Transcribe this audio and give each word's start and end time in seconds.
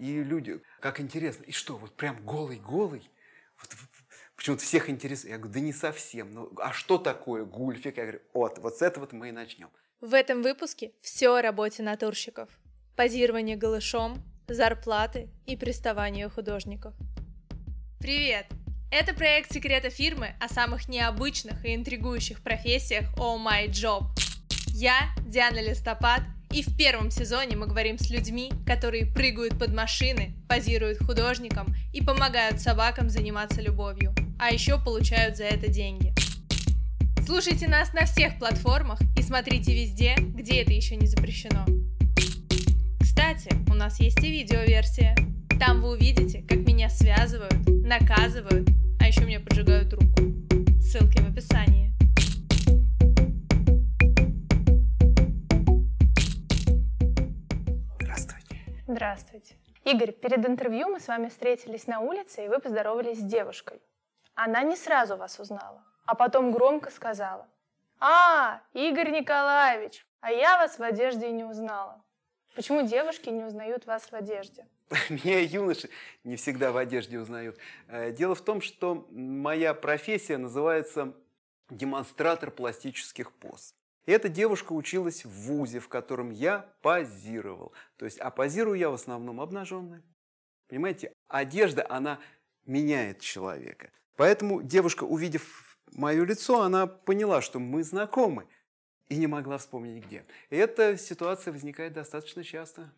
И 0.00 0.24
люди, 0.24 0.62
как 0.80 0.98
интересно, 0.98 1.44
и 1.44 1.52
что, 1.52 1.76
вот 1.76 1.94
прям 1.94 2.24
голый-голый? 2.24 3.10
Вот, 3.60 3.68
почему-то 4.34 4.62
всех 4.62 4.88
интересует. 4.88 5.32
Я 5.32 5.36
говорю, 5.36 5.52
да 5.52 5.60
не 5.60 5.74
совсем. 5.74 6.32
Ну, 6.32 6.50
а 6.56 6.72
что 6.72 6.96
такое 6.96 7.44
гульфик? 7.44 7.98
Я 7.98 8.04
говорю, 8.04 8.20
вот, 8.32 8.58
вот 8.58 8.78
с 8.78 8.82
этого 8.82 9.06
мы 9.12 9.28
и 9.28 9.32
начнем. 9.32 9.68
В 10.00 10.14
этом 10.14 10.42
выпуске 10.42 10.92
все 11.02 11.34
о 11.34 11.42
работе 11.42 11.82
натурщиков. 11.82 12.48
Позирование 12.96 13.56
голышом, 13.56 14.22
зарплаты 14.48 15.28
и 15.44 15.54
приставание 15.54 16.30
художников. 16.30 16.94
Привет! 17.98 18.46
Это 18.90 19.12
проект 19.12 19.52
секрета 19.52 19.90
фирмы 19.90 20.34
о 20.40 20.48
самых 20.48 20.88
необычных 20.88 21.62
и 21.66 21.74
интригующих 21.74 22.42
профессиях 22.42 23.04
Oh 23.18 23.38
My 23.38 23.66
Job. 23.66 24.04
Я 24.68 25.10
Диана 25.26 25.60
Листопад, 25.60 26.22
и 26.52 26.62
в 26.62 26.76
первом 26.76 27.10
сезоне 27.10 27.56
мы 27.56 27.66
говорим 27.66 27.98
с 27.98 28.10
людьми, 28.10 28.52
которые 28.66 29.06
прыгают 29.06 29.58
под 29.58 29.72
машины, 29.72 30.34
позируют 30.48 30.98
художникам 30.98 31.74
и 31.92 32.02
помогают 32.02 32.60
собакам 32.60 33.08
заниматься 33.08 33.60
любовью, 33.60 34.14
а 34.38 34.50
еще 34.50 34.78
получают 34.78 35.36
за 35.36 35.44
это 35.44 35.68
деньги. 35.68 36.12
Слушайте 37.24 37.68
нас 37.68 37.92
на 37.92 38.06
всех 38.06 38.38
платформах 38.38 39.00
и 39.16 39.22
смотрите 39.22 39.72
везде, 39.72 40.16
где 40.18 40.62
это 40.62 40.72
еще 40.72 40.96
не 40.96 41.06
запрещено. 41.06 41.64
Кстати, 43.00 43.50
у 43.70 43.74
нас 43.74 44.00
есть 44.00 44.22
и 44.24 44.30
видеоверсия. 44.30 45.14
Там 45.60 45.80
вы 45.80 45.90
увидите, 45.90 46.42
как 46.48 46.58
меня 46.58 46.88
связывают, 46.88 47.54
наказывают, 47.84 48.68
а 48.98 49.06
еще 49.06 49.20
мне 49.20 49.38
поджигают 49.38 49.92
руку. 49.92 50.20
Ссылки 50.80 51.20
в 51.20 51.30
описании. 51.30 51.89
Здравствуйте. 58.92 59.54
Игорь, 59.84 60.10
перед 60.10 60.44
интервью 60.44 60.88
мы 60.88 60.98
с 60.98 61.06
вами 61.06 61.28
встретились 61.28 61.86
на 61.86 62.00
улице, 62.00 62.44
и 62.44 62.48
вы 62.48 62.58
поздоровались 62.58 63.18
с 63.20 63.22
девушкой. 63.22 63.80
Она 64.34 64.64
не 64.64 64.74
сразу 64.74 65.16
вас 65.16 65.38
узнала, 65.38 65.84
а 66.06 66.16
потом 66.16 66.50
громко 66.50 66.90
сказала. 66.90 67.46
«А, 68.00 68.60
Игорь 68.72 69.12
Николаевич, 69.12 70.04
а 70.20 70.32
я 70.32 70.58
вас 70.58 70.80
в 70.80 70.82
одежде 70.82 71.28
и 71.28 71.32
не 71.32 71.44
узнала». 71.44 72.02
Почему 72.56 72.82
девушки 72.82 73.28
не 73.28 73.44
узнают 73.44 73.86
вас 73.86 74.10
в 74.10 74.12
одежде? 74.12 74.66
Меня 75.08 75.38
юноши 75.38 75.88
не 76.24 76.34
всегда 76.34 76.72
в 76.72 76.76
одежде 76.76 77.20
узнают. 77.20 77.56
Э, 77.86 78.10
Дело 78.10 78.34
в 78.34 78.40
том, 78.40 78.60
что 78.60 79.06
моя 79.12 79.72
профессия 79.72 80.36
называется 80.36 81.14
демонстратор 81.68 82.50
пластических 82.50 83.30
поз. 83.30 83.72
Эта 84.10 84.28
девушка 84.28 84.72
училась 84.72 85.24
в 85.24 85.30
ВУЗе, 85.30 85.78
в 85.78 85.88
котором 85.88 86.30
я 86.30 86.68
позировал. 86.82 87.72
То 87.96 88.06
есть, 88.06 88.18
а 88.18 88.30
позирую 88.30 88.76
я 88.76 88.90
в 88.90 88.94
основном 88.94 89.40
обнаженный. 89.40 90.02
Понимаете, 90.68 91.12
одежда, 91.28 91.86
она 91.88 92.18
меняет 92.66 93.20
человека. 93.20 93.92
Поэтому 94.16 94.62
девушка, 94.62 95.04
увидев 95.04 95.78
мое 95.92 96.24
лицо, 96.24 96.62
она 96.62 96.86
поняла, 96.86 97.40
что 97.40 97.58
мы 97.58 97.84
знакомы. 97.84 98.46
И 99.08 99.16
не 99.16 99.26
могла 99.26 99.58
вспомнить 99.58 100.04
где. 100.04 100.24
И 100.50 100.56
эта 100.56 100.96
ситуация 100.96 101.52
возникает 101.52 101.92
достаточно 101.92 102.42
часто. 102.44 102.92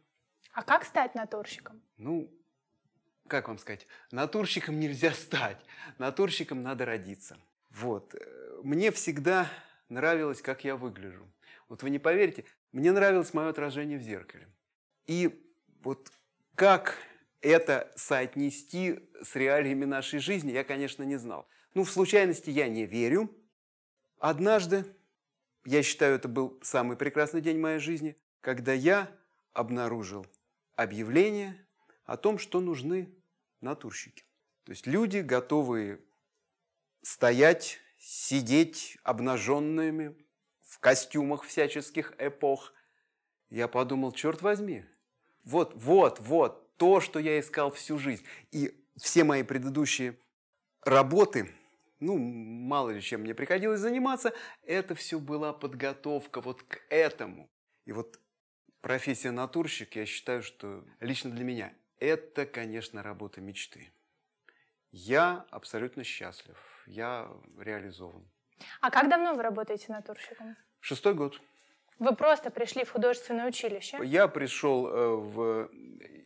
А 0.52 0.62
как 0.62 0.84
стать 0.84 1.14
натурщиком? 1.14 1.82
Ну, 1.96 2.30
как 3.28 3.48
вам 3.48 3.58
сказать, 3.58 3.86
натурщиком 4.10 4.78
нельзя 4.78 5.12
стать, 5.12 5.58
натурщиком 5.98 6.62
надо 6.62 6.84
родиться. 6.84 7.38
Вот. 7.70 8.14
Мне 8.62 8.90
всегда 8.90 9.48
нравилось, 9.92 10.42
как 10.42 10.64
я 10.64 10.76
выгляжу. 10.76 11.30
Вот 11.68 11.82
вы 11.82 11.90
не 11.90 11.98
поверите, 11.98 12.44
мне 12.72 12.92
нравилось 12.92 13.34
мое 13.34 13.48
отражение 13.48 13.98
в 13.98 14.02
зеркале. 14.02 14.48
И 15.06 15.46
вот 15.82 16.10
как 16.54 16.96
это 17.40 17.92
соотнести 17.96 19.00
с 19.22 19.36
реалиями 19.36 19.84
нашей 19.84 20.18
жизни, 20.18 20.52
я, 20.52 20.64
конечно, 20.64 21.02
не 21.02 21.16
знал. 21.16 21.48
Ну, 21.74 21.84
в 21.84 21.90
случайности 21.90 22.50
я 22.50 22.68
не 22.68 22.86
верю. 22.86 23.34
Однажды, 24.18 24.84
я 25.64 25.82
считаю, 25.82 26.14
это 26.16 26.28
был 26.28 26.58
самый 26.62 26.96
прекрасный 26.96 27.40
день 27.40 27.58
моей 27.58 27.78
жизни, 27.78 28.16
когда 28.40 28.72
я 28.72 29.10
обнаружил 29.52 30.26
объявление 30.76 31.66
о 32.04 32.16
том, 32.16 32.38
что 32.38 32.60
нужны 32.60 33.14
натурщики. 33.60 34.24
То 34.64 34.70
есть 34.70 34.86
люди, 34.86 35.18
готовые 35.18 36.00
стоять, 37.02 37.80
сидеть 38.02 38.98
обнаженными 39.04 40.16
в 40.66 40.80
костюмах 40.80 41.44
всяческих 41.44 42.14
эпох. 42.18 42.72
Я 43.48 43.68
подумал, 43.68 44.10
черт 44.12 44.42
возьми, 44.42 44.84
вот, 45.44 45.72
вот, 45.76 46.18
вот, 46.18 46.76
то, 46.76 47.00
что 47.00 47.20
я 47.20 47.38
искал 47.38 47.70
всю 47.70 47.98
жизнь. 47.98 48.24
И 48.50 48.74
все 48.96 49.22
мои 49.22 49.44
предыдущие 49.44 50.18
работы, 50.80 51.54
ну, 52.00 52.18
мало 52.18 52.90
ли 52.90 53.00
чем 53.00 53.20
мне 53.20 53.34
приходилось 53.34 53.80
заниматься, 53.80 54.34
это 54.64 54.96
все 54.96 55.20
была 55.20 55.52
подготовка 55.52 56.40
вот 56.40 56.62
к 56.64 56.80
этому. 56.88 57.48
И 57.84 57.92
вот 57.92 58.18
профессия 58.80 59.30
натурщик, 59.30 59.94
я 59.94 60.06
считаю, 60.06 60.42
что 60.42 60.84
лично 60.98 61.30
для 61.30 61.44
меня 61.44 61.72
это, 61.98 62.46
конечно, 62.46 63.02
работа 63.04 63.40
мечты. 63.40 63.92
Я 64.90 65.46
абсолютно 65.50 66.02
счастлив, 66.02 66.56
я 66.86 67.28
реализован. 67.58 68.26
А 68.80 68.90
как 68.90 69.08
давно 69.08 69.34
вы 69.34 69.42
работаете 69.42 69.86
натурщиком? 69.92 70.56
Шестой 70.80 71.14
год. 71.14 71.40
Вы 71.98 72.14
просто 72.14 72.50
пришли 72.50 72.84
в 72.84 72.90
художественное 72.90 73.46
училище? 73.46 73.98
Я 74.02 74.28
пришел 74.28 74.86
э, 74.88 75.16
в 75.16 75.70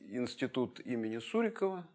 институт 0.08 0.80
имени 0.80 1.18
Сурикова, 1.18 1.86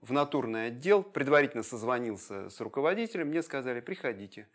в 0.00 0.12
натурный 0.12 0.68
отдел, 0.68 1.02
предварительно 1.02 1.62
созвонился 1.62 2.48
с 2.48 2.60
руководителем, 2.60 3.28
мне 3.28 3.42
сказали, 3.42 3.80
приходите. 3.80 4.48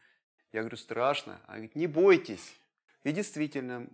Я 0.52 0.62
говорю, 0.62 0.78
страшно. 0.78 1.40
Она 1.46 1.58
говорит, 1.58 1.76
не 1.76 1.88
бойтесь. 1.88 2.56
И 3.04 3.12
действительно, 3.12 3.88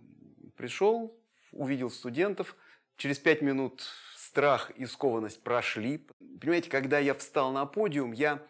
пришел, 0.56 1.14
увидел 1.50 1.90
студентов, 1.90 2.56
через 2.96 3.18
пять 3.18 3.42
минут 3.42 3.82
страх 4.16 4.70
и 4.70 4.86
скованность 4.86 5.42
прошли. 5.42 6.06
Понимаете, 6.40 6.70
когда 6.70 6.98
я 6.98 7.14
встал 7.14 7.52
на 7.52 7.66
подиум, 7.66 8.12
я, 8.12 8.40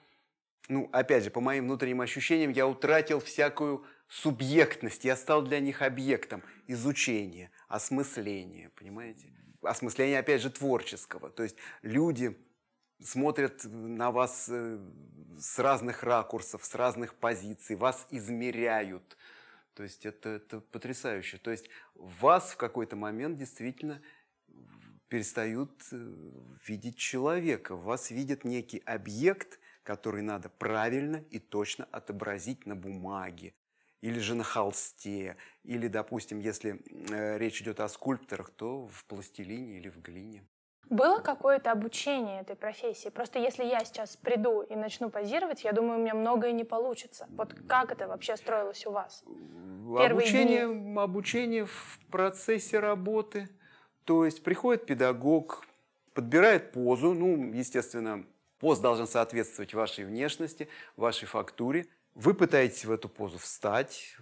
ну, 0.72 0.88
опять 0.90 1.24
же, 1.24 1.30
по 1.30 1.40
моим 1.40 1.64
внутренним 1.64 2.00
ощущениям, 2.00 2.50
я 2.50 2.66
утратил 2.66 3.20
всякую 3.20 3.84
субъектность, 4.08 5.04
я 5.04 5.16
стал 5.16 5.42
для 5.42 5.60
них 5.60 5.82
объектом 5.82 6.42
изучения, 6.66 7.50
осмысления, 7.68 8.70
понимаете? 8.70 9.28
Осмысления, 9.60 10.18
опять 10.18 10.40
же, 10.40 10.50
творческого. 10.50 11.28
То 11.30 11.42
есть 11.42 11.56
люди 11.82 12.36
смотрят 13.02 13.64
на 13.64 14.10
вас 14.10 14.48
э, 14.48 14.78
с 15.38 15.58
разных 15.58 16.02
ракурсов, 16.02 16.64
с 16.64 16.74
разных 16.74 17.14
позиций, 17.14 17.76
вас 17.76 18.06
измеряют. 18.10 19.16
То 19.74 19.82
есть 19.82 20.06
это, 20.06 20.30
это 20.30 20.60
потрясающе. 20.60 21.38
То 21.38 21.50
есть 21.50 21.68
вас 21.94 22.52
в 22.52 22.56
какой-то 22.56 22.96
момент 22.96 23.36
действительно 23.36 24.00
перестают 25.08 25.70
э, 25.92 26.12
видеть 26.66 26.96
человека. 26.96 27.76
Вас 27.76 28.10
видят 28.10 28.44
некий 28.44 28.82
объект, 28.86 29.58
который 29.82 30.22
надо 30.22 30.48
правильно 30.48 31.24
и 31.30 31.38
точно 31.38 31.88
отобразить 31.90 32.66
на 32.66 32.76
бумаге 32.76 33.54
или 34.02 34.18
же 34.18 34.34
на 34.34 34.44
холсте, 34.44 35.36
или, 35.62 35.88
допустим, 35.88 36.40
если 36.40 36.82
э, 37.10 37.38
речь 37.38 37.62
идет 37.62 37.80
о 37.80 37.88
скульпторах, 37.88 38.50
то 38.50 38.88
в 38.88 39.04
пластилине 39.06 39.78
или 39.78 39.88
в 39.88 40.02
глине. 40.02 40.44
Было 40.90 41.20
какое-то 41.20 41.70
обучение 41.70 42.40
этой 42.40 42.56
профессии? 42.56 43.08
Просто 43.08 43.38
если 43.38 43.64
я 43.64 43.84
сейчас 43.84 44.16
приду 44.16 44.62
и 44.62 44.74
начну 44.74 45.08
позировать, 45.08 45.64
я 45.64 45.72
думаю, 45.72 46.00
у 46.00 46.02
меня 46.02 46.14
многое 46.14 46.52
не 46.52 46.64
получится. 46.64 47.26
Вот 47.30 47.54
как 47.68 47.92
это 47.92 48.08
вообще 48.08 48.36
строилось 48.36 48.84
у 48.86 48.90
вас? 48.90 49.22
Первые 49.24 50.10
Обучение, 50.10 51.00
обучение 51.00 51.66
в 51.66 51.98
процессе 52.10 52.80
работы. 52.80 53.48
То 54.04 54.24
есть 54.24 54.42
приходит 54.42 54.84
педагог, 54.84 55.64
подбирает 56.12 56.72
позу, 56.72 57.14
ну, 57.14 57.52
естественно, 57.52 58.26
поз 58.62 58.78
должен 58.78 59.08
соответствовать 59.08 59.74
вашей 59.74 60.04
внешности, 60.04 60.68
вашей 60.96 61.26
фактуре. 61.26 61.86
Вы 62.14 62.32
пытаетесь 62.32 62.84
в 62.84 62.92
эту 62.92 63.08
позу 63.08 63.38
встать, 63.38 64.16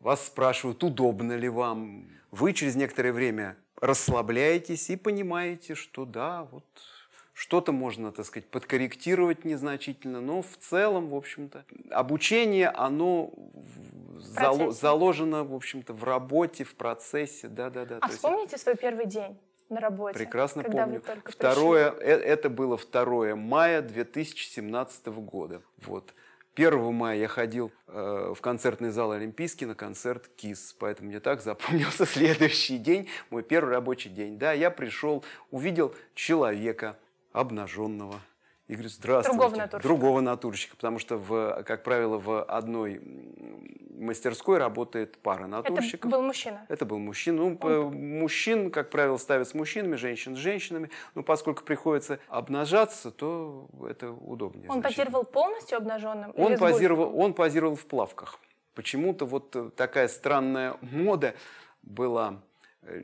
вас 0.00 0.26
спрашивают, 0.26 0.82
удобно 0.82 1.34
ли 1.34 1.50
вам. 1.50 2.08
Вы 2.30 2.54
через 2.54 2.74
некоторое 2.74 3.12
время 3.12 3.58
расслабляетесь 3.82 4.88
и 4.88 4.96
понимаете, 4.96 5.74
что 5.74 6.06
да, 6.06 6.44
вот 6.50 6.64
что-то 7.34 7.72
можно, 7.72 8.12
так 8.12 8.24
сказать, 8.24 8.48
подкорректировать 8.48 9.44
незначительно, 9.44 10.22
но 10.22 10.40
в 10.40 10.56
целом, 10.58 11.08
в 11.08 11.14
общем-то, 11.14 11.66
обучение, 11.90 12.70
оно 12.70 13.30
зало- 14.16 14.70
заложено, 14.70 15.44
в 15.44 15.54
общем-то, 15.54 15.92
в 15.92 16.04
работе, 16.04 16.64
в 16.64 16.76
процессе, 16.76 17.48
да-да-да. 17.48 17.98
А 17.98 18.00
То 18.00 18.06
есть 18.06 18.16
вспомните 18.16 18.56
свой 18.56 18.76
первый 18.76 19.04
день 19.04 19.36
на 19.72 19.80
работе? 19.80 20.18
Прекрасно 20.18 20.62
помню. 20.62 21.02
Второе, 21.24 21.90
э- 21.90 22.20
это 22.20 22.48
было 22.48 22.78
2 22.78 23.36
мая 23.36 23.82
2017 23.82 25.06
года. 25.06 25.62
Вот. 25.78 26.14
1 26.54 26.92
мая 26.92 27.18
я 27.18 27.28
ходил 27.28 27.72
э, 27.88 28.34
в 28.36 28.40
концертный 28.40 28.90
зал 28.90 29.12
Олимпийский 29.12 29.64
на 29.64 29.74
концерт 29.74 30.28
КИС, 30.36 30.76
поэтому 30.78 31.08
мне 31.08 31.20
так 31.20 31.40
запомнился 31.40 32.04
следующий 32.06 32.78
день, 32.78 33.08
мой 33.30 33.42
первый 33.42 33.70
рабочий 33.70 34.10
день. 34.10 34.38
Да, 34.38 34.52
я 34.52 34.70
пришел, 34.70 35.24
увидел 35.50 35.94
человека 36.14 36.98
обнаженного, 37.32 38.20
и 38.72 38.76
говорю, 38.76 38.90
здравствуйте. 38.90 39.38
Другого 39.38 39.56
натурщика. 39.56 39.88
Другого 39.88 40.20
натурщика, 40.20 40.76
потому 40.76 40.98
что, 40.98 41.16
в, 41.16 41.62
как 41.64 41.82
правило, 41.82 42.18
в 42.18 42.42
одной 42.44 43.00
мастерской 44.02 44.58
работает 44.58 45.16
пара 45.18 45.46
натурщиков. 45.46 46.00
Это 46.00 46.08
был 46.08 46.22
мужчина? 46.22 46.66
Это 46.68 46.84
был 46.84 46.98
мужчина. 46.98 47.36
Ну, 47.38 47.58
Он... 47.60 47.94
Мужчин, 48.18 48.70
как 48.70 48.90
правило, 48.90 49.16
ставят 49.16 49.48
с 49.48 49.54
мужчинами, 49.54 49.96
женщин 49.96 50.36
с 50.36 50.38
женщинами. 50.38 50.90
Но 51.14 51.22
поскольку 51.22 51.62
приходится 51.62 52.18
обнажаться, 52.28 53.10
то 53.10 53.68
это 53.88 54.10
удобнее. 54.10 54.68
Он 54.68 54.80
значительно. 54.80 55.04
позировал 55.06 55.24
полностью 55.24 55.78
обнаженным? 55.78 56.32
Он 56.36 56.58
позировал, 56.58 57.18
он 57.18 57.34
позировал 57.34 57.76
в 57.76 57.86
плавках. 57.86 58.38
Почему-то 58.74 59.26
вот 59.26 59.54
э, 59.54 59.70
такая 59.76 60.08
странная 60.08 60.76
мода 60.80 61.34
была. 61.82 62.40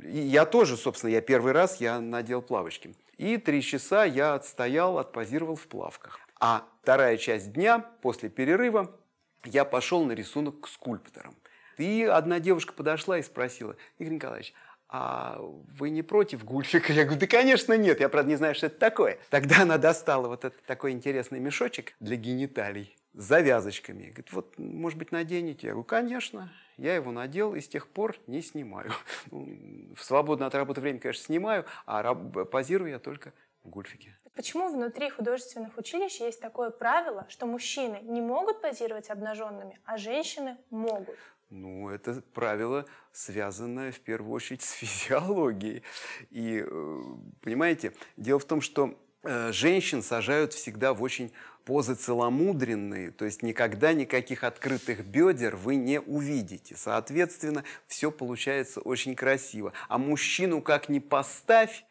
И 0.03 0.19
я 0.19 0.45
тоже, 0.47 0.77
собственно, 0.77 1.11
я 1.11 1.21
первый 1.21 1.53
раз 1.53 1.81
я 1.81 2.01
надел 2.01 2.43
плавочки. 2.43 2.95
И 3.19 3.37
три 3.37 3.63
часа 3.63 4.05
я 4.05 4.35
отстоял, 4.35 4.99
отпозировал 4.99 5.57
в 5.57 5.67
плавках. 5.67 6.21
А 6.41 6.65
вторая 6.83 7.17
часть 7.17 7.53
дня, 7.53 7.81
после 8.01 8.29
перерыва, 8.29 8.97
я 9.45 9.65
пошел 9.65 10.05
на 10.05 10.13
рисунок 10.13 10.61
к 10.61 10.69
скульпторам. 10.69 11.35
И 11.79 12.05
одна 12.05 12.39
девушка 12.39 12.73
подошла 12.73 13.19
и 13.19 13.23
спросила, 13.23 13.77
Игорь 13.99 14.15
Николаевич, 14.15 14.55
а 14.89 15.39
вы 15.41 15.91
не 15.91 16.03
против 16.03 16.45
гульфика? 16.45 16.93
Я 16.93 17.05
говорю, 17.05 17.21
да, 17.21 17.27
конечно, 17.27 17.77
нет. 17.77 18.01
Я, 18.01 18.09
правда, 18.09 18.31
не 18.31 18.37
знаю, 18.37 18.55
что 18.55 18.67
это 18.67 18.79
такое. 18.79 19.19
Тогда 19.31 19.63
она 19.63 19.79
достала 19.79 20.29
вот 20.29 20.45
этот 20.45 20.63
такой 20.63 20.93
интересный 20.93 21.41
мешочек 21.41 21.95
для 22.01 22.17
гениталий 22.17 22.97
с 23.19 23.25
завязочками. 23.25 24.05
Говорит, 24.05 24.33
вот, 24.33 24.59
может 24.59 24.99
быть, 24.99 25.11
наденете? 25.11 25.67
Я 25.67 25.73
говорю, 25.73 25.85
конечно. 25.85 26.53
Я 26.77 26.95
его 26.95 27.11
надел 27.11 27.57
и 27.57 27.61
с 27.61 27.69
тех 27.69 27.89
пор 27.89 28.17
не 28.27 28.41
снимаю. 28.41 28.93
Ну, 29.31 29.95
В 29.97 30.05
свободное 30.05 30.47
от 30.47 30.55
работы 30.55 30.81
время, 30.81 31.01
конечно, 31.01 31.25
снимаю, 31.25 31.67
а 31.85 32.15
позирую 32.15 32.91
я 32.91 33.01
только 33.01 33.33
в 33.65 33.69
гульфике. 33.69 34.17
Почему 34.37 34.73
внутри 34.73 35.11
художественных 35.11 35.77
училищ 35.77 36.21
есть 36.21 36.41
такое 36.41 36.71
правило, 36.71 37.27
что 37.29 37.47
мужчины 37.47 37.99
не 38.05 38.21
могут 38.21 38.63
позировать 38.63 39.11
обнаженными, 39.11 39.81
а 39.85 39.99
женщины 39.99 40.57
могут? 40.71 41.17
Ну, 41.51 41.89
это 41.89 42.23
правило, 42.35 42.85
связанное 43.11 43.91
в 43.91 43.99
первую 43.99 44.33
очередь 44.33 44.63
с 44.63 44.71
физиологией. 44.73 45.83
И, 46.31 46.65
э, 46.65 47.01
понимаете, 47.43 47.95
дело 48.17 48.39
в 48.39 48.45
том, 48.45 48.61
что 48.61 48.97
э, 49.25 49.51
женщин 49.51 50.03
сажают 50.03 50.53
всегда 50.53 50.95
в 50.95 51.03
очень 51.03 51.33
позы 51.69 51.97
целомудренные, 51.97 53.11
то 53.11 53.27
есть 53.27 53.43
никогда 53.43 53.93
никаких 53.93 54.43
открытых 54.43 55.05
бедер 55.05 55.55
вы 55.55 55.77
не 55.77 56.01
увидите. 56.01 56.75
Соответственно, 56.79 57.63
все 57.87 58.11
получается 58.11 58.81
очень 58.81 59.15
красиво. 59.15 59.75
А 59.87 59.99
мужчину 59.99 60.63
как 60.63 60.89
ни 60.89 60.99
поставь, 60.99 61.85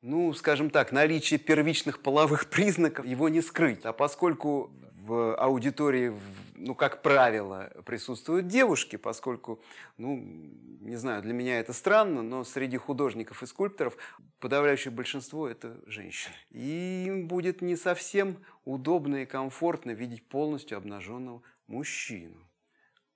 ну, 0.00 0.32
скажем 0.32 0.70
так, 0.70 0.92
наличие 0.92 1.38
первичных 1.38 2.00
половых 2.00 2.46
признаков 2.50 3.04
его 3.04 3.28
не 3.28 3.42
скрыть. 3.42 3.84
А 3.84 3.92
поскольку 3.92 4.70
в 5.02 5.36
аудитории, 5.36 6.14
ну, 6.58 6.74
как 6.74 7.02
правило, 7.02 7.70
присутствуют 7.86 8.48
девушки, 8.48 8.96
поскольку, 8.96 9.60
ну, 9.96 10.16
не 10.16 10.96
знаю, 10.96 11.22
для 11.22 11.32
меня 11.32 11.60
это 11.60 11.72
странно, 11.72 12.22
но 12.22 12.44
среди 12.44 12.76
художников 12.76 13.42
и 13.42 13.46
скульпторов 13.46 13.96
подавляющее 14.40 14.92
большинство– 14.92 15.48
это 15.50 15.80
женщины. 15.86 16.34
И 16.50 17.04
им 17.06 17.28
будет 17.28 17.62
не 17.62 17.76
совсем 17.76 18.44
удобно 18.64 19.16
и 19.16 19.26
комфортно 19.26 19.92
видеть 19.92 20.28
полностью 20.28 20.78
обнаженного 20.78 21.42
мужчину. 21.66 22.48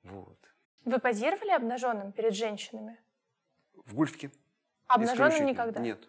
Вот. 0.03 0.39
Вы 0.85 0.99
позировали 0.99 1.51
обнаженным 1.51 2.13
перед 2.13 2.35
женщинами? 2.35 2.99
В 3.85 3.95
гульфке. 3.95 4.31
Обнаженным 4.87 5.47
никогда? 5.47 5.81
Нет. 5.81 6.09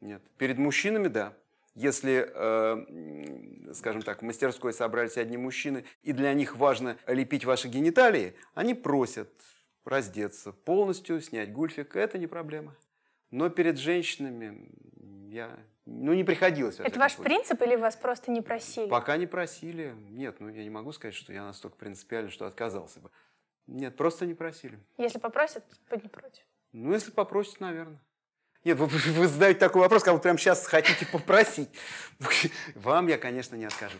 Нет. 0.00 0.22
Перед 0.38 0.58
мужчинами, 0.58 1.08
да. 1.08 1.34
Если, 1.76 2.26
э, 2.26 3.72
скажем 3.74 4.00
так, 4.00 4.22
в 4.22 4.24
мастерской 4.24 4.72
собрались 4.72 5.18
одни 5.18 5.36
мужчины, 5.36 5.84
и 6.02 6.14
для 6.14 6.32
них 6.32 6.56
важно 6.56 6.96
лепить 7.06 7.44
ваши 7.44 7.68
гениталии, 7.68 8.34
они 8.54 8.72
просят 8.72 9.30
раздеться 9.84 10.52
полностью, 10.52 11.20
снять 11.20 11.52
гульфик. 11.52 11.94
Это 11.94 12.16
не 12.16 12.26
проблема. 12.26 12.74
Но 13.30 13.50
перед 13.50 13.76
женщинами 13.76 14.70
я... 15.28 15.54
Ну, 15.84 16.14
не 16.14 16.24
приходилось. 16.24 16.80
Это 16.80 16.98
ваш 16.98 17.12
случае. 17.12 17.36
принцип 17.36 17.60
или 17.60 17.76
вас 17.76 17.94
просто 17.94 18.30
не 18.30 18.40
просили? 18.40 18.88
Пока 18.88 19.18
не 19.18 19.26
просили. 19.26 19.94
Нет, 20.08 20.36
ну 20.40 20.48
я 20.48 20.62
не 20.62 20.70
могу 20.70 20.92
сказать, 20.92 21.14
что 21.14 21.34
я 21.34 21.44
настолько 21.44 21.76
принципиален, 21.76 22.30
что 22.30 22.46
отказался 22.46 23.00
бы. 23.00 23.10
Нет, 23.66 23.96
просто 23.96 24.24
не 24.24 24.32
просили. 24.32 24.78
Если 24.96 25.18
попросят, 25.18 25.62
вы 25.90 25.98
не 25.98 26.08
против. 26.08 26.42
Ну, 26.72 26.94
если 26.94 27.10
попросят, 27.10 27.60
наверное. 27.60 28.00
Нет, 28.66 28.78
вы, 28.78 28.86
вы- 28.86 29.28
задаете 29.28 29.60
такой 29.60 29.80
вопрос, 29.82 30.02
как 30.02 30.12
вы 30.14 30.18
прямо 30.18 30.38
сейчас 30.40 30.66
хотите 30.66 31.06
попросить. 31.06 31.68
Вам 32.74 33.06
я, 33.06 33.16
конечно, 33.16 33.54
не 33.54 33.64
откажу. 33.64 33.96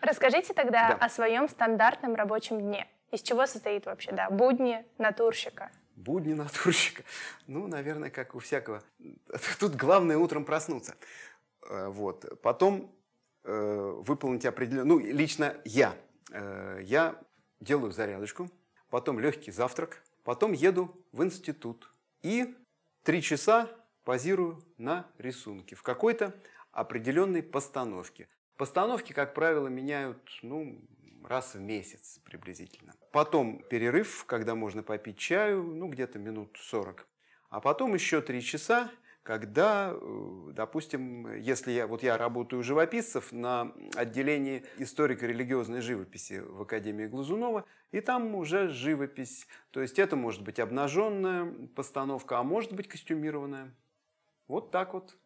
Расскажите 0.00 0.54
тогда 0.54 0.90
Да. 0.90 0.94
о 1.04 1.08
своем 1.08 1.48
стандартном 1.48 2.14
рабочем 2.14 2.60
дне. 2.60 2.86
Из 3.10 3.20
чего 3.20 3.46
состоит 3.46 3.84
вообще, 3.86 4.12
да, 4.12 4.30
будни 4.30 4.84
натурщика? 4.98 5.72
Будни 5.96 6.34
натурщика. 6.34 7.02
Ну, 7.48 7.66
наверное, 7.66 8.10
как 8.10 8.36
у 8.36 8.38
всякого. 8.38 8.80
Тут 9.58 9.74
главное 9.74 10.16
утром 10.18 10.44
проснуться. 10.44 10.94
Э, 11.68 11.88
Вот. 11.88 12.40
Потом 12.42 12.94
э, 13.42 13.92
выполнить 14.06 14.46
определенную... 14.46 15.00
Ну, 15.00 15.04
лично 15.04 15.56
я. 15.64 15.96
Э, 16.30 16.78
я 16.80 17.16
делаю 17.58 17.90
зарядочку, 17.90 18.48
потом 18.88 19.18
легкий 19.18 19.50
завтрак, 19.50 20.00
потом 20.22 20.52
еду 20.52 20.94
в 21.10 21.24
институт. 21.24 21.90
И 22.22 22.54
три 23.02 23.20
часа 23.20 23.68
позирую 24.06 24.62
на 24.78 25.10
рисунке 25.18 25.74
в 25.74 25.82
какой-то 25.82 26.32
определенной 26.70 27.42
постановке. 27.42 28.28
Постановки, 28.56 29.12
как 29.12 29.34
правило, 29.34 29.66
меняют 29.66 30.22
ну, 30.42 30.80
раз 31.24 31.56
в 31.56 31.60
месяц 31.60 32.20
приблизительно. 32.24 32.94
Потом 33.10 33.58
перерыв, 33.68 34.24
когда 34.24 34.54
можно 34.54 34.84
попить 34.84 35.18
чаю, 35.18 35.64
ну 35.64 35.88
где-то 35.88 36.20
минут 36.20 36.56
40. 36.58 37.04
А 37.50 37.60
потом 37.60 37.94
еще 37.94 38.20
три 38.20 38.42
часа, 38.42 38.92
когда, 39.24 39.92
э, 39.92 40.50
допустим, 40.52 41.34
если 41.34 41.72
я, 41.72 41.88
вот 41.88 42.04
я 42.04 42.16
работаю 42.16 42.62
живописцев 42.62 43.32
на 43.32 43.72
отделении 43.96 44.64
историко-религиозной 44.78 45.80
живописи 45.80 46.44
в 46.46 46.62
Академии 46.62 47.06
Глазунова, 47.06 47.64
и 47.90 48.00
там 48.00 48.36
уже 48.36 48.68
живопись. 48.68 49.48
То 49.72 49.82
есть 49.82 49.98
это 49.98 50.14
может 50.14 50.42
быть 50.42 50.60
обнаженная 50.60 51.68
постановка, 51.74 52.38
а 52.38 52.44
может 52.44 52.72
быть 52.72 52.86
костюмированная. 52.86 53.74
Вот 54.48 54.70
так 54.70 54.94
вот. 54.94 55.16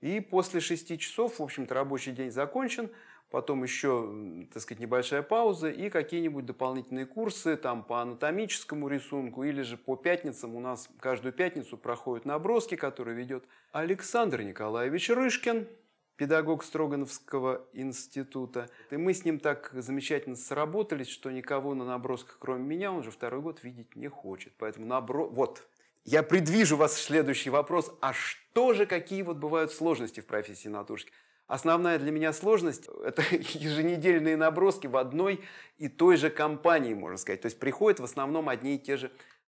И 0.00 0.20
после 0.20 0.60
шести 0.60 0.98
часов, 0.98 1.38
в 1.38 1.42
общем-то, 1.42 1.74
рабочий 1.74 2.12
день 2.12 2.30
закончен. 2.30 2.90
Потом 3.30 3.62
еще, 3.62 4.46
так 4.52 4.60
сказать, 4.60 4.80
небольшая 4.80 5.22
пауза 5.22 5.70
и 5.70 5.88
какие-нибудь 5.88 6.46
дополнительные 6.46 7.06
курсы 7.06 7.56
там 7.56 7.84
по 7.84 8.02
анатомическому 8.02 8.88
рисунку 8.88 9.44
или 9.44 9.62
же 9.62 9.76
по 9.76 9.94
пятницам. 9.94 10.56
У 10.56 10.60
нас 10.60 10.88
каждую 10.98 11.32
пятницу 11.32 11.76
проходят 11.78 12.24
наброски, 12.24 12.74
которые 12.74 13.16
ведет 13.16 13.44
Александр 13.70 14.42
Николаевич 14.42 15.10
Рышкин, 15.10 15.68
педагог 16.16 16.64
Строгановского 16.64 17.64
института. 17.72 18.68
И 18.90 18.96
мы 18.96 19.14
с 19.14 19.24
ним 19.24 19.38
так 19.38 19.70
замечательно 19.74 20.34
сработались, 20.34 21.08
что 21.08 21.30
никого 21.30 21.74
на 21.74 21.84
набросках, 21.84 22.36
кроме 22.40 22.64
меня, 22.64 22.90
он 22.90 22.98
уже 22.98 23.12
второй 23.12 23.42
год 23.42 23.62
видеть 23.62 23.94
не 23.94 24.08
хочет. 24.08 24.52
Поэтому 24.58 24.86
набро... 24.86 25.28
Вот, 25.28 25.68
я 26.04 26.22
предвижу 26.22 26.76
вас 26.76 26.96
следующий 26.96 27.50
вопрос. 27.50 27.92
А 28.00 28.12
что 28.12 28.72
же, 28.72 28.86
какие 28.86 29.22
вот 29.22 29.36
бывают 29.36 29.72
сложности 29.72 30.20
в 30.20 30.26
профессии 30.26 30.68
натурщика? 30.68 31.12
Основная 31.46 31.98
для 31.98 32.12
меня 32.12 32.32
сложность– 32.32 32.88
это 33.04 33.22
еженедельные 33.30 34.36
наброски 34.36 34.86
в 34.86 34.96
одной 34.96 35.40
и 35.78 35.88
той 35.88 36.16
же 36.16 36.30
компании, 36.30 36.94
можно 36.94 37.18
сказать. 37.18 37.40
То 37.40 37.46
есть 37.46 37.58
приходят 37.58 38.00
в 38.00 38.04
основном 38.04 38.48
одни 38.48 38.76
и 38.76 38.78
те 38.78 38.96
же 38.96 39.10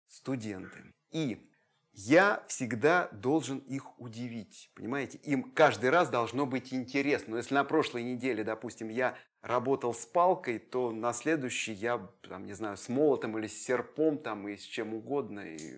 студенты. 0.07 0.93
И 1.11 1.47
я 1.93 2.43
всегда 2.47 3.09
должен 3.11 3.59
их 3.59 3.99
удивить, 3.99 4.71
понимаете? 4.73 5.19
Им 5.19 5.43
каждый 5.43 5.91
раз 5.91 6.09
должно 6.09 6.47
быть 6.47 6.73
интересно. 6.73 7.31
Но 7.31 7.37
если 7.37 7.53
на 7.53 7.63
прошлой 7.63 8.03
неделе, 8.03 8.43
допустим, 8.43 8.89
я 8.89 9.15
работал 9.43 9.93
с 9.93 10.05
палкой, 10.05 10.57
то 10.57 10.91
на 10.91 11.13
следующий 11.13 11.73
я, 11.73 12.09
там, 12.27 12.45
не 12.47 12.53
знаю, 12.53 12.77
с 12.77 12.89
молотом 12.89 13.37
или 13.37 13.45
с 13.45 13.63
серпом 13.63 14.17
там, 14.17 14.47
и 14.47 14.57
с 14.57 14.63
чем 14.63 14.95
угодно. 14.95 15.41
И 15.41 15.77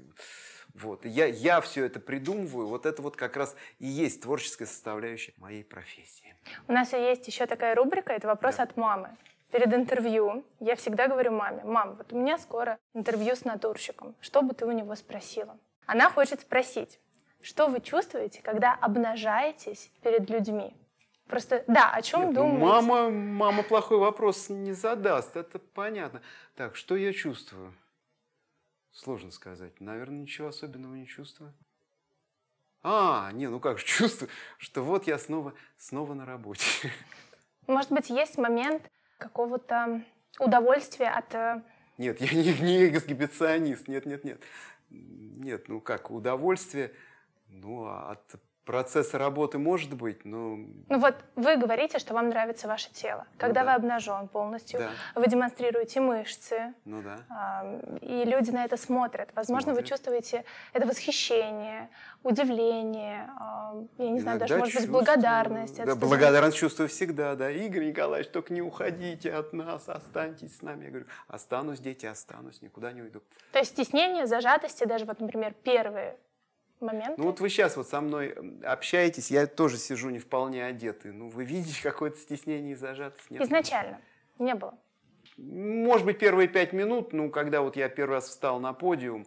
вот. 0.76 1.06
И 1.06 1.10
я, 1.10 1.26
я 1.26 1.62
все 1.62 1.86
это 1.86 2.00
придумываю. 2.00 2.68
Вот 2.68 2.86
это 2.86 3.02
вот 3.02 3.16
как 3.16 3.38
раз 3.38 3.56
и 3.80 3.88
есть 3.88 4.22
творческая 4.22 4.66
составляющая 4.66 5.34
моей 5.38 5.64
профессии. 5.64 6.36
У 6.68 6.74
нас 6.74 6.94
есть 6.94 7.28
еще 7.28 7.46
такая 7.46 7.76
рубрика, 7.76 8.14
это 8.14 8.28
вопрос 8.28 8.58
Да. 8.58 8.64
от 8.64 8.78
мамы. 8.78 9.10
Перед 9.52 9.74
интервью 9.74 10.44
я 10.60 10.76
всегда 10.76 11.08
говорю 11.08 11.32
маме, 11.32 11.64
мам, 11.64 11.96
вот 11.96 12.12
у 12.12 12.18
меня 12.20 12.38
скоро 12.38 12.78
интервью 12.94 13.36
с 13.36 13.46
натурщиком, 13.46 14.16
что 14.20 14.42
бы 14.42 14.54
ты 14.54 14.66
у 14.66 14.72
него 14.72 14.96
спросила? 14.96 15.58
Она 15.86 16.10
хочет 16.10 16.42
спросить, 16.42 17.00
что 17.42 17.68
вы 17.68 17.80
чувствуете, 17.80 18.42
когда 18.42 18.74
обнажаетесь 18.74 19.92
перед 20.02 20.30
людьми? 20.30 20.76
Просто, 21.28 21.64
да, 21.68 21.92
о 21.92 22.02
чем 22.02 22.22
Нет, 22.22 22.30
ну, 22.32 22.36
думаете? 22.36 22.66
мама, 22.66 23.10
мама 23.10 23.64
плохой 23.64 23.98
вопрос 23.98 24.50
не 24.50 24.74
задаст, 24.74 25.36
это 25.38 25.58
понятно. 25.58 26.22
Так, 26.56 26.76
что 26.76 26.96
я 26.96 27.14
чувствую? 27.14 27.74
Сложно 28.96 29.30
сказать. 29.32 29.82
Наверное, 29.82 30.22
ничего 30.22 30.48
особенного 30.48 30.96
не 30.96 31.06
чувствую. 31.06 31.54
А, 32.82 33.30
не, 33.34 33.50
ну 33.50 33.60
как 33.60 33.78
же 33.78 33.86
чувствую, 33.86 34.30
что 34.58 34.84
вот 34.84 35.06
я 35.06 35.18
снова, 35.18 35.54
снова 35.78 36.14
на 36.14 36.26
работе. 36.26 36.64
Может 37.68 37.92
быть, 37.92 38.10
есть 38.10 38.38
момент 38.38 38.90
какого-то 39.18 40.02
удовольствия 40.40 41.10
от... 41.10 41.36
э, 41.36 41.62
Нет, 41.98 42.22
я 42.22 42.32
не, 42.42 42.54
не 42.62 42.88
эксгибиционист, 42.90 43.90
нет, 43.90 44.06
нет, 44.06 44.24
нет. 44.24 44.42
Нет, 44.90 45.68
ну 45.68 45.82
как, 45.82 46.10
удовольствие, 46.10 46.94
ну, 47.48 47.88
от 47.88 48.36
процесса 48.66 49.18
работы 49.18 49.58
может 49.58 49.94
быть, 49.94 50.26
но... 50.26 50.58
Ну 50.90 51.00
вот 51.00 51.16
вы 51.36 51.56
говорите, 51.56 52.00
что 52.00 52.14
вам 52.14 52.30
нравится 52.30 52.68
ваше 52.68 52.92
тело. 52.92 53.26
Когда 53.38 53.62
Ну 53.62 53.66
да. 53.68 53.72
вы 53.72 53.76
обнажен 53.78 54.28
полностью, 54.28 54.80
Да, 54.80 54.90
вы 55.14 55.28
демонстрируете 55.28 56.02
мышцы, 56.02 56.74
ну 56.84 57.02
да. 57.02 57.20
а, 57.30 57.80
и 58.02 58.26
люди 58.26 58.52
на 58.52 58.66
это 58.66 58.76
смотрят. 58.78 59.30
Возможно, 59.36 59.72
вы 59.72 59.76
Смотрят. 59.82 59.90
чувствуете 59.90 60.44
это 60.74 60.88
восхищение, 60.88 61.90
удивление, 62.24 63.30
а, 63.40 63.74
я 63.98 64.10
не 64.10 64.20
знаю, 64.20 64.40
даже, 64.40 64.54
Иногда 64.56 64.66
может 64.66 64.74
быть, 64.74 64.82
чувствую. 64.84 64.92
благодарность. 65.06 65.80
от 65.80 65.86
Да, 65.86 65.96
благодарность 65.96 66.58
чувствую 66.58 66.90
всегда, 66.90 67.36
да. 67.36 67.50
Игорь 67.52 67.86
Николаевич, 67.86 68.32
только 68.32 68.52
не 68.54 68.62
уходите 68.62 69.32
от 69.32 69.54
нас, 69.54 69.88
останьтесь 69.88 70.58
с 70.58 70.62
нами. 70.62 70.86
Я 70.86 70.90
говорю, 70.90 71.06
останусь, 71.28 71.80
дети, 71.80 72.06
останусь, 72.08 72.62
никуда 72.62 72.92
не 72.92 73.02
уйду. 73.04 73.22
То 73.52 73.60
есть 73.60 73.72
стеснение, 73.72 74.26
зажатости, 74.26 74.86
даже 74.86 75.06
вот, 75.06 75.20
например, 75.20 75.54
первые 75.64 76.18
моменты. 76.80 77.16
Ну 77.18 77.26
вот 77.26 77.40
вы 77.40 77.50
сейчас 77.50 77.78
вот 77.78 77.88
со 77.88 78.02
мной 78.02 78.36
общаетесь, 78.64 79.32
я 79.32 79.48
тоже 79.48 79.78
сижу 79.78 80.10
не 80.10 80.20
вполне 80.20 80.66
одетый. 80.66 81.12
Ну 81.12 81.30
вы 81.30 81.46
видите 81.46 81.80
какое-то 81.84 82.18
стеснение 82.18 82.74
и 82.74 82.76
зажатость? 82.76 83.30
Нет? 83.30 83.42
Изначально 83.42 84.02
не 84.40 84.56
было. 84.56 84.78
Может 85.38 86.06
быть, 86.06 86.20
первые 86.20 86.48
пять 86.48 86.72
минут, 86.72 87.12
ну, 87.12 87.30
когда 87.30 87.62
вот 87.62 87.76
я 87.76 87.90
первый 87.90 88.14
раз 88.14 88.30
встал 88.30 88.60
на 88.60 88.74
подиум, 88.74 89.26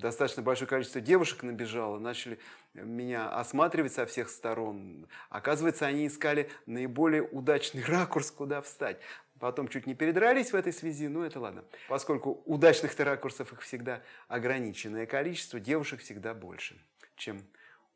достаточно 0.00 0.42
большое 0.42 0.68
количество 0.68 1.00
девушек 1.00 1.42
набежало, 1.42 1.98
начали 1.98 2.38
меня 2.74 3.30
осматривать 3.30 3.92
со 3.92 4.06
всех 4.06 4.28
сторон. 4.28 5.06
Оказывается, 5.28 5.86
они 5.86 6.06
искали 6.06 6.50
наиболее 6.66 7.22
удачный 7.22 7.84
ракурс, 7.88 8.30
куда 8.30 8.60
встать. 8.62 8.98
Потом 9.40 9.68
чуть 9.68 9.86
не 9.86 9.94
передрались 9.94 10.52
в 10.52 10.54
этой 10.54 10.72
связи, 10.72 11.08
но 11.08 11.24
это 11.24 11.40
ладно. 11.40 11.64
Поскольку 11.88 12.42
удачных-то 12.44 13.04
ракурсов 13.04 13.52
их 13.54 13.62
всегда 13.62 14.02
ограниченное 14.28 15.06
количество, 15.06 15.58
девушек 15.58 16.00
всегда 16.00 16.34
больше, 16.34 16.78
чем 17.16 17.42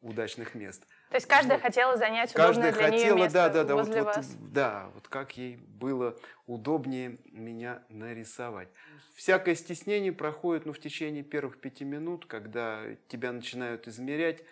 удачных 0.00 0.54
мест. 0.54 0.86
То 1.10 1.16
есть 1.16 1.26
каждая 1.26 1.58
Вот. 1.58 1.62
хотела 1.62 1.96
занять 1.96 2.34
удобное 2.34 2.46
Каждая 2.46 2.72
для 2.72 2.88
нее 2.88 2.98
хотела, 3.00 3.16
место 3.16 3.32
да, 3.34 3.48
да, 3.48 3.64
да, 3.64 3.74
вот, 3.74 3.86
возле 3.86 4.02
вот, 4.02 4.16
вас. 4.16 4.36
да, 4.40 4.90
вот 4.94 5.08
как 5.08 5.36
ей 5.36 5.56
было 5.56 6.18
удобнее 6.46 7.18
меня 7.26 7.82
нарисовать. 7.90 8.68
Всякое 9.14 9.54
стеснение 9.54 10.12
проходит, 10.12 10.64
ну, 10.66 10.72
в 10.72 10.78
течение 10.78 11.22
первых 11.22 11.60
пяти 11.60 11.84
минут, 11.84 12.24
когда 12.26 12.82
тебя 13.08 13.32
начинают 13.32 13.86
измерять, 13.86 14.42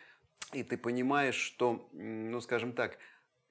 и 0.52 0.62
ты 0.62 0.76
понимаешь, 0.76 1.36
что, 1.36 1.88
ну, 1.92 2.40
скажем 2.40 2.72
так, 2.72 2.98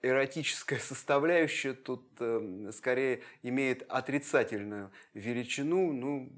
эротическая 0.01 0.79
составляющая 0.79 1.73
тут 1.73 2.05
э, 2.19 2.71
скорее 2.73 3.21
имеет 3.43 3.83
отрицательную 3.89 4.91
величину, 5.13 5.93
ну, 5.93 6.31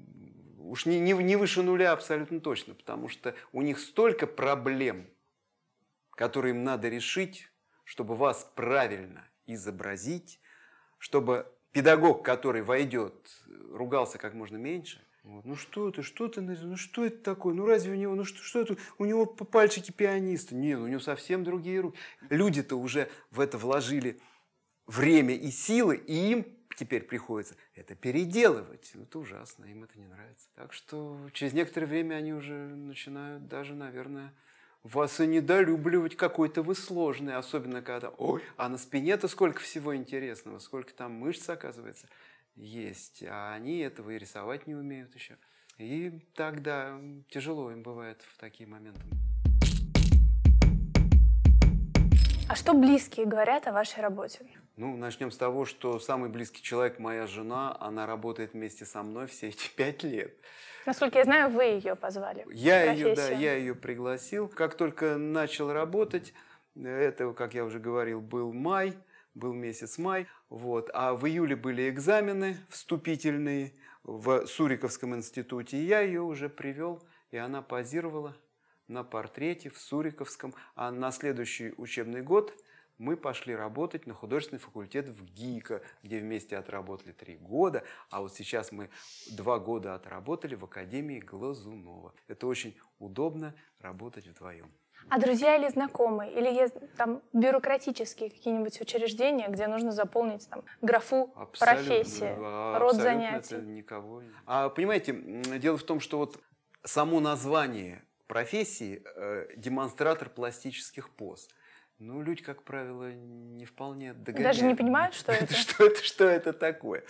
уж 0.58 0.86
не, 0.86 1.00
не, 1.00 1.12
не 1.12 1.36
выше 1.36 1.62
нуля 1.62 1.92
абсолютно 1.92 2.40
точно, 2.40 2.74
потому 2.74 3.08
что 3.08 3.34
у 3.52 3.62
них 3.62 3.78
столько 3.78 4.26
проблем, 4.26 5.06
которые 6.12 6.54
им 6.54 6.64
надо 6.64 6.88
решить, 6.88 7.50
чтобы 7.84 8.14
вас 8.14 8.50
правильно 8.54 9.28
изобразить, 9.46 10.40
чтобы 10.98 11.50
педагог, 11.72 12.24
который 12.24 12.62
войдет, 12.62 13.14
ругался 13.70 14.18
как 14.18 14.34
можно 14.34 14.56
меньше. 14.56 15.04
Вот. 15.24 15.46
Ну 15.46 15.56
что 15.56 15.88
это, 15.88 16.02
что 16.02 16.28
ты, 16.28 16.42
ну 16.42 16.76
что 16.76 17.06
это 17.06 17.16
такое, 17.18 17.54
ну 17.54 17.64
разве 17.64 17.92
у 17.92 17.96
него, 17.96 18.14
ну 18.14 18.24
что, 18.24 18.42
что 18.42 18.60
это, 18.60 18.76
у 18.98 19.06
него 19.06 19.24
пальчики 19.24 19.90
пианиста, 19.90 20.54
нет, 20.54 20.78
у 20.78 20.86
него 20.86 21.00
совсем 21.00 21.44
другие 21.44 21.80
руки. 21.80 21.98
Люди-то 22.28 22.76
уже 22.76 23.08
в 23.30 23.40
это 23.40 23.56
вложили 23.56 24.20
время 24.86 25.34
и 25.34 25.50
силы, 25.50 25.96
и 25.96 26.30
им 26.32 26.46
теперь 26.76 27.04
приходится 27.04 27.56
это 27.74 27.94
переделывать. 27.94 28.90
Ну, 28.94 29.04
Это 29.04 29.18
ужасно, 29.18 29.64
им 29.64 29.84
это 29.84 29.98
не 29.98 30.06
нравится. 30.06 30.46
Так 30.54 30.74
что 30.74 31.18
через 31.32 31.54
некоторое 31.54 31.86
время 31.86 32.16
они 32.16 32.34
уже 32.34 32.54
начинают 32.54 33.48
даже, 33.48 33.74
наверное, 33.74 34.34
вас 34.82 35.18
и 35.20 35.26
недолюбливать 35.26 36.16
какой-то 36.16 36.62
вы 36.62 36.74
сложный, 36.74 37.36
особенно 37.36 37.80
когда, 37.80 38.10
ой, 38.10 38.42
а 38.58 38.68
на 38.68 38.76
спине-то 38.76 39.28
сколько 39.28 39.60
всего 39.60 39.96
интересного, 39.96 40.58
сколько 40.58 40.92
там 40.92 41.12
мышц, 41.12 41.48
оказывается, 41.48 42.06
есть, 42.56 43.22
а 43.22 43.54
они 43.54 43.78
этого 43.78 44.10
и 44.10 44.18
рисовать 44.18 44.66
не 44.66 44.74
умеют 44.74 45.14
еще. 45.14 45.38
И 45.78 46.20
тогда 46.34 47.00
тяжело 47.28 47.70
им 47.72 47.82
бывает 47.82 48.22
в 48.22 48.38
такие 48.38 48.68
моменты. 48.68 49.02
А 52.48 52.56
что 52.56 52.74
близкие 52.74 53.26
говорят 53.26 53.66
о 53.66 53.72
вашей 53.72 54.00
работе? 54.00 54.46
Ну, 54.76 54.96
начнем 54.96 55.30
с 55.30 55.36
того, 55.36 55.64
что 55.64 55.98
самый 55.98 56.28
близкий 56.28 56.62
человек, 56.62 56.98
моя 56.98 57.26
жена, 57.26 57.76
она 57.80 58.06
работает 58.06 58.52
вместе 58.52 58.84
со 58.84 59.02
мной 59.02 59.26
все 59.26 59.48
эти 59.48 59.68
пять 59.76 60.02
лет. 60.02 60.34
Насколько 60.86 61.18
я 61.18 61.24
знаю, 61.24 61.50
вы 61.50 61.64
ее 61.64 61.96
позвали. 61.96 62.44
Я 62.52 62.92
ее, 62.92 63.14
да, 63.14 63.30
я 63.30 63.54
ее 63.54 63.74
пригласил. 63.74 64.48
Как 64.48 64.76
только 64.76 65.16
начал 65.16 65.72
работать, 65.72 66.34
это, 66.76 67.32
как 67.32 67.54
я 67.54 67.64
уже 67.64 67.78
говорил, 67.78 68.20
был 68.20 68.52
май, 68.52 68.94
был 69.34 69.52
месяц 69.52 69.98
май, 69.98 70.26
вот, 70.48 70.90
а 70.94 71.14
в 71.14 71.26
июле 71.26 71.56
были 71.56 71.88
экзамены 71.88 72.56
вступительные 72.68 73.74
в 74.02 74.46
Суриковском 74.46 75.14
институте, 75.14 75.78
и 75.78 75.84
я 75.84 76.00
ее 76.00 76.20
уже 76.20 76.48
привел, 76.48 77.02
и 77.30 77.36
она 77.36 77.62
позировала 77.62 78.36
на 78.86 79.02
портрете 79.02 79.70
в 79.70 79.78
Суриковском, 79.78 80.54
а 80.74 80.90
на 80.90 81.10
следующий 81.10 81.72
учебный 81.76 82.22
год 82.22 82.54
мы 82.98 83.16
пошли 83.16 83.56
работать 83.56 84.06
на 84.06 84.14
художественный 84.14 84.60
факультет 84.60 85.08
в 85.08 85.24
ГИКа, 85.24 85.82
где 86.02 86.20
вместе 86.20 86.56
отработали 86.56 87.12
три 87.12 87.36
года, 87.36 87.82
а 88.10 88.20
вот 88.20 88.34
сейчас 88.34 88.70
мы 88.70 88.88
два 89.32 89.58
года 89.58 89.94
отработали 89.94 90.54
в 90.54 90.64
Академии 90.64 91.18
Глазунова. 91.18 92.14
Это 92.28 92.46
очень 92.46 92.76
удобно 92.98 93.54
работать 93.80 94.28
вдвоем. 94.28 94.72
А 95.08 95.18
друзья 95.18 95.56
или 95.56 95.68
знакомые? 95.68 96.32
Или 96.32 96.48
есть 96.52 96.74
там 96.96 97.22
бюрократические 97.32 98.30
какие-нибудь 98.30 98.80
учреждения, 98.80 99.48
где 99.48 99.66
нужно 99.66 99.92
заполнить 99.92 100.48
там 100.48 100.64
графу 100.82 101.32
Абсолютно, 101.36 101.84
профессия, 101.84 102.36
а, 102.38 102.78
род 102.78 102.96
занятий? 102.96 103.54
это 103.54 103.64
никого. 103.64 104.22
А 104.46 104.68
понимаете, 104.70 105.12
дело 105.58 105.76
в 105.76 105.84
том, 105.84 106.00
что 106.00 106.18
вот 106.18 106.40
само 106.84 107.20
название 107.20 108.04
профессии 108.26 109.02
э, 109.16 109.48
демонстратор 109.56 110.30
пластических 110.30 111.10
поз. 111.10 111.48
Ну, 111.98 112.22
люди, 112.22 112.42
как 112.42 112.64
правило, 112.64 113.12
не 113.12 113.64
вполне 113.66 114.14
догоняют. 114.14 114.56
Даже 114.56 114.66
не 114.66 114.74
понимают, 114.74 115.14
что 115.14 115.32
это? 115.32 115.54
что 115.54 115.84
это, 115.86 116.02
что 116.02 116.24
это 116.24 116.52
такое. 116.52 117.04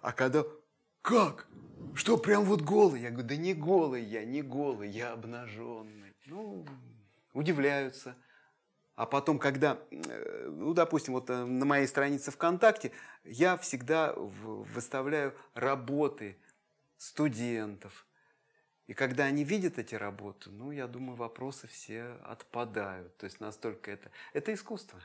А 0.00 0.12
когда 0.12 0.44
как? 1.02 1.48
Что, 1.94 2.16
прям 2.16 2.44
вот 2.44 2.62
голый? 2.62 3.02
Я 3.02 3.10
говорю, 3.10 3.28
да 3.28 3.36
не 3.36 3.54
голый 3.54 4.02
я, 4.02 4.24
не 4.24 4.40
голый, 4.40 4.88
я 4.88 5.12
обнаженный. 5.12 6.12
Ну, 6.26 6.64
удивляются. 7.32 8.16
А 8.94 9.06
потом, 9.06 9.38
когда, 9.38 9.78
э, 9.90 10.48
ну, 10.50 10.74
допустим, 10.74 11.14
вот 11.14 11.30
э, 11.30 11.44
на 11.44 11.64
моей 11.64 11.86
странице 11.86 12.30
ВКонтакте 12.30 12.92
я 13.24 13.56
всегда 13.56 14.12
выставляю 14.14 15.34
работы 15.54 16.36
студентов. 16.96 18.06
И 18.86 18.94
когда 18.94 19.24
они 19.24 19.44
видят 19.44 19.78
эти 19.78 19.94
работы, 19.94 20.50
ну, 20.50 20.70
я 20.70 20.86
думаю, 20.86 21.16
вопросы 21.16 21.66
все 21.66 22.18
отпадают. 22.24 23.16
То 23.16 23.24
есть 23.24 23.40
настолько 23.40 23.90
это... 23.90 24.10
Это 24.34 24.52
искусство. 24.52 25.00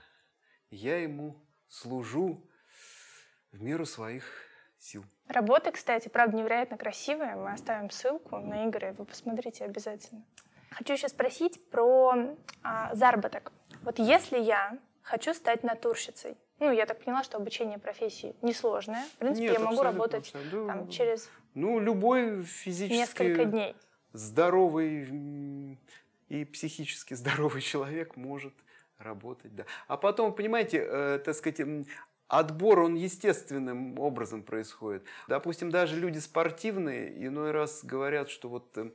Я 0.69 1.01
ему 1.01 1.41
служу 1.69 2.45
в 3.51 3.61
меру 3.61 3.85
своих 3.85 4.25
сил. 4.77 5.05
Работы, 5.27 5.71
кстати, 5.71 6.09
правда, 6.09 6.37
невероятно 6.37 6.77
красивые. 6.77 7.35
Мы 7.35 7.51
оставим 7.51 7.89
ссылку 7.89 8.37
на 8.37 8.65
Игоря, 8.67 8.93
вы 8.93 9.05
посмотрите 9.05 9.65
обязательно. 9.65 10.25
Хочу 10.71 10.93
еще 10.93 11.07
спросить 11.09 11.69
про 11.69 12.35
а, 12.63 12.93
заработок. 12.95 13.51
Вот 13.83 13.99
если 13.99 14.37
я 14.39 14.77
хочу 15.01 15.33
стать 15.33 15.63
натурщицей, 15.63 16.37
ну, 16.59 16.71
я 16.71 16.85
так 16.85 17.03
поняла, 17.03 17.23
что 17.23 17.37
обучение 17.37 17.77
профессии 17.77 18.35
несложное. 18.41 19.03
В 19.15 19.17
принципе, 19.17 19.47
Нет, 19.49 19.53
я 19.53 19.59
могу 19.59 19.81
работать 19.83 20.27
абсолютно. 20.33 20.67
там, 20.73 20.89
через 20.89 21.29
Ну, 21.53 21.79
любой 21.79 22.43
физически 22.43 22.97
несколько 22.97 23.45
дней. 23.45 23.75
здоровый 24.13 25.77
и 26.29 26.45
психически 26.45 27.13
здоровый 27.13 27.61
человек 27.61 28.15
может 28.15 28.53
работать, 28.97 29.55
да. 29.55 29.65
А 29.87 29.97
потом, 29.97 30.33
понимаете, 30.33 30.79
э, 30.83 31.19
так 31.23 31.35
сказать, 31.35 31.61
отбор, 32.27 32.79
он 32.79 32.95
естественным 32.95 33.99
образом 33.99 34.43
происходит. 34.43 35.03
Допустим, 35.27 35.69
даже 35.69 35.95
люди 35.95 36.17
спортивные 36.17 37.25
иной 37.25 37.51
раз 37.51 37.83
говорят, 37.83 38.29
что 38.29 38.49
вот 38.49 38.77
э, 38.77 38.89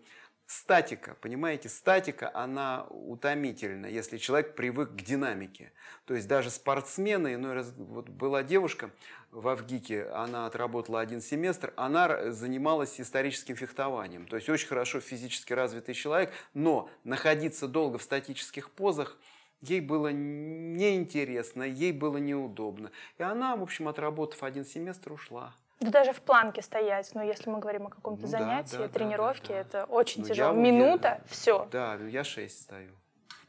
статика, 0.53 1.17
понимаете, 1.21 1.69
статика, 1.69 2.31
она 2.35 2.87
утомительна, 2.91 3.87
если 3.87 4.19
человек 4.19 4.55
привык 4.55 4.91
к 4.91 5.03
динамике. 5.03 5.73
То 6.05 6.15
есть 6.15 6.29
даже 6.29 6.51
спортсмены, 6.51 7.35
иной 7.35 7.55
раз, 7.55 7.73
вот 7.77 8.09
была 8.09 8.43
девушка 8.43 8.91
в 9.31 9.49
Авгике, 9.49 10.05
она 10.09 10.47
отработала 10.47 11.01
один 11.01 11.23
семестр, 11.23 11.73
она 11.77 12.33
занималась 12.33 13.01
историческим 13.01 13.57
фехтованием. 13.57 14.27
То 14.27 14.37
есть 14.37 14.49
очень 14.49 14.69
хорошо 14.69 15.01
физически 15.01 15.55
развитый 15.55 15.95
человек, 15.95 16.33
но 16.53 16.91
находиться 17.05 17.67
долго 17.67 17.99
в 17.99 18.03
статических 18.03 18.71
позах– 18.71 19.19
ей 19.63 19.81
было 19.81 20.09
неинтересно, 20.09 21.63
ей 21.63 21.93
было 21.93 22.19
неудобно. 22.19 22.91
И 23.19 23.23
она, 23.23 23.57
в 23.57 23.63
общем, 23.63 23.89
отработав 23.89 24.43
один 24.43 24.65
семестр, 24.65 25.13
ушла. 25.13 25.55
Да 25.85 25.91
даже 25.91 26.13
в 26.13 26.21
планке 26.21 26.63
стоять, 26.63 27.11
но 27.15 27.23
если 27.23 27.51
мы 27.51 27.59
говорим 27.59 27.87
о 27.87 27.91
каком-то 27.91 28.23
ну, 28.23 28.29
занятии, 28.29 28.77
да, 28.77 28.87
да, 28.87 28.89
тренировке, 28.89 29.49
да, 29.49 29.65
да, 29.65 29.71
да. 29.73 29.79
это 29.79 29.93
очень 29.93 30.23
ну, 30.23 30.29
тяжело. 30.29 30.55
Я, 30.55 30.61
Минута, 30.61 31.09
я, 31.09 31.21
все. 31.27 31.69
Да, 31.71 31.95
я 31.95 32.25
шесть 32.25 32.63
стою. 32.63 32.93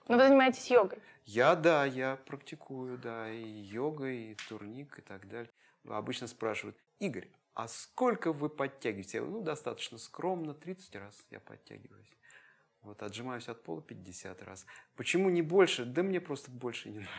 Но 0.08 0.18
вы 0.18 0.28
занимаетесь 0.28 0.70
йогой? 0.70 1.00
Я, 1.25 1.56
да, 1.56 1.86
я 1.86 2.18
практикую, 2.25 2.98
да, 2.98 3.30
и 3.30 3.44
йога, 3.44 4.08
и 4.08 4.36
турник, 4.50 5.00
и 5.00 5.02
так 5.02 5.28
далее. 5.30 5.50
Обычно 5.88 6.28
спрашивают, 6.28 6.78
Игорь, 7.00 7.30
а 7.54 7.68
сколько 7.68 8.34
вы 8.34 8.50
подтягиваете? 8.50 9.18
Я 9.18 9.22
говорю, 9.22 9.40
ну, 9.40 9.44
достаточно 9.44 9.98
скромно, 9.98 10.54
30 10.54 10.96
раз 10.96 11.25
я 11.30 11.40
подтягиваюсь. 11.40 12.12
Вот 12.84 13.02
отжимаюсь 13.02 13.48
от 13.48 13.63
пола 13.63 13.82
50 13.82 14.44
раз. 14.44 14.66
Почему 14.98 15.30
не 15.30 15.42
больше? 15.42 15.86
Да 15.86 16.04
мне 16.04 16.20
просто 16.20 16.52
больше 16.52 16.90
не 16.90 17.00
надо. 17.00 17.10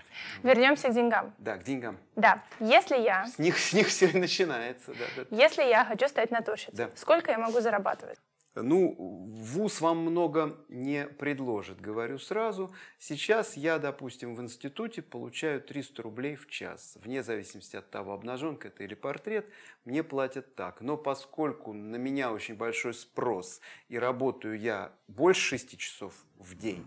Вернемся 0.43 0.91
к 0.91 0.95
деньгам. 0.95 1.35
Да, 1.39 1.57
к 1.57 1.65
деньгам. 1.65 1.99
Да. 2.17 2.45
Если 2.61 2.99
я... 2.99 3.27
С 3.27 3.39
них, 3.39 3.59
с 3.59 3.73
них 3.73 3.89
все 3.89 4.07
и 4.09 4.19
начинается. 4.19 4.93
Да, 4.93 5.05
да. 5.17 5.37
Если 5.37 5.63
я 5.63 5.87
хочу 5.87 6.07
стать 6.09 6.31
натурщицей, 6.31 6.75
да. 6.75 6.91
сколько 6.97 7.31
я 7.31 7.39
могу 7.39 7.61
зарабатывать? 7.61 8.19
Ну, 8.55 8.95
ВУЗ 9.35 9.81
вам 9.81 9.99
много 9.99 10.57
не 10.69 11.07
предложит, 11.07 11.81
говорю 11.81 12.19
сразу. 12.21 12.73
Сейчас 13.01 13.57
я, 13.57 13.79
допустим, 13.79 14.37
в 14.37 14.41
институте 14.41 15.03
получаю 15.03 15.61
300 15.61 16.03
рублей 16.03 16.37
в 16.37 16.49
час. 16.49 16.97
Вне 17.03 17.25
зависимости 17.25 17.75
от 17.75 17.91
того, 17.91 18.13
обнаженка 18.13 18.69
это 18.69 18.85
или 18.85 18.95
портрет, 18.95 19.47
мне 19.85 20.05
платят 20.05 20.55
так. 20.55 20.81
Но 20.81 20.97
поскольку 20.97 21.73
на 21.73 21.97
меня 21.97 22.31
очень 22.31 22.55
большой 22.55 22.95
спрос, 22.95 23.61
и 23.89 23.99
работаю 23.99 24.57
я 24.57 24.93
больше 25.09 25.59
6 25.59 25.77
часов 25.77 26.15
в 26.39 26.57
день, 26.57 26.87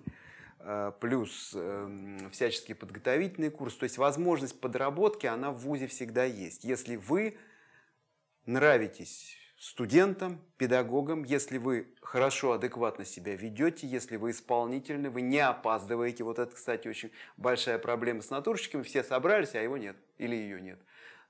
э, 0.60 0.94
плюс 1.02 1.52
эм, 1.54 2.30
всяческие 2.32 2.76
подготовительные 2.76 3.52
курсы, 3.52 3.78
то 3.78 3.84
есть 3.84 3.98
возможность 3.98 4.58
подработки, 4.62 5.26
она 5.28 5.52
в 5.52 5.58
ВУЗе 5.58 5.88
всегда 5.88 6.24
есть. 6.24 6.64
Если 6.64 6.96
вы 6.96 7.38
нравитесь 8.46 9.38
студентам, 9.58 10.42
педагогам, 10.58 11.24
если 11.24 11.58
вы 11.58 11.94
хорошо, 12.02 12.54
адекватно 12.54 13.06
себя 13.06 13.36
ведете, 13.36 13.88
если 13.88 14.16
вы 14.16 14.32
исполнительны, 14.32 15.10
вы 15.10 15.22
не 15.22 15.40
опаздываете. 15.40 16.24
Вот 16.24 16.40
это, 16.40 16.56
кстати, 16.56 16.88
очень 16.88 17.12
большая 17.38 17.80
проблема 17.80 18.22
с 18.22 18.30
натурщиками. 18.30 18.84
Все 18.84 19.04
собрались, 19.04 19.56
а 19.56 19.62
его 19.62 19.78
нет 19.78 19.98
или 20.18 20.36
ее 20.36 20.62
нет. 20.62 20.80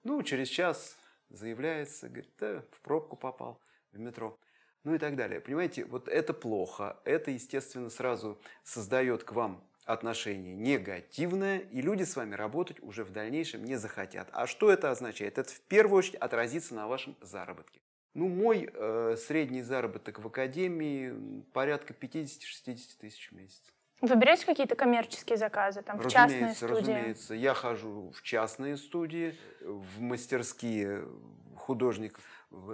Ну, 0.04 0.22
через 0.24 0.50
час 0.50 0.98
заявляется, 1.30 2.08
говорит, 2.08 2.32
да, 2.40 2.64
в 2.72 2.82
пробку 2.82 3.16
попал, 3.16 3.62
в 3.92 4.00
метро. 4.00 4.38
Ну 4.84 4.96
и 4.96 4.98
так 5.00 5.16
далее. 5.16 5.42
Понимаете, 5.42 5.86
вот 5.86 6.08
это 6.08 6.34
плохо. 6.34 6.98
Это, 7.04 7.32
естественно, 7.32 7.90
сразу 7.90 8.40
создает 8.64 9.24
к 9.24 9.34
вам 9.34 9.64
отношение 9.84 10.54
негативное, 10.56 11.60
и 11.60 11.82
люди 11.82 12.04
с 12.04 12.16
вами 12.16 12.36
работать 12.36 12.82
уже 12.82 13.04
в 13.06 13.12
дальнейшем 13.12 13.64
не 13.64 13.76
захотят. 13.76 14.30
А 14.34 14.46
что 14.46 14.70
это 14.70 14.92
означает? 14.92 15.38
Это 15.38 15.52
в 15.52 15.62
первую 15.62 16.00
очередь 16.00 16.16
отразится 16.16 16.76
на 16.76 16.88
вашем 16.88 17.16
заработке. 17.22 17.82
Ну, 18.18 18.28
мой 18.30 18.68
э, 18.74 19.16
средний 19.16 19.62
заработок 19.62 20.18
в 20.18 20.26
академии 20.26 21.44
порядка 21.54 21.94
50-60 21.94 22.40
тысяч 23.00 23.30
в 23.30 23.36
месяц. 23.36 23.62
Вы 24.02 24.16
берете 24.16 24.44
какие-то 24.44 24.76
коммерческие 24.76 25.38
заказы, 25.38 25.84
там, 25.84 26.00
в 26.00 26.10
частные 26.10 26.56
студии? 26.56 26.74
Разумеется, 26.74 27.36
я 27.36 27.54
хожу 27.54 28.12
в 28.12 28.24
частные 28.24 28.76
студии, 28.78 29.38
в 29.62 30.02
мастерские 30.02 31.08
художников. 31.56 32.24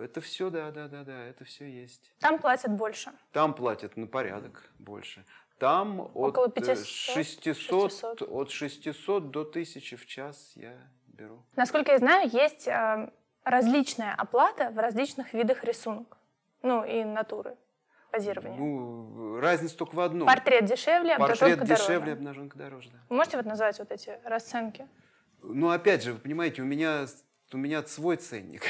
Это 0.01 0.21
все, 0.21 0.49
да, 0.49 0.71
да, 0.71 0.87
да, 0.87 1.03
да, 1.03 1.25
это 1.25 1.43
все 1.43 1.65
есть. 1.65 2.13
Там 2.19 2.39
платят 2.39 2.71
больше? 2.71 3.11
Там 3.33 3.53
платят 3.53 3.97
на 3.97 4.07
порядок 4.07 4.71
больше. 4.79 5.25
Там 5.59 5.99
Около 6.13 6.45
от 6.45 6.53
500, 6.53 6.85
600, 6.85 7.57
600, 7.57 8.21
от 8.21 8.49
600 8.49 9.29
до 9.29 9.41
1000 9.41 9.97
в 9.97 10.05
час 10.05 10.53
я 10.55 10.73
беру. 11.07 11.43
Насколько 11.57 11.91
я 11.91 11.97
знаю, 11.97 12.29
есть 12.31 12.65
э, 12.67 13.11
различная 13.43 14.13
оплата 14.13 14.69
в 14.71 14.77
различных 14.77 15.33
видах 15.33 15.63
рисунок. 15.63 16.17
Ну, 16.61 16.83
и 16.83 17.03
натуры 17.03 17.55
позирования. 18.11 18.57
Ну, 18.57 19.39
разница 19.39 19.77
только 19.77 19.95
в 19.95 19.99
одном. 19.99 20.27
Портрет 20.27 20.65
дешевле, 20.65 21.17
Портрет 21.17 21.41
обнаженка 21.41 21.65
дешевле, 21.65 21.99
дороже. 21.99 22.11
обнаженка 22.11 22.57
дороже, 22.57 22.89
да. 22.91 22.99
Вы 23.09 23.15
можете 23.15 23.37
вот 23.37 23.45
назвать 23.45 23.79
вот 23.79 23.91
эти 23.91 24.19
расценки? 24.23 24.87
Ну, 25.41 25.71
опять 25.71 26.03
же, 26.03 26.13
вы 26.13 26.19
понимаете, 26.19 26.61
у 26.61 26.65
меня 26.65 27.05
у 27.53 27.57
меня 27.57 27.83
свой 27.83 28.17
ценник. 28.17 28.63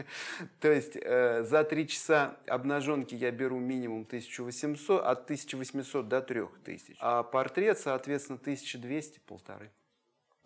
То 0.60 0.70
есть 0.70 0.96
э, 0.96 1.44
за 1.44 1.62
три 1.64 1.86
часа 1.86 2.36
обнаженки 2.48 3.14
я 3.14 3.30
беру 3.30 3.58
минимум 3.58 4.02
1800, 4.02 5.04
от 5.04 5.24
1800 5.24 6.08
до 6.08 6.20
3000. 6.20 6.96
А 7.00 7.22
портрет, 7.22 7.78
соответственно, 7.78 8.38
1200, 8.40 9.20
полторы. 9.20 9.70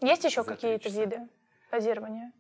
Есть 0.01 0.25
еще 0.25 0.45
какие-то 0.45 0.89
виды 0.91 1.29
позирования? 1.71 2.33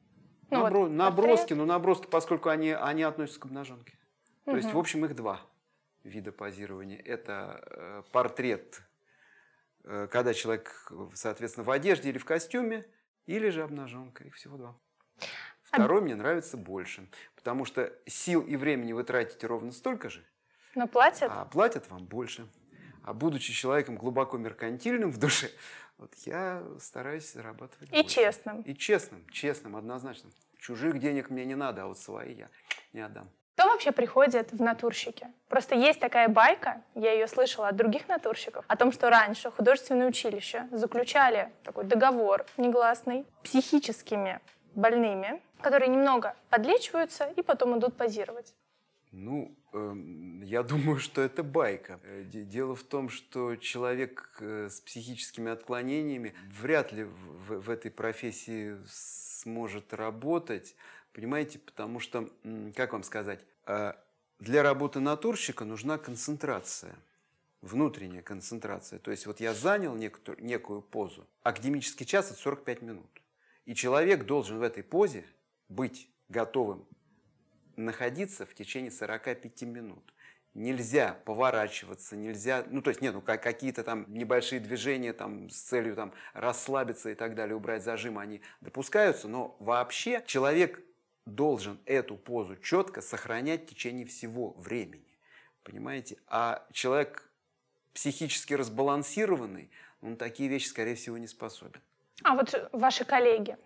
Ну, 0.50 0.62
Набро... 0.62 0.80
вот 0.80 0.90
наброски, 0.90 1.52
но 1.54 1.66
наброски, 1.66 2.06
поскольку 2.06 2.48
они, 2.48 2.70
они 2.70 3.02
относятся 3.02 3.40
к 3.40 3.44
обнаженке. 3.44 3.98
То 4.44 4.56
есть, 4.56 4.72
в 4.72 4.78
общем, 4.78 5.04
их 5.04 5.14
два 5.14 5.40
вида 6.04 6.32
позирования. 6.32 6.98
Это 6.98 7.62
э, 7.66 8.02
портрет, 8.12 8.82
э, 9.84 10.08
когда 10.10 10.32
человек, 10.32 10.90
соответственно, 11.14 11.64
в 11.64 11.70
одежде 11.70 12.08
или 12.08 12.18
в 12.18 12.24
костюме, 12.24 12.86
или 13.26 13.50
же 13.50 13.62
обнаженка. 13.62 14.24
Их 14.24 14.34
всего 14.36 14.56
два. 14.56 14.76
Второй 15.62 15.98
а... 15.98 16.02
мне 16.02 16.16
нравится 16.16 16.56
больше, 16.56 17.08
потому 17.36 17.66
что 17.66 17.92
сил 18.06 18.40
и 18.40 18.56
времени 18.56 18.94
вы 18.94 19.04
тратите 19.04 19.46
ровно 19.46 19.70
столько 19.70 20.08
же. 20.08 20.24
Но 20.74 20.86
платят? 20.86 21.30
А 21.30 21.44
платят 21.44 21.90
вам 21.90 22.06
больше. 22.06 22.48
А 23.02 23.12
будучи 23.12 23.52
человеком 23.52 23.96
глубоко 23.96 24.38
меркантильным 24.38 25.10
в 25.10 25.18
душе, 25.18 25.50
вот 25.98 26.14
я 26.24 26.62
стараюсь 26.80 27.32
зарабатывать. 27.32 27.88
И 27.90 28.02
больше. 28.02 28.14
честным. 28.14 28.62
И 28.62 28.74
честным, 28.74 29.26
честным, 29.30 29.76
однозначно. 29.76 30.30
Чужих 30.58 30.98
денег 30.98 31.30
мне 31.30 31.44
не 31.44 31.54
надо, 31.54 31.82
а 31.82 31.86
вот 31.86 31.98
свои 31.98 32.34
я 32.34 32.48
не 32.92 33.00
отдам. 33.00 33.28
Кто 33.54 33.68
вообще 33.70 33.90
приходит 33.90 34.52
в 34.52 34.62
натурщики? 34.62 35.26
Просто 35.48 35.74
есть 35.74 35.98
такая 35.98 36.28
байка, 36.28 36.80
я 36.94 37.12
ее 37.12 37.26
слышала 37.26 37.66
от 37.68 37.76
других 37.76 38.06
натурщиков, 38.06 38.64
о 38.68 38.76
том, 38.76 38.92
что 38.92 39.10
раньше 39.10 39.50
художественные 39.50 40.06
училища 40.06 40.68
заключали 40.70 41.50
такой 41.64 41.82
договор 41.82 42.46
негласный 42.56 43.26
психическими 43.42 44.40
больными, 44.76 45.42
которые 45.60 45.88
немного 45.88 46.36
подлечиваются 46.50 47.32
и 47.34 47.42
потом 47.42 47.76
идут 47.76 47.96
позировать. 47.96 48.54
Ну, 49.10 49.52
я 49.72 50.62
думаю, 50.64 50.98
что 50.98 51.20
это 51.22 51.42
байка. 51.42 52.00
Э, 52.02 52.24
дело 52.24 52.74
в 52.74 52.82
том, 52.82 53.08
что 53.08 53.56
человек 53.56 54.36
э, 54.40 54.68
с 54.70 54.80
психическими 54.80 55.50
отклонениями 55.50 56.34
вряд 56.60 56.92
ли 56.92 57.04
в, 57.04 57.60
в 57.60 57.70
этой 57.70 57.90
профессии 57.90 58.76
сможет 58.86 59.94
работать, 59.94 60.74
понимаете, 61.12 61.58
потому 61.58 62.00
что, 62.00 62.28
как 62.74 62.92
вам 62.92 63.02
сказать, 63.02 63.44
э, 63.66 63.92
для 64.38 64.62
работы 64.62 65.00
натурщика 65.00 65.64
нужна 65.64 65.98
концентрация, 65.98 66.94
внутренняя 67.60 68.22
концентрация. 68.22 68.98
То 68.98 69.10
есть 69.10 69.26
вот 69.26 69.40
я 69.40 69.52
занял 69.52 69.94
некую 69.96 70.82
позу, 70.82 71.26
академический 71.42 72.06
час– 72.06 72.30
это 72.30 72.40
45 72.40 72.82
минут. 72.82 73.10
И 73.64 73.74
человек 73.74 74.24
должен 74.24 74.58
в 74.58 74.62
этой 74.62 74.82
позе 74.82 75.24
быть 75.68 76.08
готовым 76.28 76.86
находиться 77.78 78.44
в 78.44 78.54
течение 78.54 78.90
45 78.90 79.62
минут. 79.62 80.12
Нельзя 80.54 81.18
поворачиваться, 81.24 82.16
нельзя, 82.16 82.64
ну 82.68 82.82
то 82.82 82.90
есть 82.90 83.00
нет, 83.00 83.14
ну 83.14 83.20
какие-то 83.22 83.84
там 83.84 84.06
небольшие 84.08 84.60
движения 84.60 85.12
там 85.12 85.48
с 85.50 85.56
целью 85.56 85.94
там 85.94 86.12
расслабиться 86.32 87.10
и 87.10 87.14
так 87.14 87.34
далее, 87.34 87.54
убрать 87.54 87.84
зажим, 87.84 88.18
они 88.18 88.40
допускаются, 88.60 89.28
но 89.28 89.56
вообще 89.60 90.24
человек 90.26 90.82
должен 91.26 91.78
эту 91.84 92.16
позу 92.16 92.56
четко 92.56 93.02
сохранять 93.02 93.64
в 93.64 93.66
течение 93.66 94.06
всего 94.06 94.54
времени, 94.54 95.18
понимаете? 95.62 96.16
А 96.26 96.66
человек 96.72 97.30
психически 97.92 98.54
разбалансированный, 98.54 99.70
он 100.00 100.16
такие 100.16 100.48
вещи, 100.48 100.66
скорее 100.66 100.94
всего, 100.94 101.18
не 101.18 101.28
способен. 101.28 101.80
А 102.24 102.34
вот 102.34 102.70
ваши 102.72 103.04
коллеги, 103.04 103.56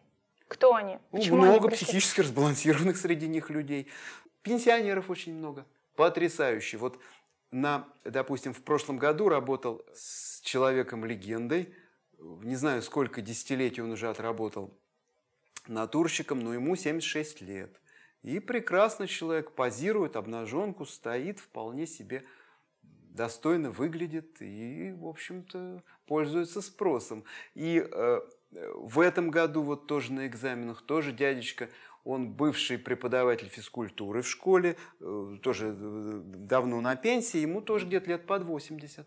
кто 0.52 0.74
они? 0.74 0.98
Ну, 1.10 1.18
Почему 1.18 1.36
много 1.38 1.68
они 1.68 1.76
психически 1.76 2.20
разбалансированных 2.20 2.96
среди 2.96 3.26
них 3.26 3.48
людей. 3.50 3.88
Пенсионеров 4.42 5.08
очень 5.08 5.34
много. 5.34 5.66
Потрясающе. 5.96 6.76
Вот 6.76 6.98
на, 7.50 7.88
допустим, 8.04 8.52
в 8.52 8.62
прошлом 8.62 8.98
году 8.98 9.28
работал 9.28 9.82
с 9.94 10.40
человеком-легендой. 10.42 11.74
Не 12.18 12.56
знаю, 12.56 12.82
сколько 12.82 13.22
десятилетий 13.22 13.80
он 13.80 13.92
уже 13.92 14.08
отработал 14.08 14.78
натурщиком, 15.66 16.40
но 16.40 16.54
ему 16.54 16.76
76 16.76 17.40
лет. 17.40 17.80
И 18.22 18.38
прекрасно 18.38 19.06
человек 19.06 19.52
позирует 19.52 20.16
обнаженку, 20.16 20.84
стоит 20.84 21.40
вполне 21.40 21.86
себе 21.86 22.22
достойно 22.82 23.70
выглядит 23.70 24.40
и, 24.40 24.92
в 24.92 25.06
общем-то, 25.06 25.82
пользуется 26.06 26.62
спросом. 26.62 27.24
И 27.54 27.84
э, 27.84 28.20
в 28.74 29.00
этом 29.00 29.30
году 29.30 29.62
вот 29.62 29.86
тоже 29.86 30.12
на 30.12 30.26
экзаменах 30.26 30.82
тоже 30.82 31.12
дядечка, 31.12 31.68
он 32.04 32.32
бывший 32.32 32.78
преподаватель 32.78 33.48
физкультуры 33.48 34.22
в 34.22 34.28
школе, 34.28 34.76
э, 35.00 35.36
тоже 35.42 35.74
э, 35.78 36.20
давно 36.24 36.80
на 36.80 36.96
пенсии, 36.96 37.38
ему 37.38 37.60
тоже 37.60 37.86
где-то 37.86 38.10
лет 38.10 38.26
под 38.26 38.42
80. 38.42 39.06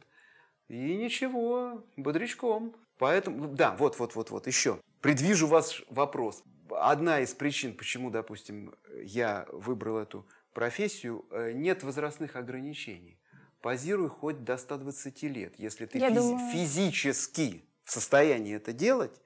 И 0.70 0.96
ничего, 0.96 1.86
бодрячком. 1.98 2.76
Поэтому, 2.98 3.50
да, 3.50 3.76
вот, 3.78 4.00
вот, 4.00 4.16
вот, 4.16 4.32
вот, 4.32 4.48
еще. 4.48 4.80
Предвижу 5.02 5.48
ваш 5.48 5.84
вопрос. 5.90 6.44
Одна 6.70 7.20
из 7.20 7.34
причин, 7.34 7.76
почему, 7.76 8.10
допустим, 8.10 8.74
я 9.04 9.46
выбрал 9.52 9.98
эту 9.98 10.26
профессию, 10.54 11.26
э, 11.32 11.52
нет 11.52 11.84
возрастных 11.84 12.38
ограничений. 12.38 13.20
Позируй 13.62 14.10
хоть 14.10 14.44
до 14.44 14.58
120 14.58 15.24
лет. 15.24 15.56
Если 15.58 15.86
ты 15.86 16.00
физи- 16.00 16.14
думаю... 16.16 16.52
физически 16.54 17.66
в 17.84 17.92
состоянии 17.92 18.56
это 18.56 18.72
делать, 18.72 19.20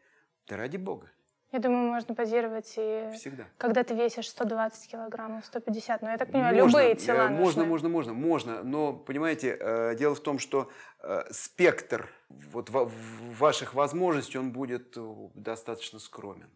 да 0.50 0.58
ради 0.58 0.78
бога. 0.78 1.08
Я 1.52 1.60
думаю, 1.60 1.92
можно 1.92 2.14
позировать 2.14 2.72
и 2.78 3.10
Всегда. 3.16 3.46
когда 3.58 3.84
ты 3.84 3.96
весишь 3.96 4.30
120 4.30 4.92
килограммов, 4.92 5.46
150. 5.46 6.02
Но 6.04 6.12
я 6.12 6.18
так 6.18 6.32
понимаю, 6.32 6.56
можно, 6.56 6.78
любые 6.78 6.96
тела 6.96 7.24
э, 7.24 7.30
Можно, 7.30 7.66
можно, 7.66 7.90
можно, 7.90 8.14
можно. 8.14 8.64
Но, 8.64 8.94
понимаете, 8.94 9.58
э, 9.60 9.96
дело 9.96 10.14
в 10.14 10.20
том, 10.20 10.38
что 10.38 10.70
э, 11.02 11.24
спектр 11.32 12.08
вот 12.30 12.70
ваших 12.70 13.74
возможностей, 13.74 14.38
он 14.38 14.52
будет 14.52 14.96
достаточно 15.34 15.98
скромен. 15.98 16.52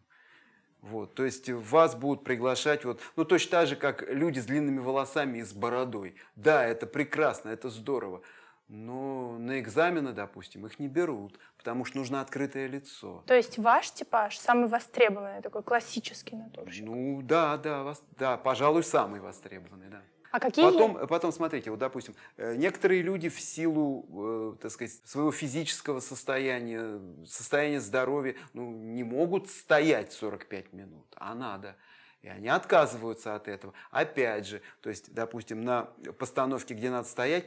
Вот, 0.80 1.14
то 1.14 1.24
есть 1.24 1.48
вас 1.48 1.96
будут 1.96 2.24
приглашать, 2.24 2.84
вот, 2.84 3.00
ну 3.16 3.24
точно 3.24 3.52
так 3.52 3.68
же, 3.68 3.74
как 3.74 4.02
люди 4.06 4.38
с 4.38 4.44
длинными 4.44 4.80
волосами 4.80 5.38
и 5.38 5.42
с 5.42 5.54
бородой. 5.54 6.14
Да, 6.36 6.62
это 6.64 6.86
прекрасно, 6.86 7.48
это 7.48 7.70
здорово. 7.70 8.20
Но 8.68 9.36
на 9.38 9.60
экзамены, 9.60 10.12
допустим, 10.12 10.64
их 10.66 10.78
не 10.78 10.88
берут, 10.88 11.38
потому 11.58 11.84
что 11.84 11.98
нужно 11.98 12.20
открытое 12.20 12.66
лицо. 12.66 13.22
То 13.26 13.34
есть 13.34 13.58
ваш 13.58 13.90
типаж 13.90 14.38
самый 14.38 14.68
востребованный, 14.68 15.42
такой 15.42 15.62
классический 15.62 16.36
натурщик? 16.36 16.84
Ну 16.84 17.20
да, 17.22 17.58
да, 17.58 17.82
вас, 17.82 18.02
да, 18.18 18.38
пожалуй, 18.38 18.82
самый 18.82 19.20
востребованный, 19.20 19.88
да. 19.88 20.02
А 20.34 20.40
какие? 20.40 20.64
Потом, 20.64 21.06
потом, 21.06 21.30
смотрите, 21.30 21.70
вот, 21.70 21.78
допустим, 21.78 22.16
э, 22.38 22.56
некоторые 22.56 23.02
люди 23.02 23.28
в 23.28 23.38
силу, 23.38 24.56
э, 24.56 24.62
так 24.62 24.72
сказать, 24.72 25.00
своего 25.04 25.30
физического 25.30 26.00
состояния, 26.00 27.00
состояния 27.24 27.80
здоровья, 27.80 28.34
ну, 28.52 28.68
не 28.68 29.04
могут 29.04 29.48
стоять 29.48 30.12
45 30.12 30.72
минут, 30.72 31.06
а 31.14 31.36
надо. 31.36 31.76
И 32.22 32.28
они 32.28 32.48
отказываются 32.48 33.36
от 33.36 33.46
этого. 33.46 33.74
Опять 33.92 34.46
же, 34.46 34.62
то 34.80 34.90
есть, 34.90 35.14
допустим, 35.14 35.60
на 35.60 35.82
постановке, 36.18 36.74
где 36.74 36.90
надо 36.90 37.06
стоять, 37.06 37.44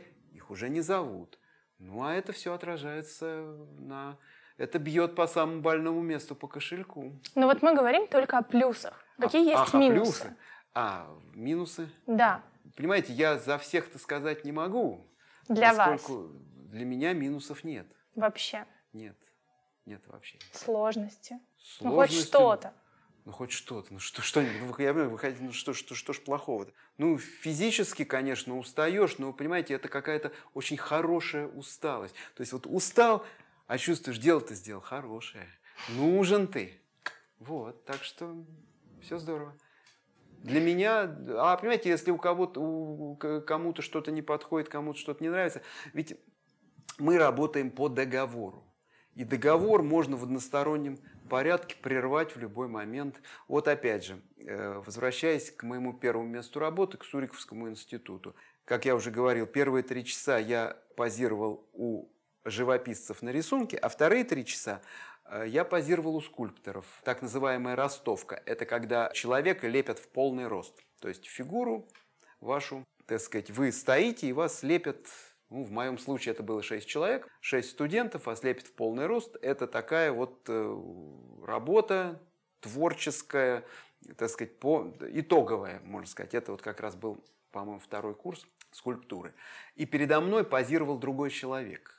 их 0.48 0.52
уже 0.52 0.70
не 0.70 0.82
зовут. 0.82 1.38
Ну, 1.80 2.04
а 2.04 2.14
это 2.14 2.32
все 2.32 2.54
отражается 2.54 3.26
на... 3.80 4.18
Это 4.58 4.80
бьет 4.80 5.14
по 5.14 5.28
самому 5.28 5.62
больному 5.62 6.02
месту, 6.02 6.36
по 6.36 6.48
кошельку. 6.48 7.14
Ну 7.36 7.46
вот 7.46 7.62
мы 7.62 7.76
говорим 7.76 8.08
только 8.08 8.40
о 8.40 8.42
плюсах. 8.42 9.06
Какие 9.20 9.48
а, 9.54 9.60
есть 9.60 9.74
ага, 9.74 9.78
минусы? 9.78 10.22
Плюсы. 10.24 10.36
А, 10.74 11.08
минусы? 11.36 11.90
Да. 12.08 12.42
Понимаете, 12.76 13.14
я 13.14 13.38
за 13.38 13.60
всех-то 13.60 14.00
сказать 14.00 14.46
не 14.46 14.52
могу. 14.52 15.06
Для 15.48 15.74
вас? 15.74 16.10
Для 16.72 16.86
меня 16.86 17.14
минусов 17.14 17.64
нет. 17.64 17.86
Вообще? 18.16 18.66
Нет. 18.94 19.16
Нет 19.86 20.02
вообще. 20.08 20.40
Сложности? 20.52 21.40
Сложности. 21.60 21.84
Ну, 21.84 21.96
хоть 21.96 22.12
что-то. 22.12 22.74
Ну, 23.28 23.34
хоть 23.34 23.52
что-то. 23.52 23.92
Ну, 23.92 24.00
что, 24.00 24.22
что-нибудь. 24.22 24.62
Ну, 24.62 24.68
я 24.82 24.94
понимаю, 24.94 25.10
выходить, 25.10 25.42
ну, 25.42 25.52
что, 25.52 25.74
что, 25.74 25.96
что 25.96 26.14
ж 26.14 26.22
плохого-то? 26.22 26.72
Ну, 26.98 27.18
физически, 27.18 28.06
конечно, 28.06 28.58
устаешь, 28.58 29.18
но, 29.18 29.34
понимаете, 29.34 29.74
это 29.74 29.90
какая-то 29.90 30.32
очень 30.54 30.78
хорошая 30.78 31.50
усталость. 31.50 32.16
То 32.36 32.42
есть 32.42 32.54
вот 32.54 32.66
устал, 32.66 33.26
а 33.68 33.78
чувствуешь, 33.78 34.18
дело-то 34.18 34.56
сделал 34.56 34.80
хорошее. 34.80 35.46
Нужен 35.90 36.48
ты. 36.48 36.80
Вот, 37.40 37.84
так 37.84 38.02
что 38.02 38.34
все 39.02 39.18
здорово. 39.18 39.54
Для 40.38 40.62
меня, 40.62 41.14
а 41.36 41.58
понимаете, 41.58 41.90
если 41.90 42.12
у 42.12 42.18
кого-то, 42.18 43.42
кому-то 43.46 43.82
что-то 43.82 44.10
не 44.10 44.22
подходит, 44.22 44.70
кому-то 44.70 44.98
что-то 44.98 45.22
не 45.22 45.30
нравится, 45.30 45.62
ведь 45.92 46.18
мы 46.98 47.18
работаем 47.18 47.72
по 47.72 47.90
договору. 47.90 48.64
И 49.16 49.24
договор 49.24 49.82
можно 49.82 50.16
в 50.16 50.24
одностороннем 50.24 51.00
порядке 51.28 51.76
прервать 51.82 52.36
в 52.36 52.40
любой 52.40 52.68
момент. 52.68 53.22
Вот 53.48 53.68
опять 53.68 54.06
же, 54.06 54.22
э, 54.38 54.82
возвращаясь 54.86 55.52
к 55.52 55.64
моему 55.64 55.94
первому 55.94 56.28
месту 56.28 56.60
работы, 56.60 56.98
к 56.98 57.04
Суриковскому 57.04 57.70
институту. 57.70 58.36
Как 58.66 58.86
я 58.86 58.96
уже 58.96 59.12
говорил, 59.12 59.46
первые 59.46 59.84
три 59.84 60.04
часа 60.04 60.38
я 60.38 60.78
позировал 60.96 61.68
у 61.74 62.10
живописцев 62.44 63.22
на 63.22 63.30
рисунке, 63.30 63.78
а 63.78 63.90
вторые 63.90 64.24
три 64.24 64.46
часа 64.46 64.82
э, 65.26 65.46
я 65.48 65.64
позировал 65.64 66.16
у 66.16 66.22
скульпторов. 66.22 66.86
Так 67.04 67.22
называемая 67.22 67.76
ростовка. 67.76 68.42
Это 68.46 68.66
когда 68.66 69.10
человека 69.14 69.68
лепят 69.68 70.00
в 70.00 70.08
полный 70.10 70.48
рост. 70.48 70.74
То 71.00 71.08
есть 71.08 71.26
фигуру 71.26 71.88
вашу, 72.40 72.86
так 73.06 73.22
сказать, 73.22 73.52
вы 73.52 73.72
стоите 73.72 74.28
и 74.28 74.34
вас 74.34 74.64
лепят 74.64 75.06
ну, 75.50 75.64
в 75.64 75.72
моем 75.72 75.98
случае 75.98 76.34
это 76.34 76.44
было 76.44 76.62
6 76.62 76.88
человек, 76.88 77.28
6 77.42 77.70
студентов, 77.70 78.28
ослепит 78.28 78.68
в 78.68 78.74
полный 78.74 79.06
рост. 79.06 79.38
Это 79.42 79.68
такая 79.68 80.12
вот 80.12 80.44
э, 80.48 80.82
работа 81.46 82.22
творческая, 82.60 83.64
так 84.18 84.30
сказать, 84.30 84.60
по, 84.60 84.94
итоговая, 85.02 85.80
можно 85.86 86.08
сказать. 86.08 86.34
Это 86.34 86.52
вот 86.52 86.62
как 86.62 86.82
раз 86.82 86.96
был, 86.96 87.24
по-моему, 87.52 87.80
второй 87.80 88.14
курс 88.14 88.46
скульптуры. 88.72 89.34
И 89.76 89.86
передо 89.86 90.20
мной 90.20 90.44
позировал 90.44 90.98
другой 90.98 91.30
человек. 91.30 91.96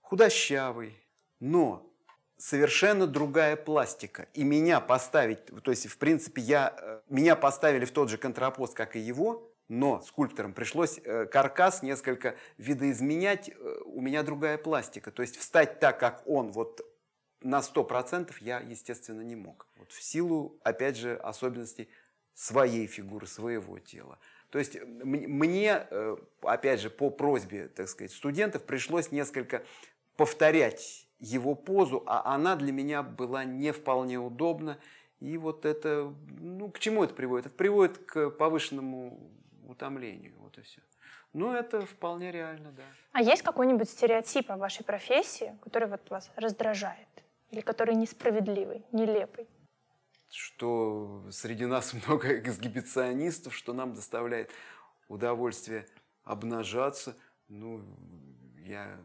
Худощавый, 0.00 0.98
но 1.40 1.86
совершенно 2.38 3.06
другая 3.06 3.56
пластика. 3.56 4.28
И 4.32 4.42
меня 4.42 4.80
поставить, 4.80 5.44
то 5.46 5.70
есть, 5.70 5.86
в 5.86 5.98
принципе, 5.98 6.40
я, 6.40 6.74
э, 6.76 7.00
меня 7.10 7.36
поставили 7.36 7.84
в 7.84 7.90
тот 7.90 8.08
же 8.08 8.16
контрапост, 8.16 8.74
как 8.74 8.96
и 8.96 9.00
его, 9.00 9.47
но 9.68 10.00
скульпторам 10.00 10.54
пришлось 10.54 10.98
э, 11.04 11.26
каркас 11.26 11.82
несколько 11.82 12.36
видоизменять, 12.56 13.50
э, 13.50 13.76
у 13.84 14.00
меня 14.00 14.22
другая 14.22 14.56
пластика. 14.56 15.10
То 15.10 15.22
есть 15.22 15.36
встать 15.36 15.78
так, 15.78 16.00
как 16.00 16.22
он, 16.26 16.52
вот 16.52 16.80
на 17.42 17.60
100% 17.60 18.32
я, 18.40 18.60
естественно, 18.60 19.20
не 19.20 19.36
мог. 19.36 19.66
Вот 19.76 19.92
в 19.92 20.02
силу, 20.02 20.58
опять 20.62 20.96
же, 20.96 21.16
особенностей 21.16 21.88
своей 22.34 22.86
фигуры, 22.86 23.26
своего 23.26 23.78
тела. 23.78 24.18
То 24.50 24.58
есть 24.58 24.80
мне, 24.82 25.86
э, 25.90 26.16
опять 26.42 26.80
же, 26.80 26.88
по 26.88 27.10
просьбе, 27.10 27.68
так 27.68 27.88
сказать, 27.88 28.12
студентов 28.12 28.64
пришлось 28.64 29.12
несколько 29.12 29.64
повторять 30.16 31.08
его 31.18 31.54
позу, 31.54 32.02
а 32.06 32.34
она 32.34 32.56
для 32.56 32.72
меня 32.72 33.02
была 33.02 33.44
не 33.44 33.72
вполне 33.72 34.18
удобна. 34.18 34.78
И 35.20 35.36
вот 35.36 35.66
это, 35.66 36.14
ну, 36.38 36.70
к 36.70 36.78
чему 36.78 37.04
это 37.04 37.12
приводит? 37.12 37.46
Это 37.46 37.56
приводит 37.56 37.98
к 37.98 38.30
повышенному 38.30 39.30
утомлению. 39.68 40.34
Вот 40.38 40.58
и 40.58 40.62
все. 40.62 40.80
Ну, 41.32 41.52
это 41.52 41.84
вполне 41.86 42.32
реально, 42.32 42.72
да. 42.72 42.82
А 43.12 43.22
есть 43.22 43.42
какой-нибудь 43.42 43.88
стереотип 43.88 44.50
о 44.50 44.56
вашей 44.56 44.84
профессии, 44.84 45.56
который 45.62 45.88
вот 45.88 46.08
вас 46.10 46.30
раздражает? 46.36 47.08
Или 47.50 47.60
который 47.60 47.94
несправедливый, 47.94 48.84
нелепый? 48.92 49.46
Что 50.30 51.24
среди 51.30 51.66
нас 51.66 51.92
много 52.06 52.38
эксгибиционистов, 52.38 53.54
что 53.54 53.72
нам 53.72 53.94
доставляет 53.94 54.50
удовольствие 55.08 55.86
обнажаться. 56.24 57.16
Ну, 57.48 57.84
я... 58.64 59.00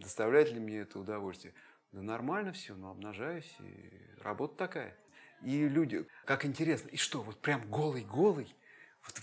Доставляет 0.00 0.50
ли 0.50 0.60
мне 0.60 0.78
это 0.78 0.98
удовольствие? 0.98 1.52
Да 1.92 2.00
нормально 2.00 2.52
все, 2.52 2.74
но 2.74 2.90
обнажаюсь, 2.90 3.54
и 3.60 3.92
работа 4.22 4.56
такая. 4.56 4.96
И 5.42 5.68
люди, 5.68 6.06
как 6.24 6.46
интересно, 6.46 6.88
и 6.88 6.96
что, 6.96 7.22
вот 7.22 7.40
прям 7.40 7.68
голый-голый? 7.68 8.54
Вот 9.04 9.20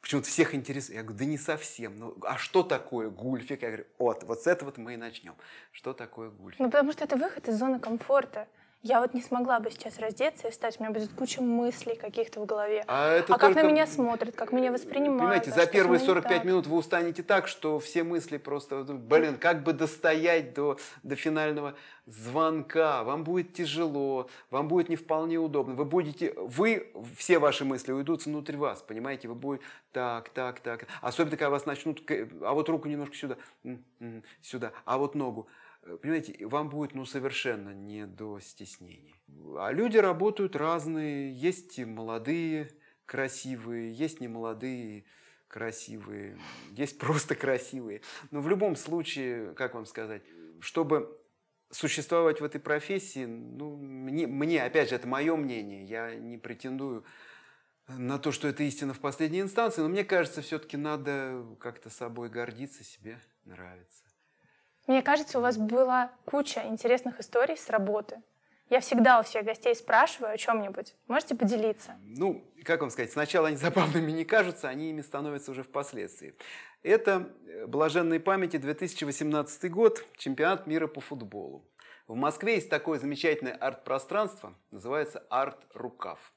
почему-то 0.00 0.28
всех 0.28 0.54
интересует. 0.54 0.96
Я 0.96 1.02
говорю, 1.02 1.18
да 1.18 1.24
не 1.24 1.38
совсем. 1.38 1.98
Ну, 1.98 2.16
а 2.22 2.38
что 2.38 2.62
такое 2.62 3.10
гульфик? 3.10 3.62
Я 3.62 3.68
говорю, 3.68 3.86
вот, 3.98 4.24
вот 4.24 4.42
с 4.42 4.46
этого 4.46 4.72
мы 4.76 4.94
и 4.94 4.96
начнем. 4.96 5.34
Что 5.72 5.92
такое 5.92 6.30
гульфик? 6.30 6.60
Ну, 6.60 6.70
потому 6.70 6.92
что 6.92 7.04
это 7.04 7.16
выход 7.16 7.48
из 7.48 7.58
зоны 7.58 7.78
комфорта. 7.78 8.48
Я 8.82 9.02
вот 9.02 9.12
не 9.12 9.20
смогла 9.20 9.60
бы 9.60 9.70
сейчас 9.70 9.98
раздеться 9.98 10.48
и 10.48 10.50
встать, 10.50 10.80
у 10.80 10.82
меня 10.82 10.90
будет 10.90 11.12
куча 11.12 11.42
мыслей 11.42 11.96
каких-то 11.96 12.40
в 12.40 12.46
голове. 12.46 12.82
А, 12.86 13.12
это 13.12 13.34
а 13.34 13.38
только... 13.38 13.54
как 13.54 13.62
на 13.62 13.68
меня 13.68 13.86
смотрят, 13.86 14.34
как 14.34 14.52
меня 14.52 14.72
воспринимают. 14.72 15.20
Понимаете, 15.20 15.50
а 15.50 15.54
за 15.54 15.66
первые 15.66 16.00
45 16.00 16.44
минут 16.44 16.66
вы 16.66 16.78
устанете 16.78 17.22
так, 17.22 17.46
что 17.46 17.78
все 17.78 18.04
мысли 18.04 18.38
просто, 18.38 18.84
блин, 18.84 19.36
как 19.36 19.64
бы 19.64 19.74
достоять 19.74 20.54
до, 20.54 20.78
до 21.02 21.14
финального 21.14 21.74
звонка, 22.06 23.04
вам 23.04 23.22
будет 23.22 23.52
тяжело, 23.52 24.30
вам 24.50 24.68
будет 24.68 24.88
не 24.88 24.96
вполне 24.96 25.36
удобно. 25.36 25.74
Вы 25.74 25.84
будете, 25.84 26.32
вы, 26.38 26.90
все 27.18 27.38
ваши 27.38 27.66
мысли 27.66 27.92
уйдут 27.92 28.24
внутрь 28.24 28.56
вас, 28.56 28.80
понимаете, 28.80 29.28
вы 29.28 29.34
будете 29.34 29.64
так, 29.92 30.30
так, 30.30 30.60
так. 30.60 30.86
Особенно, 31.02 31.36
когда 31.36 31.50
вас 31.50 31.66
начнут, 31.66 32.02
а 32.40 32.54
вот 32.54 32.70
руку 32.70 32.88
немножко 32.88 33.14
сюда, 33.14 33.36
сюда, 34.40 34.72
а 34.86 34.96
вот 34.96 35.14
ногу. 35.14 35.48
Э, 35.90 35.96
понимаете, 35.96 36.46
вам 36.46 36.68
будет 36.68 36.94
ну, 36.94 37.04
совершенно 37.04 37.70
не 37.70 38.06
до 38.06 38.40
стеснений. 38.40 39.14
А 39.58 39.72
люди 39.72 39.98
работают 39.98 40.56
разные. 40.56 41.32
Есть 41.32 41.78
молодые, 41.78 42.70
красивые, 43.06 43.92
есть 43.92 44.20
немолодые, 44.20 45.04
красивые, 45.48 46.38
есть 46.70 46.98
просто 46.98 47.34
красивые. 47.34 48.02
Но 48.30 48.40
в 48.40 48.48
любом 48.48 48.76
случае, 48.76 49.52
как 49.54 49.74
вам 49.74 49.86
сказать, 49.86 50.22
чтобы 50.60 51.18
существовать 51.70 52.40
в 52.40 52.44
этой 52.44 52.60
профессии, 52.60 53.24
ну, 53.24 53.76
мне, 53.76 54.26
мне, 54.26 54.62
опять 54.62 54.90
же, 54.90 54.96
это 54.96 55.06
мое 55.08 55.36
мнение, 55.36 55.84
я 55.84 56.14
не 56.14 56.38
претендую 56.38 57.04
на 57.88 58.18
то, 58.18 58.30
что 58.30 58.46
это 58.46 58.62
истина 58.62 58.94
в 58.94 59.00
последней 59.00 59.40
инстанции, 59.40 59.80
но 59.82 59.88
мне 59.88 60.04
кажется, 60.04 60.42
все-таки 60.42 60.76
надо 60.76 61.44
как-то 61.58 61.90
собой 61.90 62.28
гордиться, 62.28 62.84
себе 62.84 63.20
нравится. 63.44 64.09
Мне 64.86 65.02
кажется, 65.02 65.38
у 65.38 65.42
вас 65.42 65.56
была 65.56 66.10
куча 66.24 66.64
интересных 66.66 67.20
историй 67.20 67.56
с 67.56 67.68
работы. 67.70 68.22
Я 68.70 68.78
всегда 68.80 69.18
у 69.18 69.24
всех 69.24 69.44
гостей 69.44 69.74
спрашиваю 69.74 70.32
о 70.32 70.36
чем-нибудь. 70.36 70.94
Можете 71.08 71.34
поделиться? 71.34 71.96
Ну, 72.02 72.44
как 72.64 72.80
вам 72.80 72.90
сказать, 72.90 73.10
сначала 73.10 73.48
они 73.48 73.56
забавными 73.58 74.12
не 74.12 74.24
кажутся, 74.24 74.68
они 74.68 74.90
ими 74.90 75.00
становятся 75.00 75.50
уже 75.50 75.64
впоследствии. 75.64 76.34
Это 76.82 77.34
э, 77.46 77.66
блаженной 77.66 78.20
памяти 78.20 78.58
2018 78.58 79.70
год, 79.70 80.04
чемпионат 80.16 80.66
мира 80.66 80.86
по 80.86 81.00
футболу. 81.00 81.64
В 82.06 82.14
Москве 82.14 82.54
есть 82.54 82.70
такое 82.70 82.98
замечательное 82.98 83.54
арт-пространство, 83.54 84.54
называется 84.70 85.24
«Арт-рукав». 85.30 86.32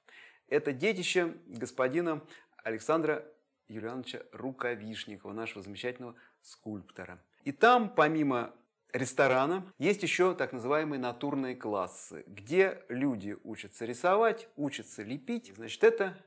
Это 0.47 0.71
детище 0.71 1.35
господина 1.45 2.21
Александра 2.63 3.25
Юлиановича 3.67 4.21
Рукавишникова, 4.31 5.33
нашего 5.33 5.63
замечательного 5.63 6.15
скульптора. 6.41 7.19
И 7.43 7.51
там, 7.51 7.89
помимо 7.89 8.53
ресторана 8.93 9.65
есть 9.77 10.03
еще 10.03 10.33
так 10.33 10.53
называемые 10.53 10.99
натурные 10.99 11.55
классы, 11.55 12.23
где 12.27 12.83
люди 12.89 13.37
учатся 13.43 13.85
рисовать, 13.85 14.47
учатся 14.55 15.03
лепить. 15.03 15.51
Значит, 15.55 15.83
это 15.83 16.17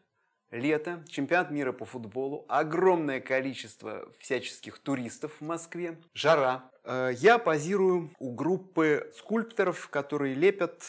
лето, 0.51 1.05
чемпионат 1.09 1.51
мира 1.51 1.73
по 1.73 1.85
футболу, 1.85 2.45
огромное 2.49 3.21
количество 3.21 4.09
всяческих 4.19 4.79
туристов 4.79 5.33
в 5.41 5.45
Москве, 5.45 5.99
жара. 6.13 6.71
Э, 6.85 7.11
я 7.15 7.39
позирую 7.39 8.13
у 8.19 8.33
группы 8.33 9.11
скульпторов, 9.17 9.89
которые 9.89 10.35
лепят 10.35 10.83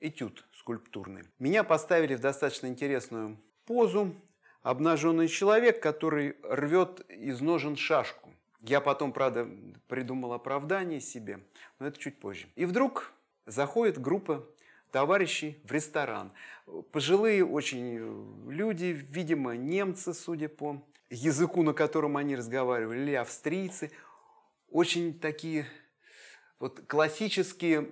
этюд 0.00 0.44
скульптурный. 0.54 1.24
Меня 1.38 1.64
поставили 1.64 2.14
в 2.14 2.20
достаточно 2.20 2.66
интересную 2.66 3.38
позу. 3.66 4.14
Обнаженный 4.62 5.28
человек, 5.28 5.80
который 5.82 6.36
рвет 6.42 7.00
из 7.08 7.40
ножен 7.40 7.76
шашку. 7.76 8.34
Я 8.60 8.80
потом, 8.80 9.12
правда, 9.12 9.48
придумал 9.86 10.32
оправдание 10.32 11.00
себе, 11.00 11.40
но 11.78 11.86
это 11.86 11.98
чуть 11.98 12.18
позже. 12.18 12.48
И 12.56 12.64
вдруг 12.64 13.12
заходит 13.46 14.00
группа 14.00 14.44
товарищей 14.90 15.60
в 15.64 15.72
ресторан. 15.72 16.32
Пожилые 16.92 17.44
очень 17.44 18.50
люди, 18.50 18.86
видимо, 19.10 19.56
немцы, 19.56 20.12
судя 20.12 20.48
по 20.48 20.82
языку, 21.10 21.62
на 21.62 21.72
котором 21.72 22.16
они 22.16 22.36
разговаривали, 22.36 23.00
или 23.00 23.14
австрийцы. 23.14 23.90
Очень 24.70 25.18
такие 25.18 25.66
вот 26.60 26.80
классические, 26.88 27.88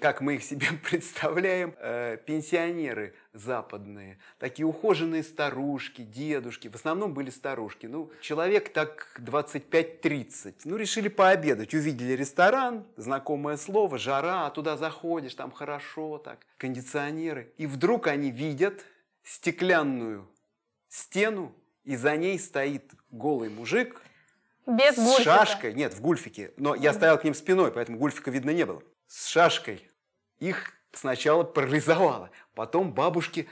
как 0.00 0.20
мы 0.20 0.34
их 0.34 0.44
себе 0.44 0.66
представляем, 0.90 1.74
э, 1.78 2.18
пенсионеры 2.26 3.14
западные, 3.32 4.18
такие 4.38 4.66
ухоженные 4.66 5.22
старушки, 5.22 6.02
дедушки, 6.02 6.68
в 6.68 6.74
основном 6.74 7.14
были 7.14 7.30
старушки. 7.30 7.86
Ну, 7.86 8.10
человек 8.20 8.72
так 8.72 9.18
25-30. 9.20 10.54
Ну, 10.64 10.76
решили 10.76 11.08
пообедать, 11.08 11.72
увидели 11.72 12.12
ресторан, 12.12 12.86
знакомое 12.96 13.56
слово, 13.56 13.98
жара, 13.98 14.46
а 14.46 14.50
туда 14.50 14.76
заходишь, 14.76 15.34
там 15.34 15.50
хорошо 15.50 16.18
так, 16.18 16.40
кондиционеры. 16.58 17.54
И 17.56 17.66
вдруг 17.66 18.06
они 18.06 18.30
видят 18.30 18.84
стеклянную 19.22 20.28
стену, 20.88 21.54
и 21.84 21.96
за 21.96 22.16
ней 22.16 22.38
стоит 22.38 22.92
голый 23.10 23.48
мужик 23.48 24.02
без 24.66 24.96
с 24.96 25.22
шашкой, 25.22 25.74
нет, 25.74 25.94
в 25.94 26.00
гульфике, 26.00 26.52
но 26.56 26.74
я 26.74 26.92
стоял 26.92 27.18
к 27.18 27.24
ним 27.24 27.34
спиной, 27.34 27.72
поэтому 27.72 27.98
гульфика 27.98 28.30
видно 28.30 28.50
не 28.50 28.64
было. 28.64 28.82
С 29.06 29.26
шашкой. 29.26 29.88
Их 30.38 30.72
сначала 30.92 31.44
парализовало, 31.44 32.30
потом 32.54 32.92
бабушки 32.92 33.48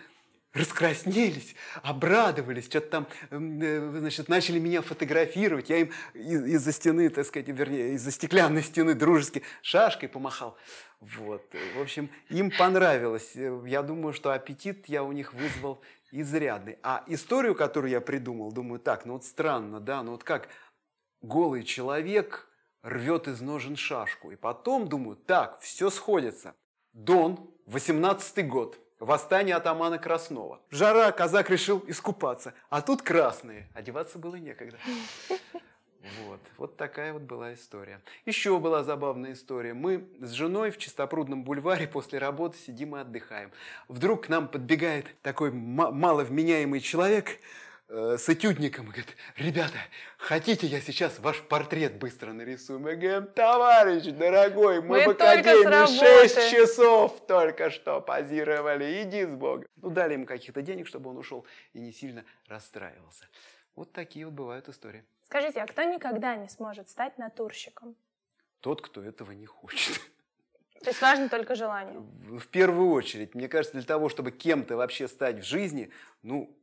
раскраснелись, 0.54 1.54
обрадовались, 1.82 2.66
что-то 2.66 2.88
там, 2.88 3.06
э, 3.30 3.98
значит, 3.98 4.28
начали 4.28 4.58
меня 4.58 4.82
фотографировать. 4.82 5.68
Я 5.68 5.78
им 5.78 5.92
из-за 6.14 6.72
стены, 6.72 7.08
так 7.10 7.26
сказать, 7.26 7.48
вернее, 7.48 7.94
из-за 7.94 8.10
стеклянной 8.10 8.62
стены 8.62 8.94
дружески 8.94 9.42
шашкой 9.62 10.08
помахал. 10.08 10.56
Вот. 11.00 11.42
В 11.76 11.80
общем, 11.80 12.10
им 12.28 12.50
понравилось. 12.50 13.32
Я 13.66 13.82
думаю, 13.82 14.12
что 14.12 14.32
аппетит 14.32 14.88
я 14.88 15.02
у 15.04 15.12
них 15.12 15.34
вызвал 15.34 15.80
изрядный. 16.10 16.78
А 16.82 17.04
историю, 17.06 17.54
которую 17.54 17.90
я 17.90 18.00
придумал, 18.00 18.50
думаю, 18.50 18.80
так, 18.80 19.04
ну 19.04 19.14
вот 19.14 19.24
странно, 19.24 19.80
да, 19.80 20.02
ну 20.02 20.12
вот 20.12 20.24
как 20.24 20.48
голый 21.22 21.64
человек 21.64 22.48
рвет 22.82 23.28
из 23.28 23.40
ножен 23.40 23.76
шашку. 23.76 24.30
И 24.30 24.36
потом 24.36 24.88
думаю, 24.88 25.16
так, 25.16 25.60
все 25.60 25.90
сходится. 25.90 26.54
Дон, 26.92 27.50
18 27.66 28.48
год, 28.48 28.78
восстание 28.98 29.56
атамана 29.56 29.98
Краснова. 29.98 30.60
Жара, 30.70 31.12
казак 31.12 31.50
решил 31.50 31.84
искупаться. 31.86 32.54
А 32.70 32.82
тут 32.82 33.02
красные, 33.02 33.70
одеваться 33.74 34.18
было 34.18 34.36
некогда. 34.36 34.78
Вот, 36.26 36.40
вот 36.56 36.76
такая 36.76 37.12
вот 37.12 37.22
была 37.22 37.52
история. 37.52 38.00
Еще 38.24 38.58
была 38.58 38.82
забавная 38.82 39.32
история. 39.32 39.74
Мы 39.74 40.08
с 40.20 40.30
женой 40.30 40.70
в 40.70 40.78
Чистопрудном 40.78 41.44
бульваре 41.44 41.86
после 41.86 42.18
работы 42.18 42.56
сидим 42.56 42.96
и 42.96 43.00
отдыхаем. 43.00 43.50
Вдруг 43.88 44.26
к 44.26 44.28
нам 44.28 44.48
подбегает 44.48 45.06
такой 45.22 45.50
маловменяемый 45.50 46.80
человек, 46.80 47.40
с 47.88 48.28
этюдником 48.28 48.86
и 48.86 48.88
говорит, 48.88 49.16
ребята, 49.36 49.78
хотите 50.18 50.66
я 50.66 50.80
сейчас 50.80 51.18
ваш 51.20 51.40
портрет 51.40 51.98
быстро 51.98 52.32
нарисую? 52.32 52.80
Мы 52.80 52.96
говорим, 52.96 53.26
товарищ 53.28 54.04
дорогой, 54.04 54.82
мы, 54.82 54.98
мы 54.98 55.04
в 55.06 55.08
академии 55.10 56.22
6 56.26 56.50
часов 56.50 57.26
только 57.26 57.70
что 57.70 58.00
позировали, 58.00 59.02
иди 59.02 59.24
с 59.24 59.34
Богом. 59.34 59.66
Ну, 59.76 59.90
дали 59.90 60.14
ему 60.14 60.26
каких-то 60.26 60.60
денег, 60.60 60.86
чтобы 60.86 61.10
он 61.10 61.16
ушел 61.16 61.46
и 61.72 61.80
не 61.80 61.92
сильно 61.92 62.24
расстраивался. 62.46 63.24
Вот 63.74 63.92
такие 63.92 64.26
вот 64.26 64.34
бывают 64.34 64.68
истории. 64.68 65.04
Скажите, 65.24 65.60
а 65.60 65.66
кто 65.66 65.82
никогда 65.82 66.36
не 66.36 66.48
сможет 66.48 66.90
стать 66.90 67.16
натурщиком? 67.16 67.96
Тот, 68.60 68.82
кто 68.82 69.02
этого 69.02 69.32
не 69.32 69.46
хочет. 69.46 69.98
То 70.82 70.90
есть 70.90 71.00
важно 71.00 71.28
только 71.28 71.54
желание? 71.54 71.98
В 71.98 72.46
первую 72.48 72.90
очередь. 72.90 73.34
Мне 73.34 73.48
кажется, 73.48 73.76
для 73.76 73.86
того, 73.86 74.08
чтобы 74.08 74.30
кем-то 74.30 74.76
вообще 74.76 75.08
стать 75.08 75.40
в 75.40 75.44
жизни, 75.44 75.90
ну, 76.22 76.54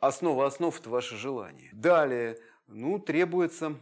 Основа 0.00 0.46
основ– 0.46 0.78
это 0.80 0.90
ваше 0.90 1.16
желание. 1.16 1.70
Далее, 1.72 2.38
ну, 2.66 2.98
требуется 2.98 3.76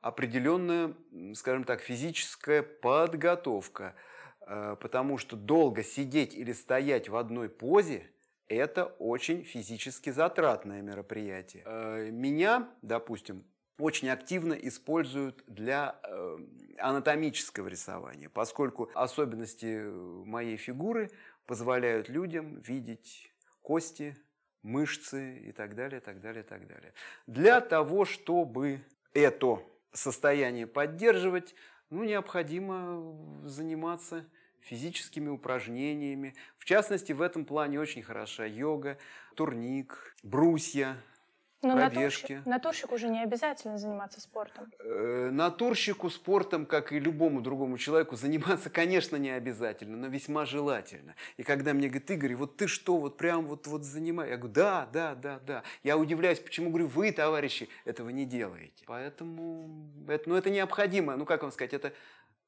определенная, 0.00 0.94
скажем 1.34 1.64
так, 1.64 1.80
физическая 1.80 2.62
подготовка, 2.62 3.94
э, 4.40 4.76
потому 4.80 5.18
что 5.18 5.36
долго 5.36 5.82
сидеть 5.82 6.34
или 6.34 6.52
стоять 6.52 7.08
в 7.08 7.16
одной 7.16 7.48
позе– 7.48 8.10
это 8.48 8.84
очень 8.84 9.42
физически 9.42 10.10
затратное 10.10 10.82
мероприятие. 10.82 11.62
Э, 11.66 12.10
меня, 12.10 12.68
допустим, 12.82 13.44
очень 13.78 14.08
активно 14.08 14.54
используют 14.54 15.42
для 15.46 15.98
э, 16.02 16.38
анатомического 16.78 17.68
рисования, 17.68 18.28
поскольку 18.28 18.90
особенности 18.94 19.84
моей 20.24 20.56
фигуры 20.56 21.10
позволяют 21.46 22.08
людям 22.08 22.60
видеть 22.60 23.32
кости, 23.62 24.16
мышцы 24.66 25.38
и 25.38 25.52
так 25.52 25.74
далее, 25.74 26.00
так 26.00 26.20
далее, 26.20 26.42
так 26.42 26.66
далее. 26.66 26.92
Для 27.26 27.60
того, 27.60 28.04
чтобы 28.04 28.80
это 29.14 29.62
состояние 29.92 30.66
поддерживать, 30.66 31.54
ну, 31.88 32.04
необходимо 32.04 33.16
заниматься 33.44 34.28
физическими 34.60 35.28
упражнениями. 35.28 36.34
В 36.58 36.64
частности, 36.64 37.12
в 37.12 37.22
этом 37.22 37.44
плане 37.44 37.78
очень 37.78 38.02
хороша 38.02 38.44
йога, 38.44 38.98
турник, 39.36 40.16
брусья, 40.24 40.96
но 41.62 41.74
пробежки. 41.74 42.32
Натурщик, 42.32 42.46
натурщику 42.46 42.94
уже 42.94 43.08
не 43.08 43.22
обязательно 43.22 43.78
заниматься 43.78 44.20
спортом. 44.20 44.72
Э, 44.78 45.30
натурщику 45.32 46.10
спортом, 46.10 46.66
как 46.66 46.92
и 46.92 46.98
любому 46.98 47.40
другому 47.40 47.78
человеку, 47.78 48.16
заниматься, 48.16 48.70
конечно, 48.70 49.16
не 49.16 49.30
обязательно, 49.30 49.96
но 49.96 50.08
весьма 50.08 50.44
желательно. 50.44 51.14
И 51.36 51.42
когда 51.42 51.72
мне 51.72 51.88
говорят, 51.88 52.10
Игорь, 52.10 52.34
вот 52.34 52.56
ты 52.56 52.66
что, 52.68 52.98
вот 52.98 53.16
прям 53.16 53.46
вот, 53.46 53.66
вот 53.66 53.84
занимаешь? 53.84 54.30
Я 54.30 54.36
говорю, 54.36 54.54
да, 54.54 54.88
да, 54.92 55.14
да, 55.14 55.40
да. 55.46 55.62
Я 55.82 55.96
удивляюсь, 55.96 56.40
почему, 56.40 56.70
говорю, 56.70 56.88
вы, 56.88 57.12
товарищи, 57.12 57.68
этого 57.84 58.10
не 58.10 58.26
делаете. 58.26 58.84
Поэтому 58.86 59.90
это, 60.08 60.28
ну, 60.28 60.36
это 60.36 60.50
необходимо. 60.50 61.16
Ну, 61.16 61.24
как 61.24 61.42
вам 61.42 61.52
сказать, 61.52 61.72
это 61.72 61.92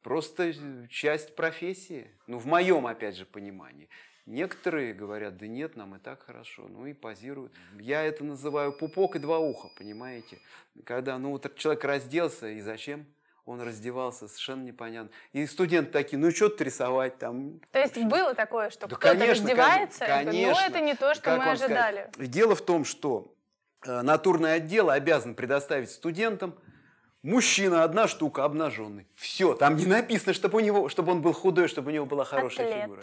просто 0.02 0.54
часть 0.88 1.34
профессии. 1.34 2.10
Ну, 2.26 2.38
в 2.38 2.46
моем, 2.46 2.86
опять 2.86 3.16
же, 3.16 3.24
понимании. 3.24 3.88
Некоторые 4.28 4.92
говорят, 4.92 5.38
да 5.38 5.46
нет, 5.46 5.74
нам 5.74 5.96
и 5.96 5.98
так 5.98 6.22
хорошо, 6.22 6.66
ну 6.68 6.84
и 6.84 6.92
позируют. 6.92 7.50
Я 7.80 8.02
это 8.02 8.24
называю 8.24 8.72
пупок 8.72 9.16
и 9.16 9.18
два 9.18 9.38
уха, 9.38 9.70
понимаете? 9.78 10.38
Когда 10.84 11.16
ну, 11.16 11.30
вот 11.30 11.56
человек 11.56 11.82
разделся, 11.84 12.48
и 12.48 12.60
зачем? 12.60 13.06
он 13.46 13.62
раздевался, 13.62 14.28
совершенно 14.28 14.64
непонятно. 14.64 15.10
И 15.32 15.46
студенты 15.46 15.90
такие, 15.90 16.18
ну 16.18 16.30
что 16.30 16.52
рисовать 16.58 17.16
там? 17.16 17.60
То 17.72 17.78
есть 17.78 17.96
было 17.96 18.34
такое, 18.34 18.68
что 18.68 18.86
да, 18.86 18.96
кто-то 18.96 19.26
раздевается, 19.26 20.04
конечно, 20.04 20.52
но 20.52 20.66
это 20.66 20.80
не 20.80 20.94
то, 20.94 21.14
что 21.14 21.34
мы 21.34 21.52
ожидали. 21.52 22.10
Сказать? 22.12 22.30
Дело 22.30 22.54
в 22.54 22.60
том, 22.60 22.84
что 22.84 23.34
э, 23.86 24.02
натурный 24.02 24.52
отдел 24.52 24.90
обязан 24.90 25.34
предоставить 25.34 25.90
студентам 25.90 26.54
Мужчина, 27.22 27.82
одна 27.82 28.06
штука, 28.06 28.44
обнаженный. 28.44 29.08
Все, 29.16 29.54
там 29.54 29.74
не 29.76 29.86
написано, 29.86 30.32
чтобы, 30.32 30.58
у 30.58 30.60
него, 30.60 30.88
чтобы 30.88 31.10
он 31.10 31.20
был 31.20 31.32
худой, 31.32 31.66
чтобы 31.66 31.90
у 31.90 31.94
него 31.94 32.06
была 32.06 32.24
хорошая 32.24 32.68
атлет. 32.68 32.82
фигура. 32.84 33.02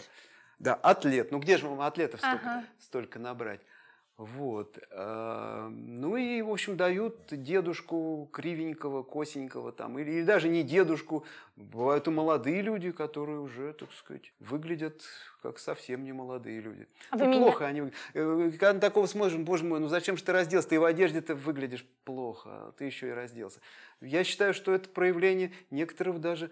Да, 0.58 0.74
атлет. 0.74 1.30
Ну 1.32 1.38
где 1.38 1.58
же 1.58 1.68
вам 1.68 1.80
атлетов 1.82 2.20
столько, 2.20 2.38
Ага. 2.40 2.64
столько 2.78 3.18
набрать? 3.18 3.60
Вот. 4.16 4.78
А, 4.92 5.68
Ну 5.68 6.16
и, 6.16 6.40
в 6.40 6.50
общем, 6.50 6.78
дают 6.78 7.26
дедушку 7.30 8.30
кривенького, 8.32 9.02
косенького 9.02 9.72
там. 9.72 9.98
Или, 9.98 10.10
или 10.12 10.22
даже 10.22 10.48
не 10.48 10.62
дедушку. 10.62 11.26
Бывают 11.56 12.06
и 12.06 12.10
молодые 12.10 12.62
люди, 12.62 12.92
которые 12.92 13.40
уже, 13.40 13.74
так 13.74 13.92
сказать, 13.92 14.32
выглядят 14.40 15.02
как 15.42 15.58
совсем 15.58 16.02
не 16.04 16.12
молодые 16.12 16.60
люди. 16.62 16.88
А 17.10 17.16
Ну, 17.18 17.26
меня- 17.26 17.38
плохо 17.40 17.66
они. 17.66 17.92
Э, 18.14 18.50
Когда 18.52 18.72
на 18.72 18.80
такого 18.80 19.04
смотришь, 19.06 19.36
боже 19.36 19.64
мой, 19.64 19.80
ну 19.80 19.88
зачем 19.88 20.16
же 20.16 20.24
ты 20.24 20.32
разделся? 20.32 20.70
Ты 20.70 20.80
в 20.80 20.84
одежде-то 20.86 21.34
выглядишь 21.34 21.84
плохо, 22.04 22.48
а 22.68 22.72
ты 22.72 22.86
еще 22.86 23.08
и 23.08 23.12
разделся. 23.12 23.60
Я 24.00 24.24
считаю, 24.24 24.54
что 24.54 24.72
это 24.72 24.88
проявление 24.88 25.52
некоторого 25.70 26.18
даже 26.18 26.50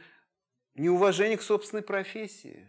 неуважения 0.75 1.39
к 1.39 1.43
собственной 1.43 1.83
профессии. 1.83 2.69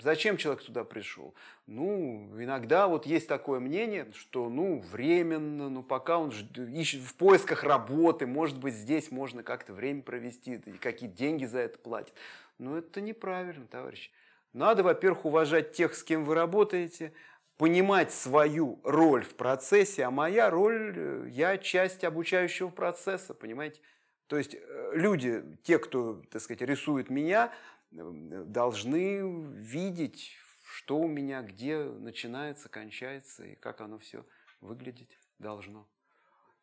Зачем 0.00 0.36
человек 0.36 0.62
туда 0.62 0.84
пришел? 0.84 1.34
Ну, 1.66 2.30
иногда 2.38 2.88
вот 2.88 3.06
есть 3.06 3.28
такое 3.28 3.60
мнение, 3.60 4.10
что, 4.14 4.48
ну, 4.48 4.80
временно, 4.90 5.68
ну, 5.68 5.82
пока 5.82 6.18
он 6.18 6.30
ищет 6.30 7.02
в 7.02 7.14
поисках 7.14 7.64
работы, 7.64 8.26
может 8.26 8.58
быть, 8.58 8.74
здесь 8.74 9.10
можно 9.10 9.42
как-то 9.42 9.72
время 9.72 10.02
провести, 10.02 10.58
какие 10.80 11.08
деньги 11.08 11.44
за 11.44 11.60
это 11.60 11.78
платят. 11.78 12.14
Но 12.58 12.78
это 12.78 13.00
неправильно, 13.00 13.66
товарищи. 13.66 14.10
Надо, 14.52 14.82
во-первых, 14.82 15.24
уважать 15.24 15.72
тех, 15.72 15.94
с 15.94 16.02
кем 16.02 16.24
вы 16.24 16.34
работаете, 16.34 17.12
понимать 17.56 18.12
свою 18.12 18.80
роль 18.82 19.22
в 19.24 19.34
процессе, 19.34 20.04
а 20.04 20.10
моя 20.10 20.50
роль, 20.50 20.92
э, 20.96 21.28
я 21.30 21.58
часть 21.58 22.02
обучающего 22.02 22.70
процесса, 22.70 23.34
понимаете? 23.34 23.80
То 24.26 24.36
есть 24.36 24.54
э, 24.54 24.90
люди, 24.94 25.44
те, 25.62 25.78
кто, 25.78 26.22
так 26.30 26.42
сказать, 26.42 26.62
рисует 26.62 27.08
меня, 27.08 27.52
должны 27.92 29.20
видеть, 29.54 30.36
что 30.64 30.98
у 30.98 31.06
меня, 31.06 31.42
где 31.42 31.84
начинается, 31.84 32.68
кончается 32.68 33.44
и 33.44 33.54
как 33.54 33.80
оно 33.80 33.98
все 33.98 34.24
выглядеть 34.60 35.18
должно. 35.38 35.86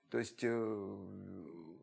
То 0.10 0.18
есть, 0.18 0.40
э, 0.42 0.98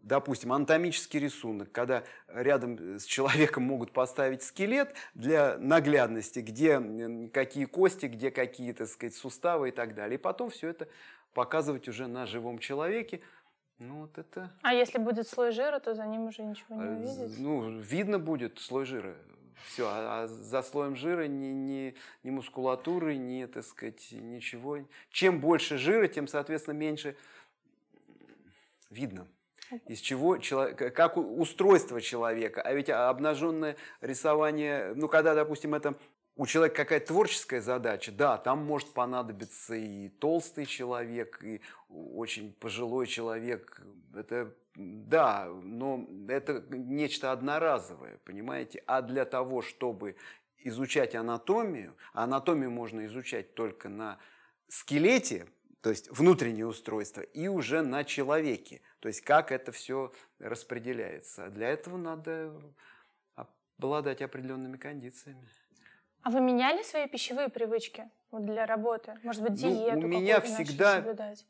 допустим, 0.02 0.52
анатомический 0.52 1.20
рисунок, 1.20 1.70
когда 1.70 2.02
рядом 2.26 2.98
с 2.98 3.04
человеком 3.04 3.62
могут 3.62 3.92
поставить 3.92 4.42
скелет 4.42 4.94
для 5.14 5.56
наглядности, 5.58 6.40
где 6.40 7.28
какие 7.32 7.66
кости, 7.66 8.06
где 8.06 8.32
какие, 8.32 8.72
так 8.72 8.88
сказать, 8.88 9.14
суставы 9.14 9.68
и 9.68 9.72
так 9.72 9.94
далее. 9.94 10.18
И 10.18 10.20
потом 10.20 10.50
все 10.50 10.68
это 10.68 10.88
показывать 11.34 11.88
уже 11.88 12.08
на 12.08 12.26
живом 12.26 12.58
человеке. 12.58 13.20
Ну, 13.78 14.00
вот 14.00 14.18
это... 14.18 14.50
А 14.62 14.72
если 14.72 14.98
будет 14.98 15.28
слой 15.28 15.52
жира, 15.52 15.78
то 15.80 15.94
за 15.94 16.06
ним 16.06 16.26
уже 16.26 16.42
ничего 16.42 16.76
не 16.76 16.82
э, 16.82 16.96
увидеть? 16.96 17.38
Ну, 17.38 17.78
видно 17.78 18.18
будет 18.18 18.58
слой 18.58 18.86
жира. 18.86 19.14
Все, 19.64 19.88
а, 19.88 20.22
а 20.22 20.26
за 20.28 20.62
слоем 20.62 20.96
жира 20.96 21.26
ни, 21.26 21.46
ни, 21.46 21.94
ни 22.22 22.30
мускулатуры, 22.30 23.16
ни, 23.16 23.44
так 23.46 23.64
сказать, 23.64 24.08
ничего. 24.12 24.78
Чем 25.10 25.40
больше 25.40 25.78
жира, 25.78 26.08
тем, 26.08 26.28
соответственно, 26.28 26.74
меньше 26.74 27.16
видно. 28.90 29.26
Из 29.88 29.98
чего 30.00 30.38
человек, 30.38 30.94
как 30.94 31.16
устройство 31.16 32.00
человека. 32.00 32.62
А 32.62 32.72
ведь 32.72 32.88
обнаженное 32.88 33.76
рисование, 34.00 34.92
ну, 34.94 35.08
когда, 35.08 35.34
допустим, 35.34 35.74
это 35.74 35.98
у 36.36 36.46
человека 36.46 36.76
какая-то 36.76 37.08
творческая 37.08 37.60
задача, 37.60 38.12
да, 38.12 38.36
там 38.36 38.64
может 38.64 38.92
понадобиться 38.92 39.74
и 39.74 40.08
толстый 40.08 40.66
человек, 40.66 41.42
и 41.42 41.62
очень 41.88 42.52
пожилой 42.52 43.06
человек. 43.06 43.80
Это, 44.14 44.54
да, 44.76 45.46
но 45.46 46.06
это 46.28 46.62
нечто 46.70 47.32
одноразовое, 47.32 48.18
понимаете? 48.24 48.82
А 48.86 49.02
для 49.02 49.24
того, 49.24 49.62
чтобы 49.62 50.16
изучать 50.58 51.14
анатомию, 51.14 51.96
а 52.12 52.24
анатомию 52.24 52.70
можно 52.70 53.06
изучать 53.06 53.54
только 53.54 53.88
на 53.88 54.18
скелете, 54.68 55.46
то 55.80 55.90
есть 55.90 56.10
внутреннее 56.10 56.66
устройство, 56.66 57.20
и 57.20 57.48
уже 57.48 57.82
на 57.82 58.04
человеке. 58.04 58.82
То 59.00 59.08
есть 59.08 59.20
как 59.22 59.52
это 59.52 59.72
все 59.72 60.12
распределяется. 60.38 61.46
А 61.46 61.50
для 61.50 61.68
этого 61.68 61.96
надо 61.96 62.52
обладать 63.78 64.22
определенными 64.22 64.76
кондициями. 64.76 65.48
А 66.22 66.30
вы 66.30 66.40
меняли 66.40 66.82
свои 66.82 67.06
пищевые 67.06 67.48
привычки 67.48 68.10
вот 68.32 68.44
для 68.44 68.66
работы? 68.66 69.14
Может 69.22 69.42
быть, 69.42 69.62
Ну, 69.62 69.68
у 69.68 69.72
диету 69.72 70.06
меня 70.08 70.40
всегда 70.40 70.96
соблюдать? 70.96 71.46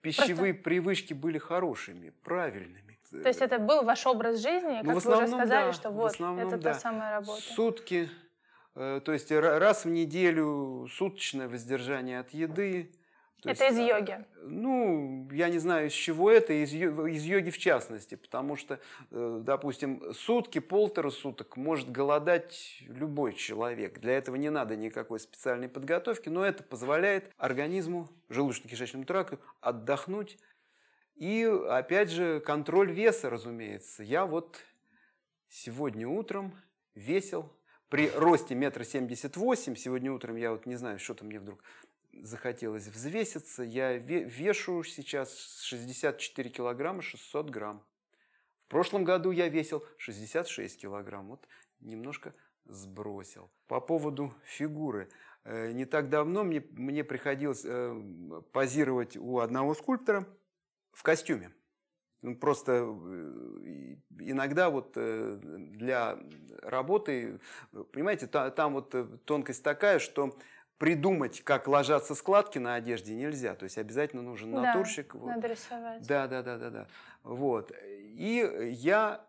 Пищевые 0.00 0.54
привычки 0.54 1.14
были 1.14 1.38
хорошими, 1.38 2.10
правильными. 2.22 2.98
То 3.10 3.28
есть 3.28 3.40
это 3.40 3.58
был 3.58 3.82
ваш 3.84 4.06
образ 4.06 4.40
жизни, 4.40 4.80
Ну, 4.82 4.92
как 4.92 5.02
в 5.02 5.04
вы 5.04 5.12
уже 5.12 5.22
основном, 5.24 5.40
сказали, 5.40 5.66
да, 5.66 5.72
что 5.72 5.90
вот, 5.90 6.12
основном, 6.12 6.46
это 6.48 6.56
да. 6.58 6.72
та 6.72 6.78
самая 6.78 7.10
работа. 7.12 7.40
Сутки, 7.40 8.10
э, 8.74 9.00
то 9.04 9.12
есть 9.12 9.30
ра- 9.30 9.58
раз 9.58 9.84
в 9.84 9.88
неделю 9.88 10.88
суточное 10.90 11.48
воздержание 11.48 12.18
от 12.20 12.30
еды. 12.34 12.92
То 13.46 13.52
Это 13.52 13.64
есть, 13.64 13.76
из 13.76 13.80
а, 13.80 13.98
йоги? 13.98 14.24
Ну, 14.42 15.28
я 15.30 15.48
не 15.48 15.58
знаю, 15.58 15.86
из 15.86 15.92
чего 15.92 16.30
это, 16.30 16.52
из, 16.52 16.74
из 16.74 17.22
йоги 17.22 17.50
в 17.50 17.58
частности, 17.58 18.16
потому 18.16 18.56
что, 18.56 18.80
э, 19.12 19.40
допустим, 19.42 20.12
сутки, 20.14 20.58
полтора 20.58 21.10
суток 21.10 21.56
может 21.56 21.92
голодать 21.92 22.82
любой 22.88 23.34
человек. 23.34 24.00
Для 24.00 24.14
этого 24.18 24.34
не 24.34 24.50
надо 24.50 24.74
никакой 24.74 25.20
специальной 25.20 25.68
подготовки, 25.68 26.28
но 26.28 26.44
это 26.44 26.64
позволяет 26.64 27.30
организму, 27.36 28.08
желудочно-кишечному 28.28 29.04
тракту 29.04 29.38
отдохнуть. 29.60 30.38
И, 31.14 31.44
опять 31.68 32.10
же, 32.10 32.40
контроль 32.40 32.90
веса, 32.90 33.30
разумеется. 33.30 34.02
Я 34.02 34.26
вот 34.26 34.58
сегодня 35.48 36.08
утром 36.08 36.52
весил 36.96 37.52
при 37.88 38.10
росте 38.10 38.56
метра 38.56 38.82
семьдесят 38.82 39.36
восемь. 39.36 39.76
Сегодня 39.76 40.12
утром 40.12 40.34
я 40.34 40.50
вот 40.50 40.66
не 40.66 40.74
знаю, 40.74 40.98
что-то 40.98 41.24
мне 41.24 41.38
вдруг 41.38 41.62
захотелось 42.22 42.86
взвеситься. 42.86 43.62
Я 43.62 43.96
ве- 43.98 44.24
вешу 44.24 44.82
сейчас 44.84 45.60
64 45.62 46.50
килограмма 46.50 47.02
600 47.02 47.50
грамм. 47.50 47.84
В 48.66 48.68
прошлом 48.68 49.04
году 49.04 49.30
я 49.30 49.48
весил 49.48 49.84
66 49.98 50.80
килограмм. 50.80 51.28
Вот 51.28 51.46
немножко 51.80 52.34
сбросил. 52.64 53.50
По 53.68 53.80
поводу 53.80 54.34
фигуры. 54.44 55.08
Э, 55.44 55.70
Не 55.72 55.84
так 55.84 56.08
давно 56.10 56.42
мне, 56.44 56.64
мне 56.72 57.04
приходилось 57.04 57.62
э, 57.64 58.42
позировать 58.52 59.16
у 59.16 59.38
одного 59.38 59.74
скульптора 59.74 60.26
в 60.92 61.02
костюме. 61.02 61.52
Ну, 62.22 62.34
Просто 62.36 62.72
э, 62.72 63.96
иногда 64.18 64.70
вот 64.70 64.94
для 64.94 66.18
работы, 66.62 67.38
понимаете, 67.92 68.26
та- 68.26 68.50
там 68.50 68.72
вот 68.72 68.94
тонкость 69.24 69.62
такая, 69.62 69.98
что 70.00 70.36
придумать, 70.78 71.42
как 71.42 71.68
ложатся 71.68 72.14
складки 72.14 72.58
на 72.58 72.74
одежде, 72.74 73.14
нельзя. 73.14 73.54
То 73.54 73.64
есть 73.64 73.78
обязательно 73.78 74.22
нужен 74.22 74.52
Да, 74.52 74.62
натурщик. 74.62 75.14
вот. 75.14 75.26
Надо 75.26 75.48
рисовать. 75.48 76.06
Да, 76.06 76.26
да, 76.26 76.42
да, 76.42 76.58
да, 76.58 76.70
да. 76.70 76.86
Вот. 77.22 77.72
И 77.82 78.70
я 78.72 79.24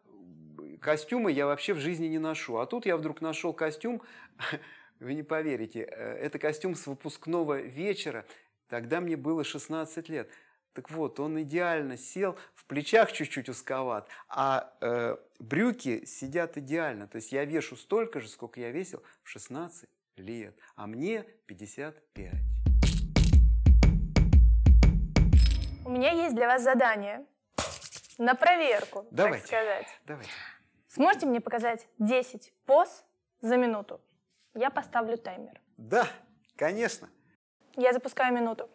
костюмы 0.81 1.31
я 1.31 1.45
вообще 1.45 1.73
в 1.73 1.79
жизни 1.79 2.07
не 2.07 2.19
ношу. 2.19 2.57
А 2.57 2.65
тут 2.65 2.85
я 2.85 2.97
вдруг 2.97 3.21
нашел 3.21 3.53
костюм, 3.53 4.01
вы 4.99 5.13
не 5.13 5.23
поверите, 5.23 5.81
э, 5.81 6.13
это 6.19 6.39
костюм 6.39 6.75
с 6.75 6.87
выпускного 6.87 7.61
вечера. 7.61 8.25
Тогда 8.67 8.99
мне 8.99 9.15
было 9.15 9.43
16 9.43 10.09
лет. 10.09 10.29
Так 10.73 10.91
вот, 10.91 11.19
он 11.19 11.41
идеально 11.41 11.97
сел, 11.97 12.37
в 12.53 12.65
плечах 12.65 13.11
чуть-чуть 13.11 13.49
узковат, 13.49 14.07
а 14.29 14.75
э, 14.79 15.17
брюки 15.39 16.05
сидят 16.05 16.57
идеально. 16.57 17.07
То 17.07 17.15
есть 17.15 17.31
я 17.31 17.45
вешу 17.45 17.75
столько 17.75 18.19
же, 18.19 18.27
сколько 18.27 18.59
я 18.59 18.69
весил 18.69 19.01
в 19.23 19.29
16 19.29 19.89
лет, 20.19 20.57
а 20.75 20.87
мне 20.87 21.23
55. 21.47 22.33
У 25.85 25.89
меня 25.89 26.11
есть 26.11 26.35
для 26.35 26.47
вас 26.47 26.63
задание 26.63 27.25
на 28.17 28.35
проверку, 28.35 29.07
Давайте. 29.11 29.39
так 29.39 29.47
сказать. 29.47 29.87
Давайте. 30.05 30.31
Сможете 30.87 31.25
мне 31.27 31.39
показать 31.39 31.87
10 31.99 32.53
поз 32.65 33.05
за 33.41 33.57
минуту? 33.57 34.01
Я 34.53 34.69
поставлю 34.69 35.17
таймер. 35.17 35.61
Да, 35.77 36.07
конечно. 36.55 37.09
Я 37.75 37.93
запускаю 37.93 38.33
минуту. 38.33 38.69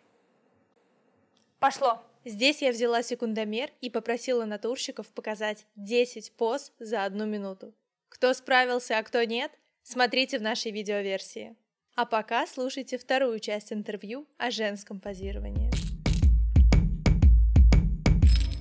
Пошло. 1.59 2.03
Здесь 2.25 2.63
я 2.63 2.71
взяла 2.71 3.03
секундомер 3.03 3.71
и 3.81 3.91
попросила 3.91 4.45
натурщиков 4.45 5.09
показать 5.13 5.67
10 5.75 6.37
поз 6.37 6.73
за 6.79 7.05
одну 7.05 7.27
минуту. 7.27 7.75
Кто 8.09 8.33
справился, 8.33 8.97
а 8.99 9.03
кто 9.03 9.25
нет, 9.25 9.51
смотрите 9.83 10.39
в 10.39 10.43
нашей 10.43 10.73
видеоверсии. 10.73 11.57
А 11.95 12.07
пока 12.07 12.47
слушайте 12.47 12.97
вторую 12.97 13.39
часть 13.41 13.73
интервью 13.73 14.27
о 14.39 14.51
женском 14.51 14.99
позировании. 15.01 15.71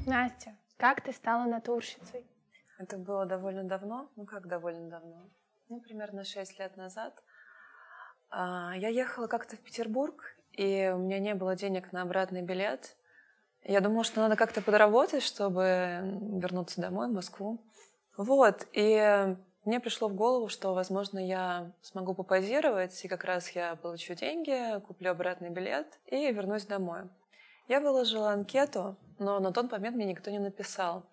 Настя, 0.06 0.58
как 0.78 1.02
ты 1.02 1.14
стала 1.14 1.46
натурщицей? 1.46 2.26
Это 2.78 2.98
было 2.98 3.26
довольно 3.26 3.64
давно. 3.64 4.10
Ну 4.16 4.26
как 4.26 4.48
довольно 4.48 4.90
давно? 4.90 5.30
Ну, 5.70 5.80
примерно 5.80 6.26
6 6.26 6.60
лет 6.60 6.76
назад. 6.76 7.24
А, 8.30 8.74
Я 8.76 8.90
ехала 8.90 9.28
как-то 9.28 9.56
в 9.56 9.60
Петербург, 9.60 10.36
и 10.52 10.92
у 10.94 10.98
меня 10.98 11.20
не 11.20 11.34
было 11.34 11.56
денег 11.56 11.94
на 11.94 12.02
обратный 12.02 12.42
билет. 12.42 12.98
Я 13.64 13.80
думала, 13.80 14.04
что 14.04 14.20
надо 14.20 14.36
как-то 14.36 14.62
подработать, 14.62 15.24
чтобы 15.24 16.02
вернуться 16.42 16.82
домой, 16.82 17.08
в 17.08 17.14
Москву. 17.14 17.64
Вот, 18.18 18.68
и 18.74 19.36
мне 19.64 19.80
пришло 19.80 20.08
в 20.08 20.16
голову, 20.16 20.50
что, 20.50 20.74
возможно, 20.74 21.20
я 21.20 21.72
смогу 21.82 22.14
попозировать, 22.14 23.04
и 23.06 23.08
как 23.08 23.24
раз 23.24 23.50
я 23.52 23.76
получу 23.76 24.16
деньги, 24.16 24.80
куплю 24.82 25.12
обратный 25.12 25.50
билет 25.50 26.00
и 26.08 26.32
вернусь 26.32 26.66
домой. 26.66 27.04
Я 27.68 27.80
выложила 27.80 28.32
анкету, 28.32 28.98
но 29.20 29.40
на 29.40 29.54
тот 29.54 29.72
момент 29.72 29.96
мне 29.96 30.06
никто 30.06 30.32
не 30.32 30.40
написал. 30.40 31.04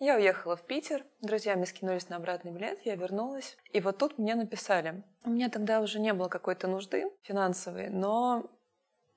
Я 0.00 0.16
уехала 0.16 0.56
в 0.56 0.62
Питер, 0.62 1.04
друзья 1.20 1.56
мне 1.56 1.66
скинулись 1.66 2.08
на 2.08 2.16
обратный 2.16 2.52
билет, 2.52 2.80
я 2.84 2.94
вернулась. 2.94 3.56
И 3.72 3.80
вот 3.80 3.98
тут 3.98 4.16
мне 4.16 4.36
написали. 4.36 5.02
У 5.24 5.30
меня 5.30 5.50
тогда 5.50 5.80
уже 5.80 5.98
не 5.98 6.12
было 6.12 6.28
какой-то 6.28 6.68
нужды 6.68 7.10
финансовой, 7.22 7.88
но 7.88 8.48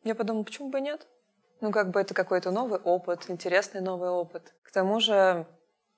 я 0.03 0.15
подумала, 0.15 0.43
почему 0.43 0.69
бы 0.69 0.81
нет? 0.81 1.07
Ну, 1.61 1.71
как 1.71 1.91
бы 1.91 2.01
это 2.01 2.15
какой-то 2.15 2.49
новый 2.49 2.79
опыт, 2.79 3.29
интересный 3.29 3.81
новый 3.81 4.09
опыт. 4.09 4.55
К 4.63 4.71
тому 4.71 4.99
же 4.99 5.45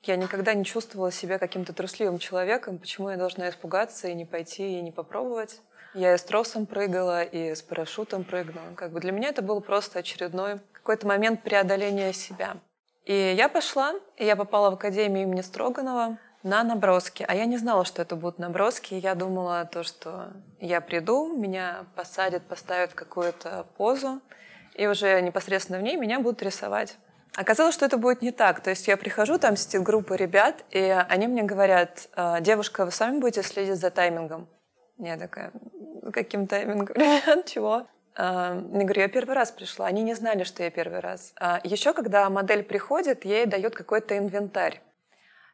я 0.03 0.15
никогда 0.15 0.53
не 0.53 0.65
чувствовала 0.65 1.11
себя 1.11 1.39
каким-то 1.39 1.73
трусливым 1.73 2.19
человеком. 2.19 2.77
Почему 2.77 3.09
я 3.09 3.17
должна 3.17 3.49
испугаться 3.49 4.07
и 4.07 4.13
не 4.13 4.25
пойти, 4.25 4.77
и 4.77 4.81
не 4.81 4.91
попробовать? 4.91 5.61
Я 5.93 6.15
и 6.15 6.17
с 6.17 6.23
тросом 6.23 6.65
прыгала, 6.65 7.23
и 7.23 7.53
с 7.53 7.61
парашютом 7.61 8.23
прыгнула. 8.23 8.73
Как 8.75 8.91
бы 8.91 8.99
для 8.99 9.11
меня 9.11 9.29
это 9.29 9.41
был 9.41 9.61
просто 9.61 9.99
очередной 9.99 10.59
какой-то 10.71 11.07
момент 11.07 11.43
преодоления 11.43 12.13
себя. 12.13 12.57
И 13.05 13.13
я 13.13 13.47
пошла, 13.47 13.93
и 14.17 14.25
я 14.25 14.35
попала 14.35 14.71
в 14.71 14.73
академию 14.73 15.23
имени 15.23 15.41
Строганова 15.41 16.17
на 16.41 16.63
наброски. 16.63 17.25
А 17.27 17.35
я 17.35 17.45
не 17.45 17.57
знала, 17.57 17.85
что 17.85 18.01
это 18.01 18.15
будут 18.15 18.39
наброски. 18.39 18.95
Я 18.95 19.15
думала 19.15 19.65
то, 19.65 19.83
что 19.83 20.33
я 20.59 20.81
приду, 20.81 21.35
меня 21.37 21.85
посадят, 21.95 22.43
поставят 22.43 22.93
какую-то 22.93 23.65
позу, 23.77 24.21
и 24.75 24.87
уже 24.87 25.21
непосредственно 25.21 25.79
в 25.79 25.83
ней 25.83 25.95
меня 25.95 26.19
будут 26.19 26.41
рисовать. 26.41 26.97
Оказалось, 27.35 27.73
что 27.73 27.85
это 27.85 27.97
будет 27.97 28.21
не 28.21 28.31
так. 28.31 28.61
То 28.61 28.69
есть 28.69 28.87
я 28.87 28.95
прихожу, 28.95 29.39
там 29.39 29.57
сидит 29.57 29.81
группа 29.81 30.13
ребят, 30.13 30.63
и 30.69 30.79
они 31.09 31.27
мне 31.27 31.43
говорят, 31.43 32.09
«А, 32.15 32.39
девушка, 32.41 32.85
вы 32.85 32.91
сами 32.91 33.19
будете 33.19 33.41
следить 33.41 33.79
за 33.79 33.89
таймингом? 33.89 34.47
Я 34.99 35.17
такая, 35.17 35.51
каким 36.11 36.45
таймингом? 36.45 36.95
Ребят, 36.95 37.45
чего? 37.47 37.87
Я 38.15 38.61
говорю, 38.71 39.01
я 39.01 39.07
первый 39.07 39.33
раз 39.33 39.51
пришла. 39.51 39.87
Они 39.87 40.03
не 40.03 40.13
знали, 40.13 40.43
что 40.43 40.61
я 40.63 40.69
первый 40.69 40.99
раз. 40.99 41.33
А 41.39 41.59
Еще 41.63 41.93
когда 41.93 42.29
модель 42.29 42.63
приходит, 42.63 43.25
ей 43.25 43.47
дает 43.47 43.75
какой-то 43.75 44.15
инвентарь. 44.15 44.81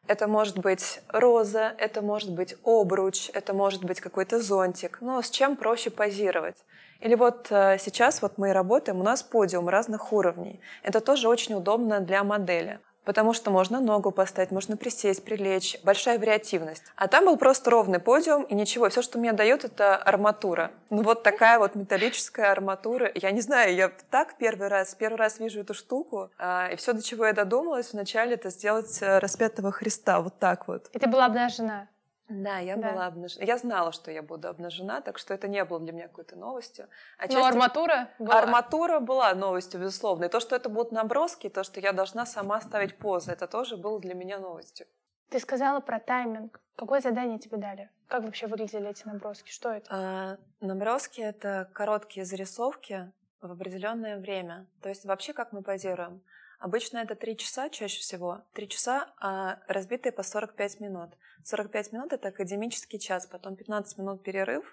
Это 0.06 0.26
может 0.26 0.58
быть 0.58 1.00
роза, 1.08 1.74
это 1.78 2.02
может 2.02 2.34
быть 2.34 2.56
обруч, 2.64 3.30
это 3.32 3.54
может 3.54 3.84
быть 3.84 4.00
какой-то 4.00 4.40
зонтик. 4.40 4.98
Но 5.00 5.22
с 5.22 5.30
чем 5.30 5.56
проще 5.56 5.90
позировать? 5.90 6.56
Или 7.00 7.14
вот 7.14 7.48
э, 7.50 7.78
сейчас 7.78 8.22
вот 8.22 8.38
мы 8.38 8.52
работаем, 8.52 9.00
у 9.00 9.02
нас 9.02 9.22
подиум 9.22 9.68
разных 9.68 10.12
уровней. 10.12 10.60
Это 10.82 11.00
тоже 11.00 11.28
очень 11.28 11.54
удобно 11.54 12.00
для 12.00 12.24
модели 12.24 12.80
потому 13.04 13.32
что 13.32 13.50
можно 13.50 13.80
ногу 13.80 14.10
поставить, 14.10 14.50
можно 14.50 14.76
присесть, 14.76 15.24
прилечь, 15.24 15.78
большая 15.82 16.18
вариативность. 16.18 16.84
А 16.96 17.08
там 17.08 17.24
был 17.24 17.36
просто 17.36 17.70
ровный 17.70 17.98
подиум 17.98 18.44
и 18.44 18.54
ничего. 18.54 18.88
Все, 18.88 19.02
что 19.02 19.18
мне 19.18 19.32
дает, 19.32 19.64
это 19.64 19.96
арматура. 19.96 20.70
Ну 20.90 21.02
вот 21.02 21.22
такая 21.22 21.58
вот 21.58 21.74
металлическая 21.74 22.52
арматура. 22.52 23.10
Я 23.14 23.30
не 23.30 23.40
знаю, 23.40 23.74
я 23.74 23.90
так 24.10 24.36
первый 24.38 24.68
раз, 24.68 24.94
первый 24.94 25.16
раз 25.16 25.40
вижу 25.40 25.60
эту 25.60 25.74
штуку, 25.74 26.30
а, 26.38 26.68
и 26.72 26.76
все, 26.76 26.92
до 26.92 27.02
чего 27.02 27.26
я 27.26 27.32
додумалась 27.32 27.92
вначале, 27.92 28.34
это 28.34 28.50
сделать 28.50 29.02
э, 29.02 29.18
распятого 29.18 29.72
Христа 29.72 30.20
вот 30.20 30.38
так 30.38 30.68
вот. 30.68 30.88
И 30.92 30.98
ты 30.98 31.08
была 31.08 31.26
обнажена? 31.26 31.88
Да, 32.30 32.58
я 32.58 32.76
да. 32.76 32.92
была 32.92 33.06
обнажена. 33.06 33.44
Я 33.44 33.58
знала, 33.58 33.90
что 33.90 34.10
я 34.12 34.22
буду 34.22 34.48
обнажена, 34.48 35.00
так 35.00 35.18
что 35.18 35.34
это 35.34 35.48
не 35.48 35.64
было 35.64 35.80
для 35.80 35.92
меня 35.92 36.06
какой-то 36.06 36.36
новостью. 36.36 36.88
А 37.18 37.26
Но 37.26 37.44
арматура 37.44 38.08
была? 38.20 38.38
Арматура 38.38 39.00
была 39.00 39.34
новостью, 39.34 39.80
безусловно. 39.80 40.26
И 40.26 40.28
то, 40.28 40.38
что 40.38 40.54
это 40.54 40.68
будут 40.68 40.92
наброски, 40.92 41.48
то, 41.48 41.64
что 41.64 41.80
я 41.80 41.92
должна 41.92 42.24
сама 42.26 42.60
ставить 42.60 42.96
позы, 42.96 43.32
это 43.32 43.48
тоже 43.48 43.76
было 43.76 44.00
для 44.00 44.14
меня 44.14 44.38
новостью. 44.38 44.86
Ты 45.28 45.40
сказала 45.40 45.80
про 45.80 45.98
тайминг. 45.98 46.60
Какое 46.76 47.00
задание 47.00 47.38
тебе 47.40 47.56
дали? 47.56 47.90
Как 48.06 48.22
вообще 48.22 48.46
выглядели 48.46 48.88
эти 48.88 49.06
наброски? 49.06 49.50
Что 49.50 49.70
это? 49.70 49.86
А, 49.90 50.38
наброски— 50.60 51.20
это 51.22 51.68
короткие 51.72 52.24
зарисовки 52.24 53.10
в 53.40 53.50
определенное 53.50 54.18
время. 54.18 54.66
То 54.82 54.88
есть 54.88 55.04
вообще 55.04 55.32
как 55.32 55.52
мы 55.52 55.62
позируем? 55.62 56.22
Обычно 56.60 56.98
это 56.98 57.14
три 57.14 57.36
часа 57.36 57.70
чаще 57.70 58.00
всего. 58.00 58.42
Три 58.52 58.68
часа, 58.68 59.08
а 59.18 59.58
разбитые 59.66 60.12
по 60.12 60.22
45 60.22 60.80
минут. 60.80 61.10
45 61.44 61.92
минут— 61.92 62.12
это 62.14 62.28
академический 62.28 62.98
час, 62.98 63.26
потом 63.26 63.56
15 63.56 63.98
минут 63.98 64.22
перерыв, 64.22 64.64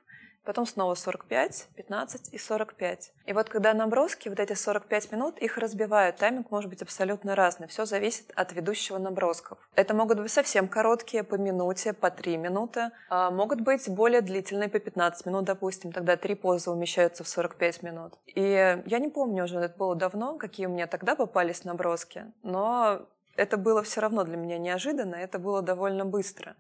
потом 0.47 0.65
снова 0.65 0.95
45, 0.95 1.68
15 1.76 2.34
и 2.34 2.38
45. 2.38 3.11
И 3.26 3.34
вот 3.34 3.49
когда 3.49 3.74
наброски, 3.74 4.30
вот 4.30 4.39
эти 4.39 4.53
45 4.53 5.11
минут, 5.11 5.38
их 5.39 5.57
разбивают. 5.57 6.15
Тайминг 6.15 6.49
может 6.51 6.70
быть 6.70 6.82
абсолютно 6.82 7.36
разный. 7.36 7.68
Все 7.68 7.86
зависит 7.86 8.32
от 8.34 8.53
ведущего 8.53 8.97
набросков. 8.97 9.57
Это 9.76 9.93
могут 9.93 10.22
быть 10.22 10.32
совсем 10.32 10.70
короткие, 10.70 11.24
по 11.24 11.36
минуте, 11.36 11.91
по 11.91 12.09
3 12.09 12.38
минуты. 12.38 12.91
А 13.09 13.30
могут 13.30 13.59
быть 13.59 13.89
более 13.89 14.22
длительные, 14.22 14.70
по 14.70 14.80
15 14.80 15.26
минут, 15.26 15.43
допустим. 15.43 15.91
Тогда 15.91 16.15
три 16.15 16.34
позы 16.34 16.72
умещаются 16.72 17.26
в 17.26 17.28
45 17.28 17.84
минут. 17.84 18.13
И 18.28 18.41
я 18.86 18.99
не 18.99 19.09
помню 19.09 19.43
уже, 19.43 19.59
это 19.59 19.78
было 19.78 19.95
давно, 19.95 20.38
какие 20.38 20.68
у 20.68 20.70
меня 20.70 20.88
тогда 20.88 21.15
попались 21.15 21.65
наброски. 21.65 22.24
Но 22.43 23.05
это 23.38 23.57
было 23.57 23.83
все 23.83 24.01
равно 24.01 24.23
для 24.23 24.38
меня 24.38 24.57
неожиданно, 24.57 25.15
это 25.15 25.39
было 25.39 25.61
довольно 25.61 26.05
быстро. 26.05 26.55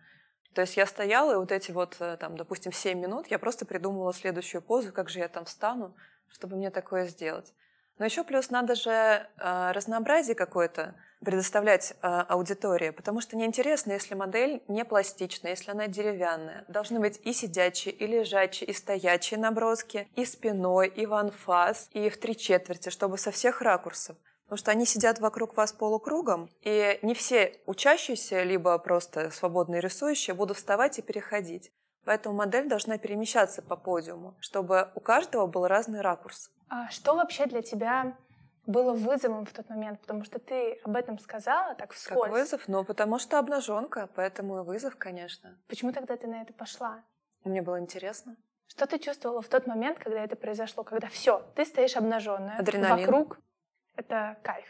То 0.53 0.61
есть 0.61 0.77
я 0.77 0.85
стояла, 0.85 1.33
и 1.33 1.35
вот 1.35 1.51
эти 1.51 1.71
вот, 1.71 1.97
э, 1.99 2.17
там, 2.17 2.37
допустим, 2.37 2.71
7 2.71 2.99
минут 2.99 3.27
я 3.27 3.37
просто 3.37 3.65
придумывала 3.65 4.13
следующую 4.13 4.61
позу, 4.61 4.91
как 4.91 5.09
же 5.09 5.19
я 5.19 5.27
там 5.27 5.45
встану, 5.45 5.95
чтобы 6.29 6.55
мне 6.55 6.71
такое 6.71 7.07
сделать. 7.07 7.53
Но 7.99 8.05
еще 8.05 8.23
плюс 8.23 8.49
надо 8.49 8.75
же 8.75 8.91
э, 8.91 9.71
разнообразие 9.71 10.35
какое-то 10.35 10.95
предоставлять 11.23 11.93
э, 12.01 12.07
аудитории, 12.07 12.91
потому 12.91 13.21
что 13.21 13.35
неинтересно, 13.35 13.91
если 13.91 14.13
модель 14.13 14.61
не 14.67 14.85
пластичная, 14.85 15.51
если 15.51 15.71
она 15.71 15.87
деревянная. 15.87 16.63
Должны 16.67 16.99
быть 16.99 17.19
и 17.23 17.33
сидячие, 17.33 17.93
и 17.93 18.05
лежачие, 18.05 18.69
и 18.69 18.73
стоячие 18.73 19.39
наброски, 19.39 20.07
и 20.15 20.25
спиной, 20.25 20.87
и 20.87 21.05
в 21.07 21.13
анфас, 21.13 21.89
и 21.93 22.09
в 22.09 22.19
три 22.19 22.37
четверти, 22.37 22.89
чтобы 22.89 23.17
со 23.17 23.31
всех 23.31 23.61
ракурсов. 23.61 24.15
Потому 24.47 24.59
что 24.59 24.71
они 24.71 24.85
сидят 24.85 25.19
вокруг 25.19 25.57
вас 25.57 25.73
полукругом, 25.73 26.49
и 26.61 26.99
не 27.01 27.13
все 27.13 27.59
учащиеся, 27.65 28.43
либо 28.43 28.77
просто 28.79 29.29
свободные 29.29 29.81
рисующие 29.81 30.33
будут 30.33 30.55
вставать 30.55 30.97
и 30.99 31.01
переходить. 31.01 31.73
Поэтому 32.05 32.35
модель 32.35 32.69
должна 32.69 32.97
перемещаться 32.97 33.61
по 33.61 33.75
подиуму, 33.75 34.37
чтобы 34.39 34.89
у 34.95 35.01
каждого 35.01 35.47
был 35.47 35.67
разный 35.67 35.99
ракурс. 35.99 36.49
А 36.69 36.89
что 36.89 37.15
вообще 37.15 37.45
для 37.45 37.61
тебя 37.61 38.15
было 38.65 38.93
вызовом 38.93 39.45
в 39.45 39.51
тот 39.51 39.67
момент? 39.67 39.99
Потому 39.99 40.23
что 40.23 40.39
ты 40.39 40.79
об 40.85 40.95
этом 40.95 41.19
сказала 41.19 41.75
так 41.75 41.91
вскользь. 41.91 42.21
Как 42.21 42.31
вызов? 42.31 42.61
Ну, 42.69 42.85
потому 42.85 43.19
что 43.19 43.39
обнаженка, 43.39 44.07
поэтому 44.15 44.61
и 44.61 44.63
вызов, 44.63 44.95
конечно. 44.95 45.57
Почему 45.67 45.91
тогда 45.91 46.15
ты 46.15 46.27
на 46.27 46.41
это 46.41 46.53
пошла? 46.53 47.03
Мне 47.43 47.61
было 47.61 47.81
интересно. 47.81 48.37
Что 48.67 48.87
ты 48.87 48.97
чувствовала 48.97 49.41
в 49.41 49.49
тот 49.49 49.67
момент, 49.67 49.99
когда 49.99 50.23
это 50.23 50.37
произошло, 50.37 50.85
когда 50.85 51.09
все, 51.09 51.43
ты 51.55 51.65
стоишь 51.65 51.97
обнаженная, 51.97 52.59
Адреналин. 52.59 53.05
вокруг 53.05 53.39
это 53.97 54.37
кайф. 54.43 54.65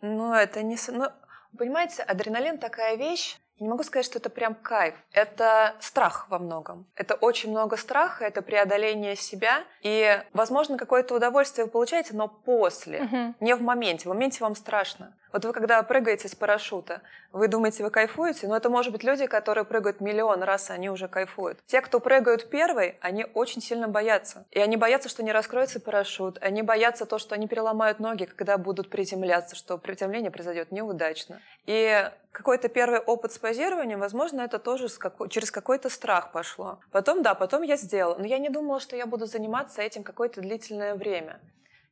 Ну, 0.00 0.32
это 0.32 0.62
не... 0.62 0.76
Ну, 0.88 1.08
понимаете, 1.56 2.02
адреналин 2.02 2.58
такая 2.58 2.96
вещь, 2.96 3.38
я 3.58 3.64
не 3.64 3.70
могу 3.70 3.82
сказать, 3.82 4.06
что 4.06 4.18
это 4.18 4.30
прям 4.30 4.54
кайф. 4.54 4.94
Это 5.12 5.74
страх 5.80 6.28
во 6.30 6.38
многом. 6.38 6.86
Это 6.94 7.16
очень 7.16 7.50
много 7.50 7.76
страха, 7.76 8.24
это 8.24 8.40
преодоление 8.40 9.16
себя. 9.16 9.64
И, 9.82 10.22
возможно, 10.32 10.78
какое-то 10.78 11.16
удовольствие 11.16 11.64
вы 11.64 11.70
получаете, 11.72 12.14
но 12.14 12.28
после, 12.28 13.02
угу. 13.02 13.34
не 13.40 13.56
в 13.56 13.62
моменте. 13.62 14.04
В 14.04 14.12
моменте 14.12 14.38
вам 14.44 14.54
страшно. 14.54 15.16
Вот 15.32 15.44
вы 15.44 15.52
когда 15.52 15.82
прыгаете 15.82 16.28
с 16.28 16.34
парашюта, 16.34 17.02
вы 17.32 17.48
думаете, 17.48 17.82
вы 17.84 17.90
кайфуете, 17.90 18.48
но 18.48 18.56
это 18.56 18.70
может 18.70 18.92
быть 18.92 19.04
люди, 19.04 19.26
которые 19.26 19.64
прыгают 19.64 20.00
миллион 20.00 20.42
раз, 20.42 20.70
они 20.70 20.88
уже 20.88 21.08
кайфуют. 21.08 21.58
Те, 21.66 21.80
кто 21.82 22.00
прыгают 22.00 22.48
первый, 22.48 22.96
они 23.00 23.26
очень 23.34 23.60
сильно 23.60 23.88
боятся. 23.88 24.46
И 24.50 24.58
они 24.58 24.76
боятся, 24.76 25.08
что 25.08 25.22
не 25.22 25.32
раскроется 25.32 25.80
парашют, 25.80 26.38
они 26.40 26.62
боятся 26.62 27.04
то, 27.04 27.18
что 27.18 27.34
они 27.34 27.46
переломают 27.46 27.98
ноги, 28.00 28.24
когда 28.24 28.56
будут 28.56 28.88
приземляться, 28.88 29.56
что 29.56 29.76
приземление 29.76 30.30
произойдет 30.30 30.72
неудачно. 30.72 31.40
И 31.66 32.10
какой-то 32.32 32.68
первый 32.68 33.00
опыт 33.00 33.32
с 33.32 33.38
позированием, 33.38 34.00
возможно, 34.00 34.40
это 34.40 34.58
тоже 34.58 34.88
како- 34.88 35.26
через 35.26 35.50
какой-то 35.50 35.90
страх 35.90 36.32
пошло. 36.32 36.80
Потом, 36.92 37.22
да, 37.22 37.34
потом 37.34 37.62
я 37.62 37.76
сделала. 37.76 38.16
Но 38.16 38.26
я 38.26 38.38
не 38.38 38.48
думала, 38.48 38.80
что 38.80 38.96
я 38.96 39.06
буду 39.06 39.26
заниматься 39.26 39.82
этим 39.82 40.02
какое-то 40.02 40.40
длительное 40.40 40.94
время. 40.94 41.40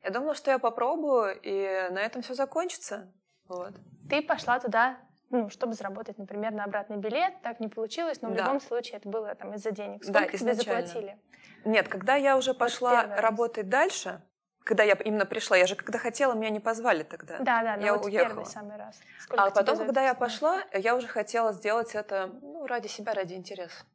Я 0.03 0.09
думала, 0.09 0.35
что 0.35 0.51
я 0.51 0.57
попробую, 0.57 1.37
и 1.41 1.89
на 1.91 1.99
этом 1.99 2.21
все 2.21 2.33
закончится. 2.33 3.11
Вот. 3.47 3.73
Ты 4.09 4.21
пошла 4.21 4.59
туда, 4.59 4.97
ну, 5.29 5.49
чтобы 5.49 5.73
заработать, 5.73 6.17
например, 6.17 6.51
на 6.51 6.63
обратный 6.63 6.97
билет. 6.97 7.33
Так 7.41 7.59
не 7.59 7.67
получилось, 7.67 8.21
но 8.21 8.29
в 8.29 8.35
да. 8.35 8.43
любом 8.43 8.61
случае 8.61 8.97
это 8.97 9.09
было 9.09 9.35
там 9.35 9.53
из-за 9.55 9.71
денег. 9.71 10.03
Сколько 10.03 10.31
да, 10.31 10.37
тебе 10.37 10.53
заплатили? 10.53 11.17
Нет, 11.65 11.87
когда 11.87 12.15
я 12.15 12.37
уже 12.37 12.53
пошла 12.53 13.03
работать 13.17 13.69
дальше, 13.69 14.21
когда 14.63 14.83
я 14.83 14.93
именно 14.93 15.25
пришла, 15.25 15.57
я 15.57 15.65
же 15.65 15.75
когда 15.75 15.97
хотела, 15.97 16.33
меня 16.33 16.49
не 16.49 16.59
позвали 16.59 17.03
тогда. 17.03 17.37
Да, 17.39 17.61
да, 17.61 17.75
я 17.75 17.93
вот 17.93 18.05
уехала. 18.05 18.29
первый 18.29 18.45
самый 18.45 18.77
раз. 18.77 18.99
Сколько 19.19 19.43
а 19.43 19.51
потом, 19.51 19.77
когда 19.77 20.03
я 20.03 20.13
пошла, 20.13 20.63
я 20.73 20.95
уже 20.95 21.07
хотела 21.07 21.53
сделать 21.53 21.95
это 21.95 22.29
ну, 22.41 22.65
ради 22.67 22.87
себя, 22.87 23.13
ради 23.13 23.33
интереса. 23.33 23.85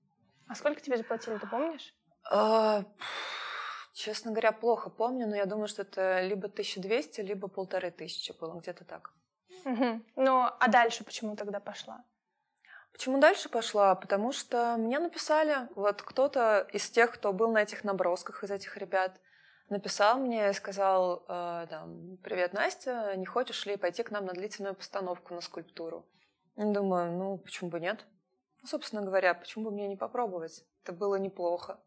А 0.48 0.54
сколько 0.54 0.80
тебе 0.80 0.96
заплатили, 0.96 1.38
ты 1.38 1.46
помнишь? 1.46 1.94
А, 2.30 2.84
Честно 3.92 4.30
говоря, 4.30 4.52
плохо 4.52 4.88
помню, 4.88 5.28
но 5.28 5.36
я 5.36 5.44
думаю, 5.44 5.68
что 5.68 5.82
это 5.82 6.22
либо 6.22 6.48
1200, 6.48 7.20
либо 7.20 7.48
полторы 7.48 7.90
тысячи 7.90 8.32
было, 8.32 8.58
где-то 8.58 8.84
так. 8.84 9.12
Угу. 9.64 10.00
Ну, 10.16 10.42
а 10.58 10.68
дальше 10.68 11.04
почему 11.04 11.36
тогда 11.36 11.60
пошла? 11.60 12.04
Почему 12.92 13.18
дальше 13.18 13.48
пошла? 13.48 13.94
Потому 13.94 14.32
что 14.32 14.76
мне 14.76 14.98
написали, 14.98 15.68
вот 15.74 16.02
кто-то 16.02 16.68
из 16.72 16.90
тех, 16.90 17.12
кто 17.12 17.32
был 17.32 17.50
на 17.50 17.62
этих 17.62 17.84
набросках, 17.84 18.44
из 18.44 18.50
этих 18.50 18.76
ребят, 18.76 19.18
написал 19.68 20.18
мне 20.18 20.50
и 20.50 20.52
сказал, 20.52 21.24
э, 21.28 21.66
там, 21.70 22.18
привет, 22.22 22.52
Настя, 22.52 23.14
не 23.16 23.24
хочешь 23.24 23.64
ли 23.66 23.76
пойти 23.76 24.02
к 24.02 24.10
нам 24.10 24.26
на 24.26 24.34
длительную 24.34 24.74
постановку 24.74 25.34
на 25.34 25.40
скульптуру? 25.40 26.06
Думаю, 26.56 27.12
ну, 27.12 27.38
почему 27.38 27.70
бы 27.70 27.80
нет? 27.80 28.04
Ну, 28.60 28.68
собственно 28.68 29.02
говоря, 29.02 29.34
почему 29.34 29.64
бы 29.64 29.70
мне 29.70 29.88
не 29.88 29.96
попробовать? 29.96 30.64
Это 30.82 30.92
было 30.92 31.16
неплохо. 31.16 31.80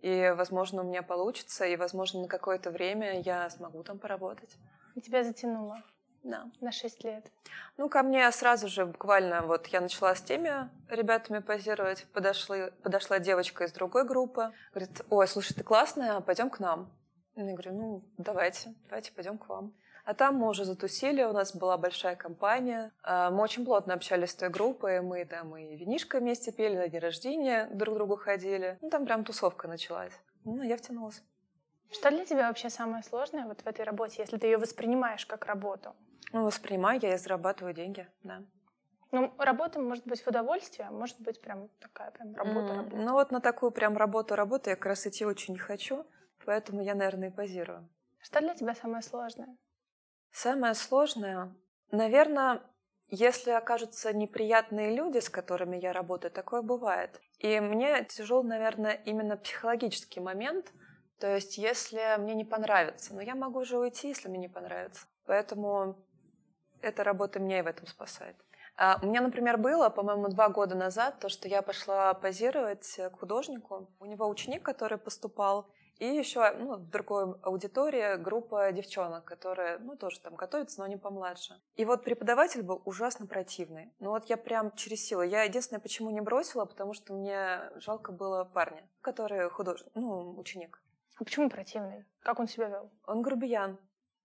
И, 0.00 0.34
возможно, 0.36 0.82
у 0.82 0.84
меня 0.84 1.02
получится, 1.02 1.64
и, 1.64 1.76
возможно, 1.76 2.22
на 2.22 2.28
какое-то 2.28 2.70
время 2.70 3.20
я 3.20 3.48
смогу 3.48 3.82
там 3.82 3.98
поработать. 3.98 4.56
И 4.94 5.00
тебя 5.00 5.22
затянуло? 5.22 5.82
Да. 6.26 6.50
На 6.60 6.72
шесть 6.72 7.04
лет? 7.04 7.30
Ну, 7.76 7.88
ко 7.88 8.02
мне 8.02 8.30
сразу 8.32 8.66
же 8.66 8.84
буквально 8.84 9.42
вот 9.42 9.68
я 9.68 9.80
начала 9.80 10.12
с 10.12 10.20
теми 10.20 10.68
ребятами 10.90 11.38
позировать, 11.38 12.04
подошли, 12.12 12.72
подошла 12.82 13.20
девочка 13.20 13.62
из 13.62 13.72
другой 13.72 14.04
группы, 14.04 14.52
говорит, 14.74 15.02
ой, 15.08 15.28
слушай, 15.28 15.54
ты 15.54 15.62
классная, 15.62 16.20
пойдем 16.20 16.50
к 16.50 16.58
нам. 16.58 16.90
Я 17.36 17.52
говорю, 17.52 17.74
ну, 17.74 18.04
давайте, 18.18 18.74
давайте 18.88 19.12
пойдем 19.12 19.38
к 19.38 19.48
вам. 19.48 19.72
А 20.04 20.14
там 20.14 20.34
мы 20.36 20.48
уже 20.48 20.64
затусили, 20.64 21.22
у 21.22 21.32
нас 21.32 21.54
была 21.54 21.78
большая 21.78 22.16
компания. 22.16 22.92
А, 23.04 23.30
мы 23.30 23.42
очень 23.42 23.64
плотно 23.64 23.94
общались 23.94 24.30
с 24.30 24.34
той 24.34 24.48
группой. 24.48 25.00
Мы 25.02 25.24
там 25.24 25.56
и 25.56 25.76
винишко 25.76 26.18
вместе 26.18 26.50
пели, 26.50 26.76
на 26.76 26.88
день 26.88 27.00
рождения 27.00 27.68
друг 27.72 27.94
к 27.94 27.98
другу 27.98 28.16
ходили. 28.16 28.78
Ну, 28.82 28.90
там 28.90 29.04
прям 29.04 29.24
тусовка 29.24 29.68
началась. 29.68 30.12
Ну, 30.44 30.62
я 30.62 30.76
втянулась. 30.76 31.22
Что 31.90 32.10
для 32.10 32.24
тебя 32.24 32.48
вообще 32.48 32.70
самое 32.70 33.02
сложное 33.02 33.46
вот 33.46 33.60
в 33.62 33.66
этой 33.66 33.84
работе, 33.84 34.22
если 34.22 34.36
ты 34.38 34.46
ее 34.46 34.58
воспринимаешь 34.58 35.24
как 35.26 35.46
работу? 35.46 35.94
Ну, 36.32 36.44
воспринимаю 36.44 37.00
я 37.00 37.14
и 37.14 37.18
зарабатываю 37.18 37.74
деньги, 37.74 38.08
да. 38.22 38.42
Ну, 39.12 39.32
работа 39.38 39.80
может 39.80 40.06
быть 40.06 40.20
в 40.20 40.26
удовольствие, 40.26 40.88
а 40.88 40.90
может 40.90 41.20
быть 41.20 41.40
прям 41.40 41.68
такая 41.80 42.10
прям 42.10 42.34
работа, 42.34 42.72
mm, 42.72 42.76
работа. 42.76 42.96
Ну 42.96 43.12
вот 43.12 43.30
на 43.30 43.40
такую 43.40 43.70
прям 43.70 43.96
работу-работу 43.96 44.70
я 44.70 44.76
как 44.76 44.86
раз 44.86 45.06
идти 45.06 45.24
очень 45.24 45.54
не 45.54 45.60
хочу, 45.60 46.04
поэтому 46.44 46.82
я, 46.82 46.94
наверное, 46.94 47.28
и 47.28 47.32
позирую. 47.32 47.88
Что 48.20 48.40
для 48.40 48.54
тебя 48.54 48.74
самое 48.74 49.02
сложное? 49.02 49.56
Самое 50.32 50.74
сложное, 50.74 51.54
наверное, 51.92 52.62
если 53.08 53.52
окажутся 53.52 54.12
неприятные 54.12 54.94
люди, 54.96 55.18
с 55.18 55.30
которыми 55.30 55.76
я 55.76 55.92
работаю, 55.92 56.32
такое 56.32 56.62
бывает. 56.62 57.20
И 57.38 57.60
мне 57.60 58.04
тяжел, 58.04 58.42
наверное, 58.42 59.00
именно 59.04 59.36
психологический 59.36 60.20
момент. 60.20 60.72
То 61.18 61.34
есть, 61.34 61.58
если 61.58 62.16
мне 62.18 62.34
не 62.34 62.44
понравится, 62.44 63.14
но 63.14 63.22
я 63.22 63.34
могу 63.34 63.60
уже 63.60 63.78
уйти, 63.78 64.08
если 64.08 64.28
мне 64.28 64.38
не 64.38 64.48
понравится. 64.48 65.06
Поэтому 65.24 65.96
эта 66.82 67.04
работа 67.04 67.38
меня 67.38 67.60
и 67.60 67.62
в 67.62 67.66
этом 67.66 67.86
спасает. 67.86 68.36
А 68.76 68.98
у 69.02 69.06
меня, 69.06 69.22
например, 69.22 69.56
было, 69.56 69.88
по-моему, 69.88 70.28
два 70.28 70.50
года 70.50 70.74
назад, 70.74 71.18
то, 71.18 71.30
что 71.30 71.48
я 71.48 71.62
пошла 71.62 72.12
позировать 72.12 72.94
к 72.96 73.18
художнику. 73.18 73.88
У 73.98 74.04
него 74.04 74.28
ученик, 74.28 74.62
который 74.62 74.98
поступал, 74.98 75.70
и 75.98 76.06
еще 76.06 76.52
ну, 76.58 76.76
в 76.76 76.90
другой 76.90 77.34
аудитории 77.40 78.16
группа 78.16 78.70
девчонок, 78.72 79.24
которые 79.24 79.78
ну, 79.78 79.96
тоже 79.96 80.20
там 80.20 80.34
готовятся, 80.34 80.80
но 80.80 80.84
они 80.84 80.96
помладше. 80.96 81.58
И 81.76 81.86
вот 81.86 82.04
преподаватель 82.04 82.62
был 82.62 82.82
ужасно 82.84 83.26
противный. 83.26 83.90
Ну 83.98 84.10
вот 84.10 84.26
я 84.26 84.36
прям 84.36 84.72
через 84.72 85.06
силу. 85.06 85.22
Я 85.22 85.44
единственное, 85.44 85.80
почему 85.80 86.10
не 86.10 86.20
бросила, 86.20 86.66
потому 86.66 86.92
что 86.92 87.14
мне 87.14 87.70
жалко 87.76 88.12
было 88.12 88.44
парня, 88.44 88.86
который 89.00 89.48
художник, 89.48 89.90
ну, 89.94 90.38
ученик. 90.38 90.82
А 91.16 91.24
почему 91.24 91.48
противный? 91.48 92.04
Как 92.22 92.38
он 92.38 92.46
себя 92.46 92.68
вел? 92.68 92.90
Он 93.06 93.22
грубиян. 93.22 93.78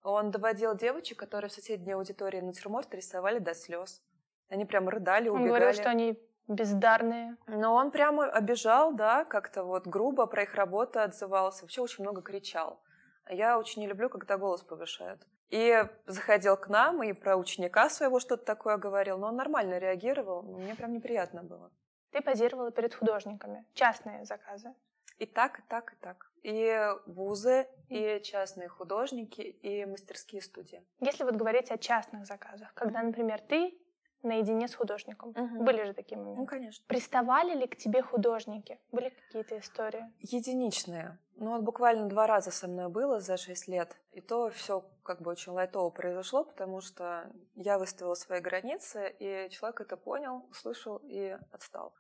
Он 0.03 0.31
доводил 0.31 0.75
девочек, 0.75 1.19
которые 1.19 1.49
в 1.49 1.53
соседней 1.53 1.93
аудитории 1.93 2.41
натюрморт 2.41 2.93
рисовали 2.93 3.39
до 3.39 3.53
слез. 3.53 4.01
Они 4.49 4.65
прям 4.65 4.89
рыдали, 4.89 5.29
убегали. 5.29 5.43
Он 5.43 5.47
говорил, 5.47 5.73
что 5.73 5.89
они 5.89 6.19
бездарные. 6.47 7.37
Но 7.47 7.73
он 7.75 7.91
прямо 7.91 8.25
обижал, 8.25 8.93
да, 8.93 9.25
как-то 9.25 9.63
вот 9.63 9.87
грубо 9.87 10.25
про 10.25 10.43
их 10.43 10.55
работу 10.55 10.99
отзывался. 10.99 11.63
Вообще 11.63 11.81
очень 11.81 12.03
много 12.03 12.21
кричал. 12.21 12.81
А 13.25 13.33
я 13.33 13.57
очень 13.57 13.81
не 13.81 13.87
люблю, 13.87 14.09
когда 14.09 14.37
голос 14.37 14.61
повышают. 14.61 15.25
И 15.49 15.83
заходил 16.07 16.57
к 16.57 16.69
нам 16.69 17.03
и 17.03 17.13
про 17.13 17.35
ученика 17.35 17.89
своего 17.89 18.19
что-то 18.19 18.45
такое 18.45 18.77
говорил, 18.77 19.17
но 19.17 19.27
он 19.27 19.35
нормально 19.35 19.79
реагировал, 19.79 20.43
мне 20.43 20.75
прям 20.75 20.93
неприятно 20.93 21.43
было. 21.43 21.71
Ты 22.11 22.21
позировала 22.21 22.71
перед 22.71 22.93
художниками, 22.95 23.65
частные 23.73 24.23
заказы. 24.25 24.73
И 25.17 25.25
так, 25.25 25.59
и 25.59 25.61
так, 25.67 25.93
и 25.93 25.95
так. 25.97 26.30
И 26.43 26.95
вузы, 27.05 27.67
и 27.89 28.19
частные 28.23 28.67
художники, 28.67 29.41
и 29.41 29.85
мастерские 29.85 30.41
студии. 30.41 30.83
Если 30.99 31.23
вот 31.23 31.35
говорить 31.35 31.71
о 31.71 31.77
частных 31.77 32.25
заказах, 32.25 32.73
когда, 32.73 33.03
например, 33.03 33.39
ты 33.41 33.77
наедине 34.23 34.67
с 34.67 34.75
художником. 34.75 35.29
Угу. 35.29 35.63
Были 35.63 35.83
же 35.83 35.93
такие 35.93 36.17
моменты? 36.17 36.39
Ну, 36.39 36.45
конечно. 36.45 36.83
Приставали 36.87 37.55
ли 37.55 37.67
к 37.67 37.75
тебе 37.75 38.01
художники? 38.01 38.79
Были 38.91 39.09
какие-то 39.09 39.59
истории? 39.59 40.11
Единичные. 40.19 41.17
Ну, 41.35 41.51
вот 41.51 41.63
буквально 41.63 42.07
два 42.07 42.27
раза 42.27 42.51
со 42.51 42.67
мной 42.67 42.89
было 42.89 43.19
за 43.19 43.37
шесть 43.37 43.67
лет. 43.67 43.97
И 44.11 44.21
то 44.21 44.49
все 44.51 44.85
как 45.03 45.21
бы 45.21 45.31
очень 45.31 45.53
лайтово 45.53 45.89
произошло, 45.89 46.43
потому 46.43 46.81
что 46.81 47.31
я 47.55 47.79
выставила 47.79 48.13
свои 48.13 48.41
границы, 48.41 49.13
и 49.19 49.49
человек 49.49 49.81
это 49.81 49.97
понял, 49.97 50.45
услышал 50.51 50.97
и 51.03 51.37
отстал. 51.51 51.93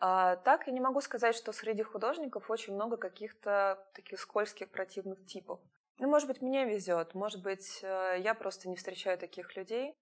А 0.00 0.36
так 0.36 0.66
я 0.66 0.72
не 0.72 0.80
могу 0.80 1.00
сказать, 1.00 1.34
что 1.34 1.52
среди 1.52 1.82
художников 1.82 2.50
очень 2.50 2.74
много 2.74 2.96
каких-то 2.96 3.84
таких 3.94 4.20
скользких 4.20 4.70
противных 4.70 5.26
типов. 5.26 5.60
Ну, 5.98 6.08
может 6.08 6.28
быть, 6.28 6.40
мне 6.40 6.64
везет, 6.64 7.14
может 7.14 7.42
быть, 7.42 7.80
э, 7.82 8.16
я 8.20 8.34
просто 8.34 8.68
не 8.68 8.76
встречаю 8.76 9.18
таких 9.18 9.56
людей. 9.56 9.94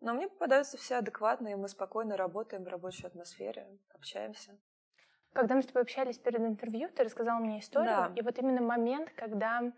Но 0.00 0.14
мне 0.14 0.28
попадаются 0.28 0.76
все 0.76 0.96
адекватные, 0.96 1.56
мы 1.56 1.68
спокойно 1.68 2.16
работаем 2.16 2.64
в 2.64 2.68
рабочей 2.68 3.06
атмосфере, 3.06 3.66
общаемся. 3.94 4.58
Когда 5.32 5.54
мы 5.54 5.62
с 5.62 5.66
тобой 5.66 5.82
общались 5.82 6.18
перед 6.18 6.40
интервью, 6.40 6.88
ты 6.88 7.04
рассказала 7.04 7.38
мне 7.38 7.60
историю, 7.60 7.94
Да. 7.96 8.12
и 8.16 8.22
вот 8.22 8.38
именно 8.38 8.60
момент, 8.62 9.10
когда, 9.14 9.72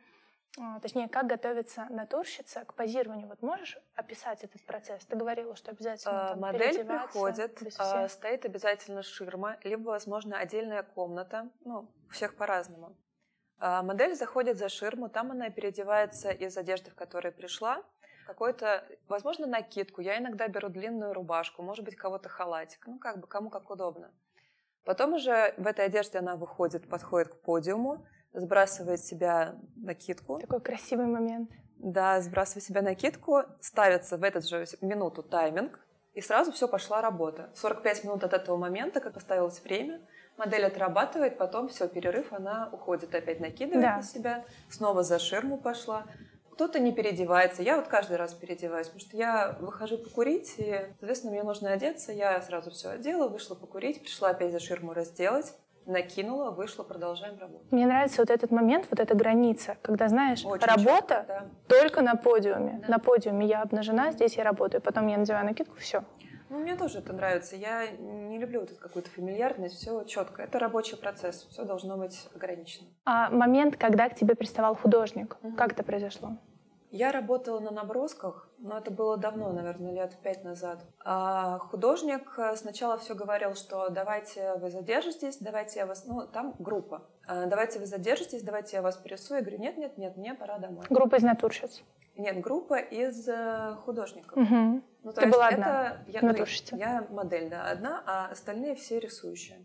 точнее, 0.83 1.09
как 1.09 1.27
готовится 1.27 1.87
натурщица 1.89 2.65
к 2.65 2.75
позированию. 2.75 3.27
Вот 3.27 3.41
можешь 3.43 3.79
описать 3.95 4.45
этот 4.45 4.65
процесс? 4.67 5.05
Ты 5.07 5.17
говорила, 5.17 5.57
что 5.57 5.71
обязательно 5.71 6.27
А, 6.27 6.29
там 6.31 6.41
Модель 6.41 6.85
приходит, 6.85 7.63
а, 7.79 8.09
стоит 8.09 8.45
обязательно 8.45 9.03
ширма, 9.03 9.57
либо, 9.63 9.89
возможно, 9.89 10.39
отдельная 10.39 10.83
комната, 10.83 11.49
ну, 11.65 11.89
у 12.07 12.11
всех 12.11 12.37
по-разному. 12.37 12.95
А, 13.59 13.83
Модель 13.83 14.15
заходит 14.15 14.59
за 14.59 14.69
ширму, 14.69 15.09
там 15.09 15.31
она 15.31 15.49
переодевается 15.49 16.31
из 16.31 16.57
одежды, 16.59 16.91
в 16.91 16.95
которой 16.95 17.33
пришла, 17.33 17.83
какой-то, 18.27 18.85
возможно, 19.09 19.47
накидку. 19.47 20.01
Я 20.01 20.19
иногда 20.19 20.49
беру 20.49 20.69
длинную 20.69 21.13
рубашку, 21.13 21.63
может 21.63 21.85
быть, 21.85 21.97
кого-то 21.97 22.29
халатик. 22.29 22.87
Ну, 22.87 22.99
как 22.99 23.19
бы, 23.19 23.27
кому 23.27 23.51
как 23.51 23.71
удобно. 23.71 24.13
Потом 24.85 25.15
уже 25.15 25.55
в 25.57 25.67
этой 25.67 25.87
одежде 25.87 26.19
она 26.19 26.37
выходит, 26.37 26.89
подходит 26.89 27.29
к 27.29 27.41
подиуму, 27.41 28.05
сбрасывает 28.33 29.01
себя 29.01 29.57
накидку. 29.77 30.39
Такой 30.41 30.61
красивый 30.61 31.07
момент. 31.07 31.51
Да, 31.79 32.21
сбрасывает 32.21 32.65
себя 32.65 32.83
накидку, 32.83 33.43
ставится 33.61 34.17
в 34.17 34.23
этот 34.23 34.47
же 34.47 34.65
минуту 34.81 35.23
тайминг, 35.23 35.81
и 36.15 36.21
сразу 36.21 36.53
все 36.53 36.69
пошла 36.69 37.01
работа. 37.01 37.51
45 37.55 38.05
минут 38.05 38.25
от 38.25 38.33
этого 38.35 38.57
момента, 38.57 39.01
как 39.01 39.15
поставилось 39.15 39.63
время, 39.63 40.01
модель 40.37 40.65
отрабатывает, 40.65 41.39
потом 41.39 41.69
все, 41.69 41.89
перерыв, 41.89 42.33
она 42.33 42.69
уходит 42.73 43.15
опять, 43.15 43.41
накидывает 43.41 43.83
Да. 43.83 43.97
на 43.97 44.03
себя, 44.03 44.45
снова 44.71 45.03
за 45.03 45.19
ширму 45.19 45.59
пошла. 45.59 46.07
Кто-то 46.53 46.79
не 46.79 46.93
переодевается. 46.93 47.63
Я 47.63 47.77
вот 47.77 47.89
каждый 47.89 48.19
раз 48.19 48.35
переодеваюсь, 48.35 48.87
потому 48.89 49.01
что 49.01 49.17
я 49.17 49.57
выхожу 49.61 49.97
покурить, 49.99 50.55
и, 50.59 50.87
соответственно, 51.01 51.33
мне 51.33 51.43
нужно 51.43 51.73
одеться. 51.73 52.13
Я 52.13 52.41
сразу 52.43 52.71
все 52.71 52.91
одела, 52.91 53.27
вышла 53.29 53.55
покурить, 53.55 54.03
пришла 54.03 54.31
опять 54.31 54.53
за 54.53 54.61
ширму 54.61 54.93
разделать, 54.93 55.55
накинула, 55.87 56.51
вышла, 56.51 56.83
продолжаем 56.85 57.39
работать. 57.39 57.71
Мне 57.73 57.87
нравится 57.87 58.23
вот 58.23 58.31
этот 58.31 58.51
момент, 58.51 58.87
вот 58.91 59.01
эта 59.01 59.15
граница, 59.15 59.77
когда, 59.83 60.09
знаешь, 60.09 60.45
Очень 60.45 60.67
работа 60.67 61.15
четко, 61.19 61.25
да. 61.29 61.47
только 61.69 62.03
на 62.03 62.15
подиуме. 62.17 62.81
Да. 62.87 62.93
На 62.93 62.99
подиуме 62.99 63.47
я 63.47 63.63
обнажена, 63.63 64.13
здесь 64.13 64.37
я 64.37 64.45
работаю. 64.45 64.81
Потом 64.81 65.07
я 65.09 65.19
надеваю 65.19 65.45
накидку, 65.45 65.77
все. 65.77 66.05
Ну, 66.51 66.59
мне 66.59 66.77
тоже 66.77 66.99
это 66.99 67.15
нравится. 67.15 67.57
Я 67.57 67.87
не 67.91 68.39
люблю 68.39 68.61
вот 68.61 68.71
эту 68.73 68.81
какую-то 68.81 69.09
фамильярность, 69.11 69.77
все 69.77 70.05
четко. 70.05 70.43
Это 70.43 70.59
рабочий 70.59 70.97
процесс, 70.97 71.47
все 71.51 71.65
должно 71.65 71.97
быть 71.97 72.29
ограничено. 72.35 72.89
А 73.07 73.31
момент, 73.31 73.77
когда 73.79 74.09
к 74.11 74.15
тебе 74.15 74.35
приставал 74.35 74.75
художник, 74.77 75.37
Мгм. 75.43 75.57
как 75.57 75.73
это 75.73 75.83
произошло? 75.83 76.37
Я 76.93 77.11
работала 77.11 77.59
на 77.59 77.71
набросках, 77.71 78.51
но 78.59 78.77
это 78.77 78.91
было 78.91 79.17
давно, 79.17 79.51
наверное, 79.51 79.93
лет 79.93 80.15
пять 80.23 80.45
назад. 80.45 80.85
А 81.03 81.59
художник 81.59 82.39
э, 82.39 82.55
сначала 82.57 82.99
все 82.99 83.15
говорил, 83.15 83.55
что 83.55 83.89
давайте 83.89 84.57
вы 84.57 84.69
задержитесь, 84.69 85.39
давайте 85.39 85.81
я 85.81 85.87
вас... 85.87 86.05
Ну, 86.05 86.27
там 86.27 86.55
группа. 86.59 87.09
А, 87.27 87.47
Давайте 87.47 87.79
вы 87.79 87.87
задержитесь, 87.87 88.43
давайте 88.43 88.77
я 88.77 88.83
вас 88.83 88.99
перерисую. 88.99 89.39
Я 89.39 89.43
говорю, 89.43 89.59
нет, 89.59 89.79
нет, 89.79 89.97
нет, 89.97 90.19
мне 90.19 90.35
пора 90.35 90.59
домой. 90.59 90.85
Группа 90.91 91.17
из 91.17 91.23
натурщиц. 91.23 91.83
Нет, 92.19 92.43
группа 92.43 92.79
из 92.79 93.27
э, 93.27 93.75
художников. 93.87 94.37
Мгм. 94.37 94.85
Ну, 95.03 95.13
то 95.13 95.23
Ты 95.23 95.27
есть 95.29 95.35
была 95.35 95.49
это 95.49 95.57
одна, 95.57 96.05
я, 96.09 96.21
ну, 96.21 96.77
я 96.77 97.07
модель, 97.09 97.49
да, 97.49 97.71
одна, 97.71 98.03
а 98.07 98.27
остальные 98.27 98.75
все 98.75 98.99
рисующие. 99.01 99.65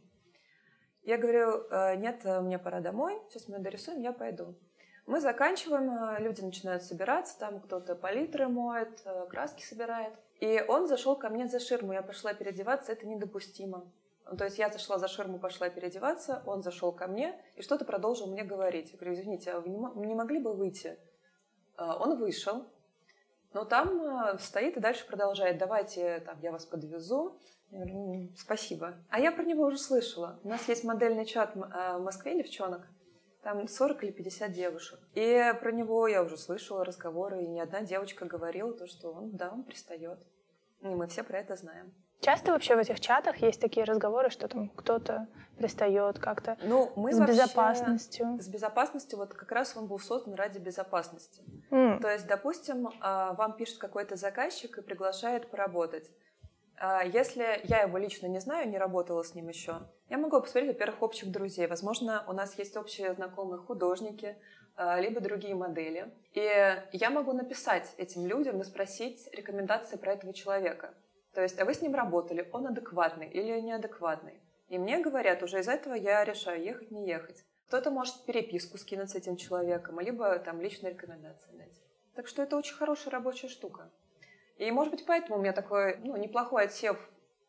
Я 1.03 1.17
говорю, 1.17 1.65
«Э, 1.71 1.97
нет, 1.97 2.23
мне 2.23 2.57
пора 2.57 2.79
домой, 2.79 3.21
сейчас 3.27 3.49
мы 3.49 3.59
дорисуем, 3.59 3.99
я 3.99 4.13
пойду. 4.13 4.55
Мы 5.07 5.21
заканчиваем, 5.21 5.89
э, 5.89 6.19
люди 6.19 6.41
начинают 6.41 6.83
собираться, 6.83 7.39
там 7.39 7.61
кто-то 7.61 7.95
палитры 7.95 8.49
моет, 8.49 9.01
э, 9.05 9.25
краски 9.29 9.63
собирает. 9.63 10.13
И 10.41 10.61
он 10.67 10.85
зашел 10.85 11.15
ко 11.15 11.29
мне 11.29 11.47
за 11.47 11.61
ширму, 11.61 11.93
я 11.93 12.01
пошла 12.01 12.33
переодеваться, 12.33 12.91
это 12.91 13.07
недопустимо. 13.07 13.89
То 14.37 14.43
есть 14.43 14.57
я 14.57 14.69
зашла 14.69 14.99
за 14.99 15.07
ширму, 15.07 15.39
пошла 15.39 15.69
переодеваться, 15.69 16.43
он 16.45 16.61
зашел 16.61 16.91
ко 16.91 17.07
мне 17.07 17.39
и 17.55 17.61
что-то 17.61 17.85
продолжил 17.85 18.27
мне 18.27 18.43
говорить. 18.43 18.91
Я 18.91 18.97
говорю, 18.97 19.15
извините, 19.15 19.51
а 19.51 19.61
вы 19.61 19.69
не 20.05 20.13
могли 20.13 20.39
бы 20.39 20.53
выйти? 20.53 20.97
Он 21.77 22.17
вышел, 22.17 22.65
но 23.53 23.63
там 23.63 24.37
стоит 24.39 24.75
и 24.75 24.81
дальше 24.81 25.07
продолжает, 25.07 25.57
давайте 25.57 26.19
там, 26.19 26.37
я 26.41 26.51
вас 26.51 26.65
подвезу. 26.65 27.39
Я 27.71 27.85
говорю, 27.85 28.29
спасибо. 28.35 28.95
А 29.09 29.21
я 29.21 29.31
про 29.31 29.43
него 29.43 29.63
уже 29.63 29.77
слышала. 29.77 30.37
У 30.43 30.49
нас 30.49 30.67
есть 30.67 30.83
модельный 30.83 31.25
чат 31.25 31.55
в 31.55 31.99
Москве 31.99 32.35
девчонок, 32.35 32.85
там 33.47 33.65
40 33.65 34.03
или 34.03 34.11
50 34.11 34.51
девушек. 34.51 34.99
И 35.13 35.53
про 35.61 35.71
него 35.71 36.05
я 36.05 36.21
уже 36.21 36.35
слышала 36.35 36.83
разговоры, 36.83 37.43
и 37.43 37.47
ни 37.47 37.61
одна 37.61 37.79
девочка 37.79 38.25
говорила 38.25 38.73
то, 38.73 38.87
что 38.87 39.13
он, 39.13 39.37
да, 39.37 39.49
он 39.49 39.63
пристает. 39.63 40.19
И 40.81 40.87
мы 40.87 41.07
все 41.07 41.23
про 41.23 41.39
это 41.39 41.55
знаем. 41.55 41.93
Часто 42.19 42.51
вообще 42.51 42.75
в 42.75 42.79
этих 42.79 42.99
чатах 42.99 43.37
есть 43.37 43.61
такие 43.61 43.85
разговоры, 43.85 44.31
что 44.31 44.49
там 44.49 44.67
кто-то 44.67 45.29
пристает 45.57 46.19
как-то 46.19 46.57
ну, 46.61 46.91
мы 46.97 47.13
с 47.13 47.19
безопасностью? 47.21 48.37
С 48.37 48.49
безопасностью, 48.49 49.17
вот 49.17 49.33
как 49.33 49.49
раз 49.53 49.77
он 49.77 49.87
был 49.87 49.99
создан 49.99 50.33
ради 50.33 50.57
безопасности. 50.57 51.41
Mm. 51.71 52.01
То 52.01 52.09
есть, 52.09 52.27
допустим, 52.27 52.89
а, 52.99 53.31
вам 53.31 53.55
пишет 53.55 53.77
какой-то 53.77 54.17
заказчик 54.17 54.77
и 54.77 54.81
приглашает 54.81 55.49
поработать. 55.49 56.11
А, 56.79 57.03
если 57.03 57.59
я 57.63 57.81
его 57.81 57.97
лично 57.97 58.27
не 58.27 58.39
знаю, 58.39 58.69
не 58.69 58.77
работала 58.77 59.23
с 59.23 59.33
ним 59.33 59.49
еще, 59.49 59.81
я 60.09 60.17
могу 60.17 60.39
посмотреть, 60.39 60.73
во-первых, 60.73 61.01
общих 61.01 61.31
друзей. 61.31 61.67
Возможно, 61.67 62.23
у 62.27 62.33
нас 62.33 62.57
есть 62.59 62.77
общие 62.77 63.13
знакомые 63.13 63.59
художники, 63.59 64.37
а, 64.75 64.99
либо 64.99 65.19
другие 65.19 65.55
модели. 65.55 66.13
И 66.33 66.41
я 66.91 67.09
могу 67.09 67.33
написать 67.33 67.91
этим 67.97 68.27
людям 68.27 68.61
и 68.61 68.63
спросить 68.63 69.27
рекомендации 69.33 69.97
про 69.97 70.13
этого 70.13 70.33
человека. 70.33 70.93
То 71.33 71.41
есть, 71.41 71.59
а 71.59 71.65
вы 71.65 71.73
с 71.73 71.81
ним 71.81 71.95
работали, 71.95 72.47
он 72.51 72.67
адекватный 72.67 73.27
или 73.29 73.59
неадекватный? 73.59 74.39
И 74.69 74.77
мне 74.77 74.99
говорят, 74.99 75.41
уже 75.41 75.59
из 75.59 75.67
этого 75.67 75.95
я 75.95 76.23
решаю, 76.23 76.63
ехать, 76.63 76.91
не 76.91 77.07
ехать. 77.07 77.43
Кто-то 77.67 77.89
может 77.89 78.23
переписку 78.25 78.77
скинуть 78.77 79.09
с 79.09 79.15
этим 79.15 79.35
человеком, 79.35 79.99
либо 79.99 80.37
там 80.39 80.61
личные 80.61 80.93
рекомендации 80.93 81.51
дать. 81.53 81.81
Так 82.15 82.27
что 82.27 82.43
это 82.43 82.55
очень 82.55 82.75
хорошая 82.75 83.11
рабочая 83.11 83.49
штука. 83.49 83.89
И, 84.57 84.71
может 84.71 84.91
быть, 84.91 85.05
поэтому 85.05 85.37
у 85.37 85.41
меня 85.41 85.53
такой 85.53 85.97
ну, 86.03 86.15
неплохой 86.17 86.65
отсев 86.65 86.97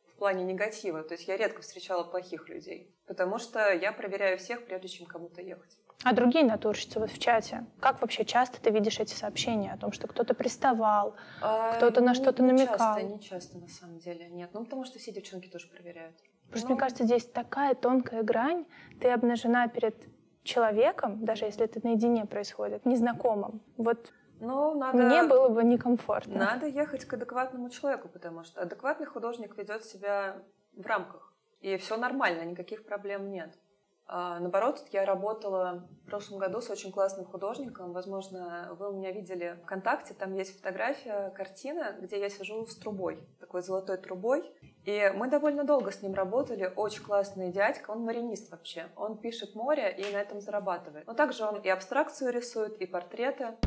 в 0.04 0.16
плане 0.16 0.44
негатива. 0.44 1.02
То 1.02 1.14
есть 1.14 1.28
я 1.28 1.36
редко 1.36 1.62
встречала 1.62 2.04
плохих 2.04 2.48
людей, 2.48 2.94
потому 3.06 3.38
что 3.38 3.72
я 3.72 3.92
проверяю 3.92 4.38
всех, 4.38 4.66
прежде 4.66 4.88
чем 4.88 5.06
кому-то 5.06 5.40
ехать. 5.40 5.78
А 6.04 6.12
другие 6.12 6.44
натурщицы 6.44 7.00
вот 7.00 7.10
в 7.10 7.18
чате, 7.18 7.66
как 7.80 8.00
вообще 8.00 8.24
часто 8.24 8.60
ты 8.60 8.70
видишь 8.70 9.00
эти 9.00 9.14
сообщения 9.14 9.72
о 9.72 9.78
том, 9.78 9.90
что 9.90 10.06
кто-то 10.06 10.32
приставал, 10.32 11.16
а, 11.40 11.72
кто-то 11.74 12.00
на 12.00 12.14
что-то 12.14 12.44
намекал? 12.44 12.78
Часто, 12.78 13.02
не 13.02 13.20
часто, 13.20 13.58
на 13.58 13.68
самом 13.68 13.98
деле, 13.98 14.28
нет. 14.28 14.50
Ну, 14.52 14.64
потому 14.64 14.84
что 14.84 15.00
все 15.00 15.10
девчонки 15.10 15.48
тоже 15.48 15.66
проверяют. 15.68 16.14
Просто 16.50 16.68
ну... 16.68 16.74
мне 16.74 16.80
кажется, 16.80 17.04
здесь 17.04 17.26
такая 17.26 17.74
тонкая 17.74 18.22
грань, 18.22 18.64
ты 19.00 19.08
обнажена 19.08 19.66
перед 19.66 19.96
человеком, 20.44 21.24
даже 21.24 21.46
если 21.46 21.64
это 21.64 21.80
наедине 21.82 22.26
происходит, 22.26 22.86
незнакомым. 22.86 23.60
Вот 23.76 24.12
ну, 24.40 24.74
надо, 24.74 24.98
Мне 24.98 25.22
было 25.24 25.48
бы 25.48 25.64
некомфортно. 25.64 26.38
Надо 26.38 26.66
ехать 26.66 27.04
к 27.04 27.14
адекватному 27.14 27.70
человеку, 27.70 28.08
потому 28.08 28.44
что 28.44 28.60
адекватный 28.60 29.06
художник 29.06 29.56
ведет 29.56 29.84
себя 29.84 30.42
в 30.76 30.86
рамках. 30.86 31.32
И 31.60 31.76
все 31.76 31.96
нормально, 31.96 32.44
никаких 32.44 32.84
проблем 32.84 33.30
нет. 33.30 33.58
А, 34.10 34.40
наоборот, 34.40 34.86
я 34.92 35.04
работала 35.04 35.86
в 36.02 36.06
прошлом 36.06 36.38
году 36.38 36.62
с 36.62 36.70
очень 36.70 36.90
классным 36.92 37.26
художником. 37.26 37.92
Возможно, 37.92 38.74
вы 38.78 38.90
у 38.90 38.96
меня 38.96 39.12
видели 39.12 39.58
ВКонтакте, 39.64 40.14
там 40.14 40.34
есть 40.34 40.56
фотография, 40.56 41.30
картина, 41.36 41.94
где 42.00 42.18
я 42.18 42.30
сижу 42.30 42.66
с 42.66 42.74
трубой, 42.76 43.20
такой 43.38 43.60
золотой 43.60 43.98
трубой. 43.98 44.50
И 44.86 45.12
мы 45.14 45.28
довольно 45.28 45.64
долго 45.64 45.92
с 45.92 46.00
ним 46.00 46.14
работали. 46.14 46.72
Очень 46.74 47.02
классный 47.02 47.52
дядька, 47.52 47.90
он 47.90 48.00
маринист 48.04 48.50
вообще. 48.50 48.88
Он 48.96 49.18
пишет 49.18 49.54
море 49.54 49.94
и 49.98 50.10
на 50.10 50.16
этом 50.16 50.40
зарабатывает. 50.40 51.06
Но 51.06 51.12
также 51.12 51.44
он 51.44 51.60
и 51.60 51.68
абстракцию 51.68 52.32
рисует, 52.32 52.80
и 52.80 52.86
портреты. 52.86 53.58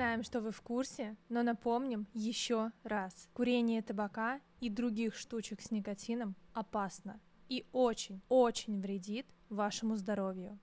Знаем, 0.00 0.22
что 0.22 0.40
вы 0.40 0.50
в 0.50 0.62
курсе, 0.62 1.14
но 1.28 1.42
напомним 1.42 2.06
еще 2.14 2.70
раз. 2.84 3.28
Курение 3.34 3.82
табака 3.82 4.40
и 4.58 4.70
других 4.70 5.14
штучек 5.14 5.60
с 5.60 5.70
никотином 5.70 6.36
опасно 6.54 7.20
и 7.50 7.66
очень-очень 7.72 8.80
вредит 8.80 9.26
вашему 9.50 9.96
здоровью. 9.96 10.58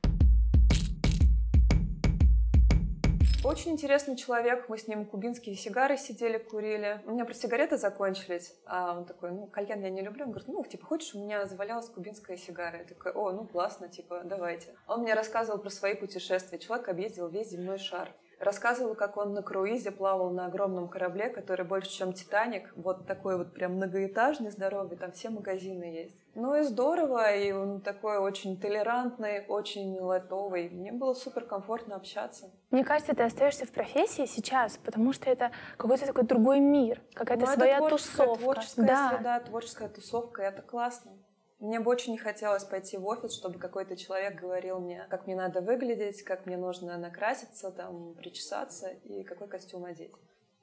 Очень 3.43 3.73
интересный 3.73 4.15
человек. 4.17 4.69
Мы 4.69 4.79
с 4.79 4.87
ним 4.87 5.05
кубинские 5.05 5.55
сигары 5.55 5.97
сидели, 5.97 6.39
курили. 6.39 7.03
У 7.05 7.11
меня 7.11 7.23
просто 7.23 7.43
сигареты 7.43 7.77
закончились. 7.77 8.55
А 8.65 8.97
он 8.97 9.05
такой, 9.05 9.29
ну, 9.29 9.45
кальян 9.45 9.83
я 9.83 9.91
не 9.91 10.01
люблю. 10.01 10.25
Он 10.25 10.31
говорит, 10.31 10.47
ну, 10.47 10.65
типа, 10.65 10.83
хочешь, 10.87 11.13
у 11.13 11.19
меня 11.23 11.45
завалялась 11.45 11.89
кубинская 11.89 12.37
сигара. 12.37 12.79
Я 12.79 12.85
такая, 12.85 13.13
о, 13.13 13.31
ну, 13.31 13.45
классно, 13.45 13.87
типа, 13.87 14.23
давайте. 14.25 14.75
Он 14.87 15.01
мне 15.01 15.13
рассказывал 15.13 15.59
про 15.59 15.69
свои 15.69 15.93
путешествия. 15.93 16.57
Человек 16.57 16.89
объездил 16.89 17.27
весь 17.27 17.51
земной 17.51 17.77
шар. 17.77 18.11
Рассказывал, 18.39 18.93
как 18.93 19.17
он 19.17 19.33
на 19.33 19.41
круизе 19.41 19.91
плавал 19.91 20.29
на 20.29 20.45
огромном 20.45 20.89
корабле, 20.89 21.29
который 21.29 21.65
больше, 21.65 21.89
чем 21.89 22.13
«Титаник». 22.13 22.71
Вот 22.75 23.07
такой 23.07 23.37
вот 23.37 23.53
прям 23.53 23.73
многоэтажный, 23.73 24.51
здоровый, 24.51 24.95
там 24.95 25.11
все 25.11 25.29
магазины 25.29 25.83
есть. 25.85 26.17
Ну 26.35 26.55
и 26.55 26.61
здорово, 26.61 27.33
и 27.35 27.51
он 27.51 27.81
такой 27.81 28.19
очень 28.19 28.59
толерантный, 28.59 29.43
очень 29.47 29.99
лайтовый. 29.99 30.69
Мне 30.69 30.91
было 30.91 31.15
супер 31.15 31.45
комфортно 31.45 31.95
общаться. 31.95 32.51
Мне 32.69 32.83
кажется, 32.83 33.15
ты 33.15 33.23
остаешься 33.23 33.65
в 33.65 33.71
профессии 33.71 34.25
сейчас, 34.25 34.77
потому 34.77 35.13
что 35.13 35.31
это 35.31 35.51
какой-то 35.77 36.05
такой 36.05 36.25
другой 36.25 36.59
мир, 36.59 37.01
какая-то 37.15 37.47
ну, 37.47 37.51
своя 37.53 37.77
это 37.77 37.87
творческая, 37.87 38.17
тусовка. 38.17 38.43
Творческая 38.43 38.85
да. 38.85 39.09
среда, 39.09 39.39
творческая 39.39 39.89
тусовка, 39.89 40.43
и 40.43 40.45
это 40.45 40.61
классно. 40.61 41.11
Мне 41.59 41.79
бы 41.79 41.89
очень 41.89 42.11
не 42.11 42.19
хотелось 42.19 42.63
пойти 42.63 42.97
в 42.97 43.05
офис, 43.07 43.33
чтобы 43.33 43.57
какой-то 43.57 43.97
человек 43.97 44.39
говорил 44.39 44.79
мне, 44.79 45.07
как 45.09 45.25
мне 45.25 45.35
надо 45.35 45.61
выглядеть, 45.61 46.21
как 46.21 46.45
мне 46.45 46.55
нужно 46.55 46.97
накраситься, 46.97 47.71
там, 47.71 48.13
причесаться 48.13 48.89
и 48.89 49.23
какой 49.23 49.47
костюм 49.47 49.85
одеть. 49.85 50.13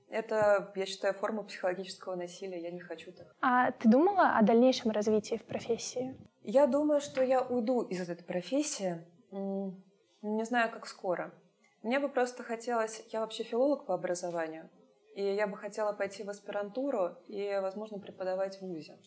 Это, 0.09 0.72
я 0.76 0.86
считаю, 0.86 1.12
форма 1.14 1.42
психологического 1.42 2.14
насилия. 2.14 2.61
Я 2.61 2.70
не 2.70 2.80
хочу 2.80 3.11
так. 3.11 3.34
А 3.40 3.72
ты 3.72 3.88
думала 3.88 4.36
о 4.38 4.42
дальнейшем 4.42 4.92
развитии 4.92 5.36
в 5.36 5.45
профессии? 5.45 6.16
Я 6.42 6.66
думаю, 6.68 7.01
что 7.01 7.22
я 7.22 7.42
уйду 7.42 7.82
из 7.82 8.09
этой 8.09 8.22
профессии. 8.22 9.05
Не 9.32 10.45
знаю, 10.45 10.70
как 10.70 10.86
скоро. 10.86 11.34
Мне 11.82 11.99
бы 11.99 12.09
просто 12.09 12.45
хотелось... 12.45 13.05
Я 13.12 13.20
вообще 13.20 13.42
филолог 13.42 13.86
по 13.86 13.95
образованию. 13.95 14.70
И 15.16 15.24
я 15.24 15.47
бы 15.49 15.57
хотела 15.57 15.92
пойти 15.92 16.22
в 16.22 16.30
аспирантуру 16.30 17.16
и, 17.26 17.59
возможно, 17.61 17.99
преподавать 17.99 18.59
в 18.59 18.62
ВУЗе. 18.62 18.99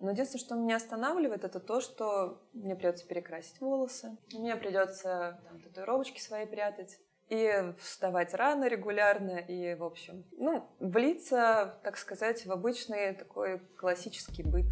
Но 0.00 0.12
единственное, 0.12 0.40
что 0.40 0.54
меня 0.54 0.76
останавливает, 0.76 1.44
это 1.44 1.60
то, 1.60 1.82
что 1.82 2.40
мне 2.54 2.74
придется 2.74 3.06
перекрасить 3.06 3.60
волосы, 3.60 4.16
мне 4.32 4.56
придется 4.56 5.38
там, 5.44 5.60
татуировочки 5.60 6.18
свои 6.18 6.46
прятать 6.46 6.98
и 7.28 7.74
вставать 7.78 8.32
рано 8.32 8.66
регулярно, 8.66 9.36
и, 9.36 9.74
в 9.74 9.84
общем, 9.84 10.24
ну, 10.32 10.66
влиться, 10.80 11.78
так 11.84 11.98
сказать, 11.98 12.46
в 12.46 12.50
обычный 12.50 13.14
такой 13.14 13.58
классический 13.76 14.42
быт. 14.42 14.64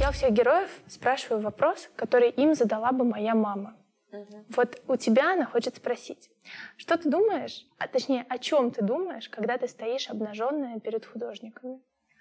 Я 0.00 0.08
у 0.08 0.12
всех 0.12 0.32
героев 0.32 0.70
спрашиваю 0.88 1.42
вопрос, 1.42 1.90
который 1.94 2.30
им 2.30 2.54
задала 2.54 2.90
бы 2.90 3.04
моя 3.04 3.34
мама. 3.34 3.76
Угу. 4.12 4.44
Вот 4.56 4.82
у 4.88 4.96
тебя 4.96 5.34
она 5.34 5.44
хочет 5.44 5.76
спросить, 5.76 6.30
что 6.78 6.96
ты 6.96 7.10
думаешь, 7.10 7.66
а 7.78 7.86
точнее, 7.86 8.24
о 8.30 8.38
чем 8.38 8.70
ты 8.70 8.82
думаешь, 8.82 9.28
когда 9.28 9.58
ты 9.58 9.68
стоишь 9.68 10.08
обнаженная 10.08 10.80
перед 10.80 11.04
художниками? 11.04 11.80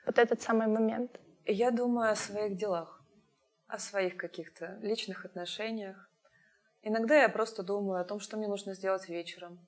Вот 0.10 0.18
этот 0.18 0.41
самый 0.41 0.66
момент? 0.66 1.20
Я 1.45 1.70
думаю 1.70 2.12
о 2.12 2.16
своих 2.16 2.57
делах, 2.57 2.99
о 3.68 3.78
своих 3.78 4.18
каких-то 4.18 4.80
личных 4.82 5.24
отношениях. 5.24 6.10
Иногда 6.82 7.22
я 7.22 7.30
просто 7.30 7.62
думаю 7.62 8.01
о 8.01 8.03
том, 8.03 8.20
что 8.20 8.36
мне 8.36 8.47
нужно 8.47 8.74
сделать 8.74 9.07
вечером. 9.07 9.60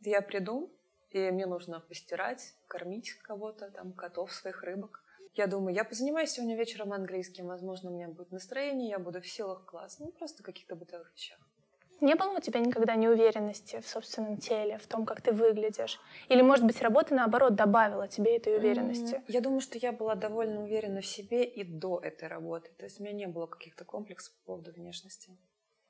Я 0.00 0.20
приду, 0.20 0.72
и 1.10 1.30
мне 1.30 1.46
нужно 1.46 1.78
постирать, 1.78 2.54
кормить 2.66 3.12
кого-то, 3.22 3.70
там, 3.70 3.92
котов, 3.92 4.32
своих 4.32 4.64
рыбок. 4.64 5.00
Я 5.34 5.46
думаю, 5.46 5.76
я 5.76 5.84
позанимаюсь 5.84 6.30
сегодня 6.30 6.56
вечером 6.56 6.92
английским, 6.92 7.46
возможно, 7.46 7.90
у 7.90 7.94
меня 7.94 8.08
будет 8.08 8.32
настроение, 8.32 8.90
я 8.90 8.98
буду 8.98 9.20
в 9.20 9.28
силах 9.28 9.64
класс, 9.64 10.00
ну, 10.00 10.10
просто 10.10 10.42
каких-то 10.42 10.74
бытовых 10.74 11.12
вещах. 11.14 11.38
Не 12.00 12.14
было 12.16 12.36
у 12.36 12.40
тебя 12.40 12.60
никогда 12.60 12.96
неуверенности 12.96 13.80
в 13.80 13.88
собственном 13.88 14.38
теле, 14.38 14.78
в 14.78 14.86
том, 14.86 15.06
как 15.06 15.22
ты 15.22 15.32
выглядишь? 15.32 16.00
Или, 16.28 16.42
может 16.42 16.64
быть, 16.64 16.82
работа, 16.82 17.14
наоборот, 17.14 17.54
добавила 17.54 18.08
тебе 18.08 18.36
этой 18.36 18.56
уверенности? 18.56 19.22
Я 19.28 19.40
думаю, 19.40 19.60
что 19.60 19.78
я 19.78 19.92
была 19.92 20.14
довольно 20.14 20.62
уверена 20.62 21.00
в 21.00 21.06
себе 21.06 21.44
и 21.44 21.64
до 21.64 22.00
этой 22.00 22.28
работы. 22.28 22.70
То 22.78 22.84
есть 22.84 23.00
у 23.00 23.04
меня 23.04 23.14
не 23.14 23.26
было 23.26 23.46
каких-то 23.46 23.84
комплексов 23.84 24.34
по 24.40 24.52
поводу 24.52 24.72
внешности. 24.72 25.30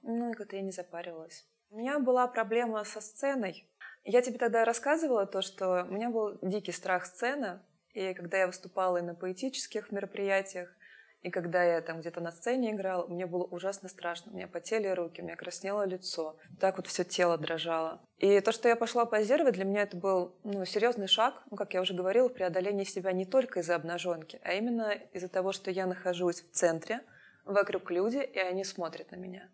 Ну 0.02 0.30
и 0.30 0.34
как-то 0.34 0.56
я 0.56 0.62
не 0.62 0.72
запаривалась. 0.72 1.46
У 1.70 1.78
меня 1.78 1.98
была 1.98 2.26
проблема 2.28 2.84
со 2.84 3.00
сценой. 3.00 3.66
Я 4.04 4.20
тебе 4.20 4.38
тогда 4.38 4.64
рассказывала 4.64 5.26
то, 5.26 5.40
что 5.40 5.84
у 5.88 5.92
меня 5.92 6.10
был 6.10 6.38
дикий 6.42 6.72
страх 6.72 7.06
сцены, 7.06 7.60
И 7.94 8.12
когда 8.12 8.38
я 8.38 8.46
выступала 8.46 8.98
и 8.98 9.02
на 9.02 9.14
поэтических 9.14 9.90
мероприятиях, 9.90 10.76
и 11.24 11.30
когда 11.30 11.64
я 11.64 11.80
там 11.80 12.00
где-то 12.00 12.20
на 12.20 12.30
сцене 12.30 12.72
играла, 12.72 13.06
мне 13.06 13.24
было 13.24 13.44
ужасно 13.44 13.88
страшно. 13.88 14.30
У 14.30 14.36
меня 14.36 14.46
потели 14.46 14.88
руки, 14.88 15.22
у 15.22 15.24
меня 15.24 15.36
краснело 15.36 15.86
лицо. 15.86 16.36
Так 16.60 16.76
вот 16.76 16.86
все 16.86 17.02
тело 17.02 17.38
дрожало. 17.38 18.02
И 18.18 18.40
то, 18.40 18.52
что 18.52 18.68
я 18.68 18.76
пошла 18.76 19.06
позировать, 19.06 19.54
для 19.54 19.64
меня 19.64 19.82
это 19.82 19.96
был 19.96 20.36
ну, 20.44 20.66
серьезный 20.66 21.08
шаг, 21.08 21.42
ну, 21.50 21.56
как 21.56 21.72
я 21.72 21.80
уже 21.80 21.94
говорила, 21.94 22.28
в 22.28 22.34
преодолении 22.34 22.84
себя 22.84 23.12
не 23.12 23.24
только 23.24 23.60
из-за 23.60 23.74
обнаженки, 23.74 24.38
а 24.42 24.52
именно 24.52 24.90
из-за 25.14 25.28
того, 25.28 25.52
что 25.52 25.70
я 25.70 25.86
нахожусь 25.86 26.42
в 26.42 26.50
центре, 26.50 27.00
вокруг 27.46 27.90
люди, 27.90 28.18
и 28.18 28.38
они 28.38 28.62
смотрят 28.62 29.10
на 29.10 29.16
меня. 29.16 29.48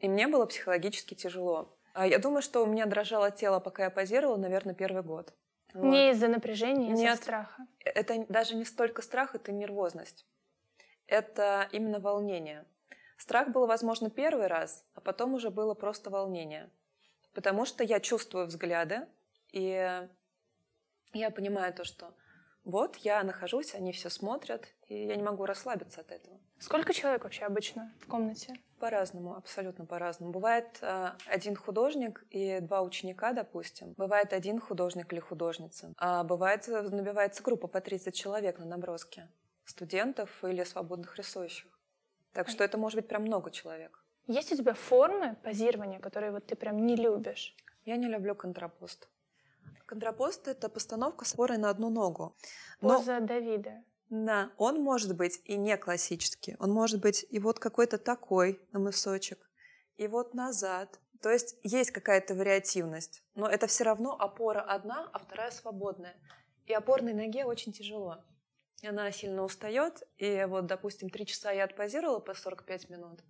И 0.00 0.10
мне 0.10 0.28
было 0.28 0.44
психологически 0.44 1.14
тяжело. 1.14 1.74
А 1.94 2.06
я 2.06 2.18
думаю, 2.18 2.42
что 2.42 2.62
у 2.62 2.66
меня 2.66 2.84
дрожало 2.84 3.30
тело, 3.30 3.60
пока 3.60 3.84
я 3.84 3.90
позировала, 3.90 4.36
наверное, 4.36 4.74
первый 4.74 5.02
год. 5.02 5.32
Вот. 5.72 5.84
Не 5.84 6.10
из-за 6.10 6.28
напряжения, 6.28 6.90
а 6.90 6.92
из-за 6.92 7.16
страха. 7.16 7.66
Это 7.82 8.26
даже 8.28 8.56
не 8.56 8.66
столько 8.66 9.00
страх, 9.00 9.34
это 9.34 9.52
нервозность 9.52 10.26
это 11.06 11.68
именно 11.72 12.00
волнение. 12.00 12.64
Страх 13.16 13.48
был, 13.48 13.66
возможно, 13.66 14.10
первый 14.10 14.48
раз, 14.48 14.84
а 14.94 15.00
потом 15.00 15.34
уже 15.34 15.50
было 15.50 15.74
просто 15.74 16.10
волнение. 16.10 16.70
Потому 17.32 17.64
что 17.64 17.82
я 17.84 18.00
чувствую 18.00 18.46
взгляды, 18.46 19.06
и 19.52 20.08
я 21.12 21.30
понимаю 21.30 21.72
то, 21.72 21.84
что 21.84 22.14
вот 22.64 22.96
я 22.96 23.22
нахожусь, 23.22 23.74
они 23.74 23.92
все 23.92 24.08
смотрят, 24.08 24.66
и 24.88 25.06
я 25.06 25.16
не 25.16 25.22
могу 25.22 25.44
расслабиться 25.44 26.00
от 26.00 26.10
этого. 26.10 26.40
Сколько 26.58 26.94
человек 26.94 27.24
вообще 27.24 27.44
обычно 27.44 27.92
в 28.00 28.06
комнате? 28.06 28.54
По-разному, 28.78 29.36
абсолютно 29.36 29.84
по-разному. 29.84 30.32
Бывает 30.32 30.78
э, 30.80 31.10
один 31.26 31.56
художник 31.56 32.24
и 32.30 32.60
два 32.60 32.80
ученика, 32.80 33.32
допустим. 33.32 33.92
Бывает 33.98 34.32
один 34.32 34.60
художник 34.60 35.12
или 35.12 35.20
художница. 35.20 35.92
А 35.98 36.24
бывает, 36.24 36.66
набивается 36.66 37.42
группа 37.42 37.68
по 37.68 37.80
30 37.80 38.14
человек 38.14 38.58
на 38.58 38.64
наброске 38.64 39.28
студентов 39.64 40.44
или 40.44 40.64
свободных 40.64 41.16
рисующих. 41.16 41.70
Так 42.32 42.48
что 42.48 42.64
это 42.64 42.78
может 42.78 42.96
быть 42.96 43.08
прям 43.08 43.22
много 43.22 43.50
человек. 43.50 44.04
Есть 44.26 44.52
у 44.52 44.56
тебя 44.56 44.74
формы 44.74 45.36
позирования, 45.42 46.00
которые 46.00 46.32
вот 46.32 46.46
ты 46.46 46.56
прям 46.56 46.84
не 46.86 46.96
любишь? 46.96 47.54
Я 47.84 47.96
не 47.96 48.08
люблю 48.08 48.34
контрапост. 48.34 49.08
Контрапост— 49.86 50.48
это 50.48 50.68
постановка 50.68 51.24
с 51.24 51.34
опорой 51.34 51.58
на 51.58 51.70
одну 51.70 51.90
ногу. 51.90 52.36
Но... 52.80 52.98
Поза 52.98 53.20
Давида. 53.20 53.84
Да, 54.08 54.50
он 54.56 54.80
может 54.82 55.16
быть 55.16 55.40
и 55.44 55.56
не 55.56 55.76
классический. 55.76 56.56
Он 56.58 56.70
может 56.70 57.00
быть 57.00 57.26
и 57.28 57.38
вот 57.38 57.58
какой-то 57.58 57.98
такой 57.98 58.60
на 58.72 58.78
мысочек, 58.78 59.38
и 59.96 60.06
вот 60.08 60.34
назад. 60.34 60.98
То 61.20 61.30
есть 61.30 61.56
есть 61.62 61.90
какая-то 61.90 62.34
вариативность, 62.34 63.22
но 63.34 63.48
это 63.48 63.66
все 63.66 63.84
равно 63.84 64.14
опора 64.18 64.60
одна, 64.60 65.08
а 65.12 65.18
вторая 65.18 65.50
свободная. 65.50 66.16
И 66.66 66.72
опорной 66.72 67.12
ноге 67.12 67.44
очень 67.44 67.72
тяжело 67.72 68.24
она 68.86 69.10
сильно 69.12 69.42
устает, 69.42 70.02
и 70.16 70.44
вот, 70.48 70.66
допустим, 70.66 71.10
три 71.10 71.26
часа 71.26 71.52
я 71.52 71.64
отпозировала 71.64 72.20
по 72.20 72.34
45 72.34 72.90
минут, 72.90 73.20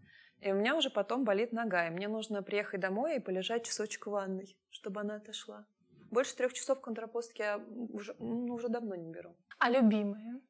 и 0.41 0.53
у 0.53 0.55
меня 0.55 0.77
уже 0.77 0.91
потом 0.91 1.25
болит 1.25 1.53
нога, 1.53 1.87
и 1.87 1.91
мне 1.91 2.09
нужно 2.09 2.43
приехать 2.43 2.81
домой 2.81 3.17
и 3.17 3.21
полежать 3.21 3.65
часочек 3.65 4.07
в 4.07 4.11
ванной, 4.11 4.57
чтобы 4.71 5.01
она 5.01 5.17
отошла. 5.17 5.67
Больше 6.11 6.37
трех 6.37 6.53
часов 6.53 6.81
контрапостки 6.81 7.41
я 7.41 7.65
уже, 7.93 8.15
ну, 8.19 8.55
уже 8.55 8.69
давно 8.69 8.95
не 8.95 9.11
беру. 9.11 9.35
А 9.59 9.71
любимые? 9.71 10.41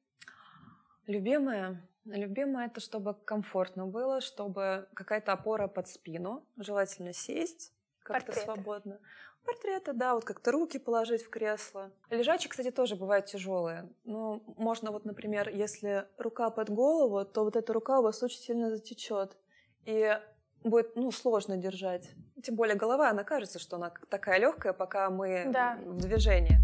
Любимая? 1.07 1.89
Любимая 2.05 2.67
это 2.67 2.81
чтобы 2.81 3.15
комфортно 3.15 3.87
было, 3.87 4.21
чтобы 4.21 4.89
какая-то 4.95 5.33
опора 5.33 5.69
под 5.69 5.89
спину, 5.89 6.47
желательно 6.57 7.13
сесть 7.13 7.73
как-то 8.03 8.33
свободно. 8.33 9.01
Портреты, 9.45 9.93
да, 9.93 10.15
вот 10.15 10.25
как-то 10.25 10.53
руки 10.53 10.79
положить 10.79 11.23
в 11.23 11.31
кресло. 11.31 11.91
Лежачие, 12.11 12.51
кстати, 12.51 12.71
тоже 12.71 12.97
бывают 12.97 13.27
тяжелые. 13.27 13.91
Ну, 14.05 14.43
можно 14.57 14.91
вот, 14.91 15.05
например, 15.05 15.49
если 15.49 16.07
рука 16.17 16.51
под 16.51 16.71
голову, 16.71 17.25
то 17.25 17.45
вот 17.45 17.57
эта 17.57 17.73
рука 17.73 18.01
у 18.01 18.03
вас 18.03 18.23
очень 18.23 18.41
сильно 18.41 18.71
затечет. 18.71 19.37
И 19.85 20.19
будет, 20.63 20.97
ну, 20.97 21.13
сложно 21.13 21.57
держать. 21.57 22.11
Тем 22.43 22.57
более 22.57 22.75
голова, 22.75 23.11
она 23.11 23.23
кажется, 23.23 23.59
что 23.59 23.77
она 23.77 23.93
такая 24.09 24.39
легкая, 24.39 24.73
пока 24.73 25.11
мы 25.11 25.51
да. 25.53 25.79
в 25.85 26.01
движении. 26.01 26.59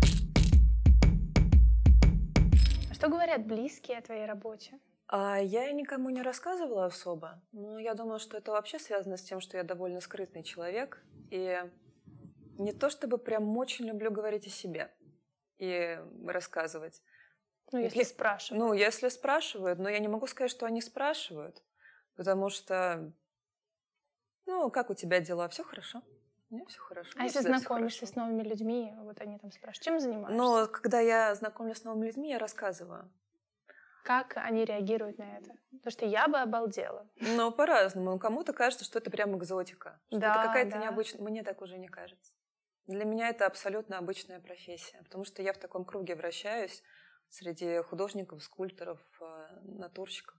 А 2.91 2.95
что 2.95 3.09
говорят 3.09 3.47
близкие 3.47 3.99
о 3.99 4.03
твоей 4.03 4.27
работе? 4.27 4.79
А 5.13 5.39
я 5.39 5.71
никому 5.73 6.09
не 6.11 6.23
рассказывала 6.23 6.87
особо, 6.87 7.43
но 7.53 7.79
я 7.79 7.95
думаю, 7.95 8.21
что 8.21 8.37
это 8.37 8.53
вообще 8.53 8.79
связано 8.79 9.17
с 9.17 9.23
тем, 9.23 9.41
что 9.41 9.57
я 9.57 9.65
довольно 9.65 10.01
скрытный 10.01 10.45
человек, 10.45 11.03
и 11.31 11.61
не 12.61 12.73
то 12.73 12.91
чтобы 12.91 13.19
прям 13.19 13.57
очень 13.57 13.87
люблю 13.87 14.11
говорить 14.11 14.47
о 14.47 14.51
себе 14.51 14.93
и 15.59 15.99
рассказывать. 16.27 17.03
Ну, 17.73 17.79
если 17.79 18.03
спрашивают. 18.03 18.59
Ну, 18.59 18.73
если 18.73 19.09
спрашивают, 19.09 19.79
но 19.79 19.89
я 19.89 19.99
не 19.99 20.09
могу 20.09 20.27
сказать, 20.27 20.51
что 20.51 20.67
они 20.67 20.81
спрашивают, 20.81 21.63
потому 22.17 22.51
что, 22.51 23.13
ну, 24.47 24.71
как 24.71 24.91
у 24.91 24.95
тебя 24.95 25.21
дела? 25.21 25.49
Все 25.49 25.63
хорошо? 25.63 26.03
Мне 26.51 26.67
все 26.67 26.81
хорошо. 26.81 27.13
А 27.17 27.25
если 27.25 27.41
знакомишься 27.41 28.07
с 28.07 28.17
новыми 28.17 28.43
людьми, 28.43 28.93
вот 28.99 29.21
они 29.21 29.39
там 29.39 29.53
спрашивают, 29.53 29.85
чем 29.85 30.01
занимаешься? 30.01 30.37
Ну, 30.37 30.67
когда 30.69 30.99
я 30.99 31.35
знакомлюсь 31.37 31.79
с 31.79 31.85
новыми 31.85 32.07
людьми, 32.07 32.31
я 32.31 32.39
рассказываю. 32.39 33.09
Как 34.03 34.37
они 34.37 34.65
реагируют 34.65 35.19
на 35.19 35.37
это? 35.37 35.55
Потому 35.71 35.93
что 35.93 36.07
я 36.07 36.27
бы 36.27 36.39
обалдела. 36.39 37.09
Ну, 37.21 37.53
по-разному. 37.53 38.19
Кому-то 38.19 38.53
кажется, 38.53 38.85
что 38.85 38.99
это 38.99 39.11
прям 39.11 39.37
экзотика. 39.37 40.01
Что 40.09 40.19
да, 40.19 40.33
это 40.33 40.47
какая-то 40.49 40.73
да. 40.73 40.79
необычная. 40.79 41.23
Мне 41.23 41.45
так 41.45 41.61
уже 41.63 41.79
не 41.79 41.87
кажется. 41.87 42.35
Для 42.91 43.05
меня 43.05 43.29
это 43.29 43.47
абсолютно 43.47 43.99
обычная 43.99 44.41
профессия, 44.41 45.01
потому 45.05 45.25
что 45.25 45.43
я 45.43 45.53
в 45.53 45.59
таком 45.59 45.85
круге 45.85 46.17
вращаюсь 46.17 46.83
среди 47.29 47.83
художников, 47.83 48.43
скульпторов, 48.43 48.99
э, 49.21 49.61
натурщиков. 49.63 50.37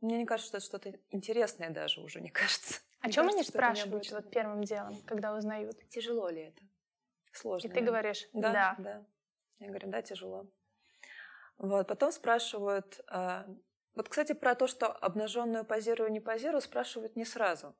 Мне 0.00 0.16
не 0.16 0.24
кажется, 0.24 0.58
что 0.58 0.78
это 0.78 0.88
что-то 0.88 0.98
интересное 1.10 1.68
даже 1.68 2.00
уже, 2.00 2.22
не 2.22 2.30
кажется. 2.30 2.80
О 3.00 3.10
чем 3.10 3.28
они 3.28 3.42
спрашивают 3.42 4.10
вот 4.10 4.30
первым 4.30 4.64
делом, 4.64 5.02
когда 5.02 5.36
узнают? 5.36 5.76
Тяжело 5.90 6.30
ли 6.30 6.44
это? 6.44 6.62
Сложно. 7.32 7.68
И 7.68 7.70
ты 7.70 7.82
говоришь, 7.82 8.26
да, 8.32 8.52
да. 8.52 8.76
да. 8.78 9.06
Я 9.58 9.68
говорю, 9.68 9.90
да, 9.90 10.00
тяжело. 10.00 10.50
Вот, 11.58 11.86
потом 11.86 12.10
спрашивают, 12.10 13.00
э, 13.12 13.44
вот, 13.94 14.08
кстати, 14.08 14.32
про 14.32 14.54
то, 14.54 14.66
что 14.66 14.86
обнаженную 14.86 15.66
позирую, 15.66 16.10
не 16.10 16.20
позирую, 16.20 16.62
спрашивают 16.62 17.16
не 17.16 17.26
сразу. 17.26 17.76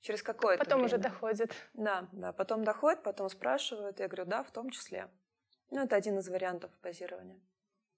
Через 0.00 0.22
какое-то 0.22 0.64
Потом 0.64 0.80
время. 0.80 0.86
уже 0.86 0.98
доходит. 0.98 1.52
Да, 1.74 2.08
да. 2.12 2.32
Потом 2.32 2.64
доходит, 2.64 3.02
потом 3.02 3.28
спрашивают. 3.28 4.00
Я 4.00 4.08
говорю, 4.08 4.26
да, 4.26 4.42
в 4.42 4.50
том 4.50 4.70
числе. 4.70 5.08
Ну, 5.70 5.82
это 5.82 5.96
один 5.96 6.18
из 6.18 6.28
вариантов 6.28 6.70
позирования. 6.80 7.40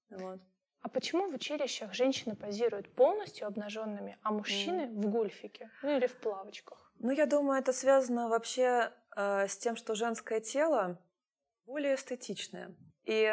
Вот. 0.09 0.41
А 0.83 0.89
почему 0.89 1.31
в 1.31 1.35
училищах 1.35 1.93
женщины 1.93 2.35
позируют 2.35 2.95
полностью 2.95 3.47
обнаженными, 3.47 4.19
а 4.23 4.33
мужчины 4.33 4.83
mm. 4.83 4.95
в 4.95 5.11
гульфике, 5.11 5.71
ну 5.83 5.97
или 5.97 6.07
в 6.07 6.17
плавочках? 6.17 6.91
Ну, 6.99 7.11
я 7.11 7.27
думаю, 7.27 7.61
это 7.61 7.73
связано 7.73 8.29
вообще 8.29 8.93
э, 9.15 9.47
с 9.47 9.59
тем, 9.59 9.77
что 9.77 9.95
женское 9.95 10.41
тело 10.41 10.99
более 11.67 11.97
эстетичное. 11.97 12.75
И 13.05 13.31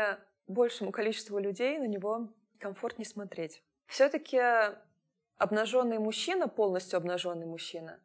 большему 0.48 0.92
количеству 0.92 1.40
людей 1.40 1.80
на 1.80 1.88
него 1.88 2.34
комфортнее 2.60 3.08
смотреть. 3.08 3.64
Все-таки 3.86 4.42
обнаженный 5.38 6.00
мужчина, 6.00 6.48
полностью 6.50 6.98
обнаженный 6.98 7.46
мужчина, 7.46 8.00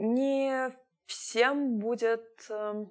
не 0.00 0.72
всем 1.06 1.78
будет 1.78 2.46
э, 2.48 2.86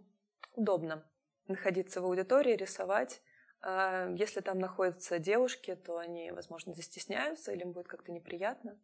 удобно 0.56 1.04
находиться 1.48 2.02
в 2.02 2.06
аудитории, 2.06 2.56
рисовать. 2.56 3.22
Э, 3.62 4.14
если 4.18 4.42
там 4.42 4.60
находятся 4.60 5.20
девушки, 5.20 5.76
то 5.76 5.98
они, 5.98 6.32
возможно, 6.32 6.74
застесняются 6.74 7.52
или 7.52 7.62
им 7.64 7.72
будет 7.72 7.88
как-то 7.88 8.12
неприятно. 8.12 8.78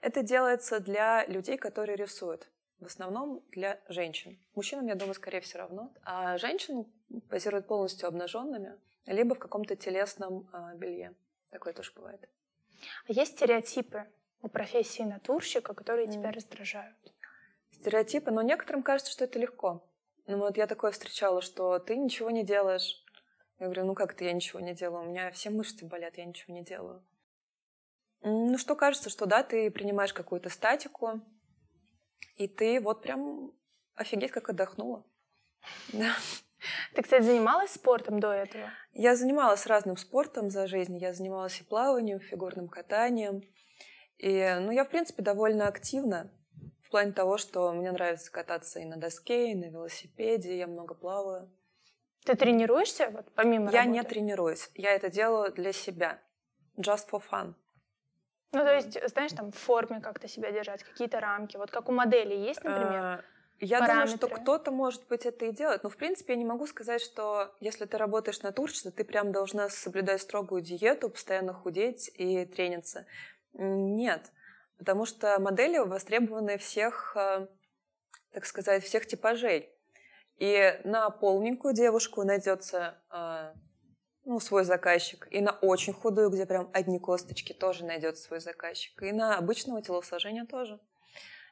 Это 0.00 0.22
делается 0.22 0.80
для 0.80 1.24
людей, 1.26 1.56
которые 1.56 1.96
рисуют. 1.96 2.48
В 2.78 2.86
основном 2.86 3.42
для 3.52 3.80
женщин. 3.88 4.38
Мужчинам, 4.54 4.86
я 4.88 4.96
думаю, 4.96 5.14
скорее 5.14 5.40
все 5.40 5.58
равно. 5.58 5.92
А 6.02 6.36
женщин 6.36 6.84
позируют 7.30 7.68
полностью 7.68 8.08
обнаженными, 8.08 8.76
либо 9.06 9.34
в 9.34 9.38
каком-то 9.38 9.76
телесном 9.76 10.50
э, 10.52 10.76
белье. 10.76 11.14
Такое 11.50 11.72
тоже 11.72 11.92
бывает. 11.94 12.28
А 13.08 13.12
есть 13.12 13.36
стереотипы 13.36 14.06
у 14.42 14.48
профессии 14.48 15.02
натурщика, 15.02 15.74
которые 15.74 16.08
mm. 16.08 16.12
тебя 16.12 16.32
раздражают? 16.32 16.96
Стереотипы, 17.82 18.30
но 18.30 18.42
некоторым 18.42 18.82
кажется, 18.82 19.12
что 19.12 19.24
это 19.24 19.38
легко. 19.38 19.84
Ну 20.26 20.38
вот 20.38 20.56
я 20.56 20.66
такое 20.66 20.92
встречала, 20.92 21.42
что 21.42 21.78
ты 21.80 21.96
ничего 21.96 22.30
не 22.30 22.44
делаешь. 22.44 23.04
Я 23.58 23.66
говорю, 23.66 23.86
ну 23.86 23.94
как 23.94 24.14
это 24.14 24.24
я 24.24 24.32
ничего 24.32 24.60
не 24.60 24.72
делаю? 24.72 25.04
У 25.04 25.08
меня 25.10 25.30
все 25.32 25.50
мышцы 25.50 25.84
болят, 25.84 26.16
я 26.16 26.24
ничего 26.24 26.54
не 26.54 26.62
делаю. 26.62 27.04
Ну 28.22 28.56
что 28.56 28.76
кажется, 28.76 29.10
что 29.10 29.26
да, 29.26 29.42
ты 29.42 29.70
принимаешь 29.70 30.12
какую-то 30.12 30.48
статику, 30.48 31.20
и 32.36 32.46
ты 32.46 32.80
вот 32.80 33.02
прям 33.02 33.52
офигеть 33.94 34.30
как 34.30 34.48
отдохнула. 34.48 35.04
Да. 35.92 36.14
Ты, 36.94 37.02
кстати, 37.02 37.24
занималась 37.24 37.72
спортом 37.72 38.20
до 38.20 38.30
этого? 38.30 38.70
Я 38.92 39.16
занималась 39.16 39.66
разным 39.66 39.96
спортом 39.96 40.48
за 40.48 40.68
жизнь. 40.68 40.96
Я 40.96 41.12
занималась 41.12 41.60
и 41.60 41.64
плаванием, 41.64 42.18
и 42.18 42.22
фигурным 42.22 42.68
катанием. 42.68 43.42
И, 44.18 44.56
ну, 44.60 44.70
я, 44.70 44.84
в 44.84 44.88
принципе, 44.88 45.22
довольно 45.22 45.66
активна 45.66 46.30
плане 46.92 47.12
того, 47.12 47.36
что 47.38 47.72
мне 47.72 47.90
нравится 47.90 48.30
кататься 48.30 48.78
и 48.78 48.84
на 48.84 48.96
доске, 48.96 49.50
и 49.50 49.54
на 49.54 49.64
велосипеде, 49.64 50.56
я 50.56 50.66
много 50.66 50.94
плаваю. 50.94 51.50
Ты 52.24 52.36
тренируешься 52.36 53.08
вот, 53.10 53.26
помимо 53.34 53.70
Я 53.72 53.80
работы? 53.80 53.90
не 53.98 54.02
тренируюсь. 54.04 54.70
Я 54.74 54.92
это 54.92 55.10
делаю 55.10 55.52
для 55.52 55.72
себя. 55.72 56.20
Just 56.78 57.10
for 57.10 57.20
fun. 57.30 57.54
Ну, 58.52 58.60
то 58.60 58.74
есть, 58.74 58.96
знаешь, 59.08 59.32
там 59.32 59.50
в 59.50 59.56
форме 59.56 60.00
как-то 60.00 60.28
себя 60.28 60.52
держать, 60.52 60.84
какие-то 60.84 61.18
рамки. 61.20 61.56
Вот 61.56 61.70
как 61.70 61.88
у 61.88 61.92
модели 61.92 62.34
есть, 62.34 62.62
например? 62.62 63.02
Э, 63.02 63.22
Я 63.58 63.80
думаю, 63.80 64.06
что 64.06 64.18
параметры. 64.18 64.42
кто-то, 64.42 64.70
может 64.70 65.08
быть, 65.08 65.24
это 65.26 65.46
и 65.46 65.52
делает. 65.52 65.82
Но, 65.82 65.88
в 65.90 65.96
принципе, 65.96 66.34
я 66.34 66.38
не 66.38 66.44
могу 66.44 66.66
сказать, 66.66 67.00
что 67.02 67.54
если 67.60 67.86
ты 67.86 67.96
работаешь 67.98 68.42
на 68.42 68.52
турче, 68.52 68.82
то 68.84 68.90
ты 68.92 69.04
прям 69.04 69.32
должна 69.32 69.68
соблюдать 69.70 70.20
строгую 70.22 70.60
диету, 70.62 71.08
постоянно 71.10 71.54
худеть 71.54 72.10
и 72.14 72.44
трениться. 72.44 73.06
Нет. 73.54 74.30
Потому 74.82 75.06
что 75.06 75.38
модели 75.38 75.78
востребованы 75.78 76.58
всех, 76.58 77.16
э, 77.16 77.46
так 78.32 78.44
сказать, 78.46 78.82
всех 78.82 79.06
типажей. 79.06 79.70
И 80.38 80.80
на 80.82 81.08
полненькую 81.10 81.72
девушку 81.72 82.24
найдется 82.24 82.98
э, 83.12 83.52
ну, 84.24 84.40
свой 84.40 84.64
заказчик. 84.64 85.28
И 85.30 85.40
на 85.40 85.52
очень 85.52 85.92
худую, 85.92 86.30
где 86.30 86.46
прям 86.46 86.68
одни 86.72 86.98
косточки, 86.98 87.52
тоже 87.52 87.84
найдется 87.84 88.24
свой 88.24 88.40
заказчик. 88.40 89.00
И 89.04 89.12
на 89.12 89.38
обычного 89.38 89.80
телосложения 89.82 90.46
тоже. 90.46 90.80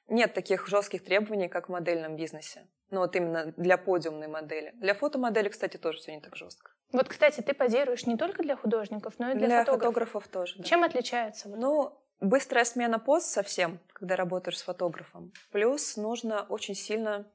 Нет 0.09 0.35
таких 0.35 0.67
жестких 0.67 1.05
требований, 1.05 1.47
как 1.47 1.69
в 1.69 1.71
модельном 1.71 2.17
бизнесе. 2.17 2.67
Ну, 2.91 2.99
вот 2.99 3.15
именно 3.15 3.55
для 3.57 3.79
подиумной 3.79 4.27
модели. 4.27 4.73
Для 4.75 4.95
фотомодели, 4.95 5.51
кстати, 5.51 5.77
тоже 5.77 5.99
все 5.99 6.17
не 6.17 6.21
так 6.21 6.35
жестко. 6.35 6.73
Вот, 6.91 7.07
кстати, 7.07 7.43
ты 7.43 7.55
позируешь 7.55 8.07
не 8.07 8.17
только 8.17 8.43
для 8.43 8.57
художников, 8.57 9.21
но 9.21 9.31
и 9.31 9.35
для, 9.35 9.47
Для 9.47 9.61
фотографов. 9.61 9.95
фотографов 9.95 10.29
тоже. 10.33 10.55
да. 10.59 10.65
Чем 10.65 10.83
отличается? 10.83 11.49
Ну, 11.49 11.97
быстрая 12.21 12.65
смена 12.65 12.99
поз 12.99 13.25
совсем, 13.27 13.79
когда 13.93 14.17
работаешь 14.17 14.59
с 14.59 14.63
фотографом. 14.63 15.33
Плюс 15.51 15.97
нужно 15.97 16.43
очень 16.43 16.75
сильно, 16.75 17.27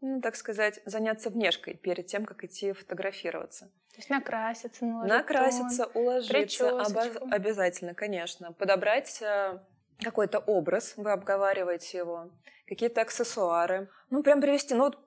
ну, 0.00 0.20
так 0.20 0.36
сказать, 0.36 0.80
заняться 0.84 1.30
внешкой 1.30 1.74
перед 1.74 2.06
тем, 2.06 2.24
как 2.24 2.44
идти 2.44 2.72
фотографироваться. 2.72 3.66
То 3.90 3.98
есть 3.98 4.10
накраситься, 4.10 4.84
наложить 4.84 5.12
Накраситься, 5.12 5.86
уложиться 5.94 6.32
причесочку. 6.34 7.20
оба- 7.24 7.34
обязательно, 7.34 7.94
конечно. 7.94 8.52
Подобрать 8.52 9.22
э, 9.22 9.58
какой-то 10.00 10.40
образ, 10.40 10.94
вы 10.96 11.12
обговариваете 11.12 11.98
его, 11.98 12.30
какие-то 12.66 13.02
аксессуары. 13.02 13.88
Ну, 14.10 14.22
прям 14.24 14.40
привести. 14.40 14.74
Ну, 14.74 14.84
вот 14.84 14.98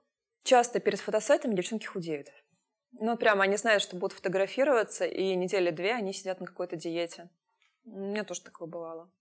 часто 0.44 0.80
перед 0.80 1.00
фотосетами 1.02 1.54
девчонки 1.54 1.86
худеют. 1.86 2.30
Ну, 2.94 3.18
прям 3.18 3.42
они 3.42 3.58
знают, 3.58 3.84
что 3.84 3.98
будут 3.98 4.16
фотографироваться, 4.16 5.06
и 5.06 5.36
недели 5.36 5.70
две 5.72 5.94
они 5.94 6.14
сидят 6.14 6.40
на 6.40 6.46
какой-то 6.48 6.78
диете. 6.78 7.30
У 7.84 8.00
меня 8.00 8.24
тоже 8.24 8.42
такое 8.42 8.68
бывало. 8.70 9.12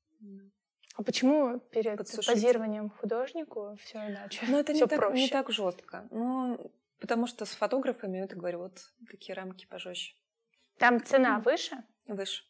А 0.96 1.02
почему 1.02 1.58
перед 1.58 1.98
Подсушить. 1.98 2.32
позированием 2.32 2.90
художнику 2.90 3.76
все 3.82 3.98
иначе? 3.98 4.40
Ну, 4.48 4.58
это 4.58 4.72
не 4.72 4.86
так, 4.86 4.98
проще. 4.98 5.22
не 5.22 5.28
так 5.28 5.50
жестко. 5.50 6.08
Ну, 6.10 6.72
потому 7.00 7.26
что 7.26 7.44
с 7.44 7.50
фотографами, 7.50 8.18
я 8.18 8.26
так 8.26 8.38
говорю, 8.38 8.60
вот 8.60 8.78
такие 9.10 9.34
рамки 9.34 9.66
пожестче. 9.66 10.16
Там 10.78 11.04
цена 11.04 11.40
выше? 11.40 11.76
Выше. 12.06 12.44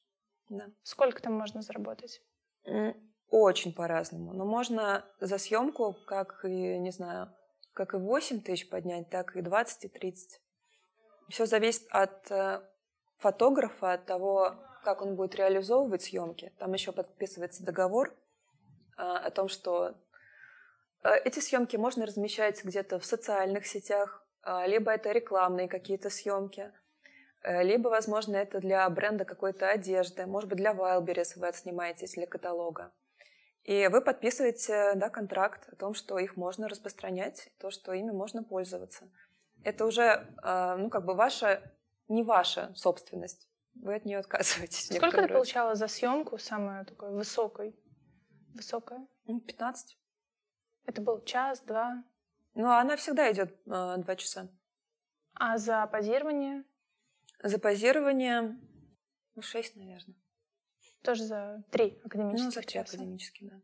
Да. 0.48 0.70
Сколько 0.82 1.20
там 1.20 1.32
можно 1.34 1.62
заработать? 1.62 2.22
Очень 3.30 3.72
по-разному. 3.72 4.32
Но 4.32 4.44
можно 4.44 5.04
за 5.20 5.38
съемку, 5.38 5.96
как 6.06 6.44
и, 6.44 6.78
не 6.78 6.92
знаю, 6.92 7.32
как 7.72 7.94
и 7.94 7.96
8 7.96 8.40
тысяч 8.40 8.68
поднять, 8.68 9.10
так 9.10 9.36
и 9.36 9.42
20 9.42 9.84
и 9.84 9.88
30. 9.88 10.40
Все 11.28 11.46
зависит 11.46 11.86
от 11.90 12.30
э, 12.30 12.62
фотографа, 13.18 13.94
от 13.94 14.06
того, 14.06 14.54
как 14.86 15.02
он 15.02 15.16
будет 15.16 15.34
реализовывать 15.34 16.02
съемки. 16.02 16.52
Там 16.58 16.72
еще 16.72 16.92
подписывается 16.92 17.64
договор 17.64 18.14
э, 18.96 19.02
о 19.02 19.30
том, 19.32 19.48
что 19.48 19.96
э, 21.02 21.10
эти 21.24 21.40
съемки 21.40 21.76
можно 21.76 22.06
размещать 22.06 22.62
где-то 22.62 23.00
в 23.00 23.04
социальных 23.04 23.66
сетях, 23.66 24.24
э, 24.44 24.68
либо 24.68 24.92
это 24.92 25.10
рекламные 25.10 25.66
какие-то 25.66 26.08
съемки, 26.08 26.72
либо, 27.42 27.88
возможно, 27.88 28.36
это 28.36 28.60
для 28.60 28.88
бренда 28.88 29.24
какой-то 29.24 29.68
одежды, 29.68 30.24
может 30.26 30.48
быть, 30.48 30.58
для 30.58 30.72
Wildberries 30.72 31.32
вы 31.36 31.48
отснимаетесь 31.48 32.14
для 32.14 32.26
каталога. 32.26 32.92
И 33.64 33.88
вы 33.88 34.00
подписываете 34.00 34.92
да, 34.94 35.10
контракт 35.10 35.68
о 35.72 35.76
том, 35.76 35.94
что 35.94 36.18
их 36.18 36.36
можно 36.36 36.68
распространять, 36.68 37.50
то, 37.58 37.70
что 37.70 37.92
ими 37.92 38.12
можно 38.12 38.44
пользоваться. 38.44 39.08
Это 39.64 39.84
уже, 39.84 40.26
ну, 40.42 40.90
как 40.90 41.04
бы 41.04 41.14
ваша, 41.14 41.60
не 42.08 42.24
ваша 42.24 42.72
собственность. 42.74 43.48
Вы 43.82 43.94
от 43.96 44.04
нее 44.04 44.18
отказываетесь. 44.18 44.86
Сколько 44.96 45.22
ты 45.22 45.28
получала 45.28 45.74
за 45.74 45.86
съемку 45.88 46.38
самую 46.38 46.84
такой 46.86 47.10
высокой? 47.12 47.74
Высокая? 48.54 49.06
Ну, 49.26 49.40
15. 49.40 49.98
Это 50.86 51.02
был 51.02 51.22
час, 51.24 51.60
два. 51.60 52.04
Ну, 52.54 52.70
она 52.70 52.96
всегда 52.96 53.30
идет 53.32 53.52
э, 53.66 53.94
два 53.98 54.16
часа. 54.16 54.48
А 55.34 55.58
за 55.58 55.86
позирование 55.86 56.64
За 57.42 57.58
позирование, 57.58 58.58
ну, 59.34 59.42
6, 59.42 59.76
наверное. 59.76 60.16
тоже 61.02 61.24
за 61.24 61.62
три 61.70 61.98
Ну, 62.00 62.06
академических 62.06 62.52
за 62.54 62.62
три 62.62 62.80
академические, 62.80 63.50
да. 63.50 63.60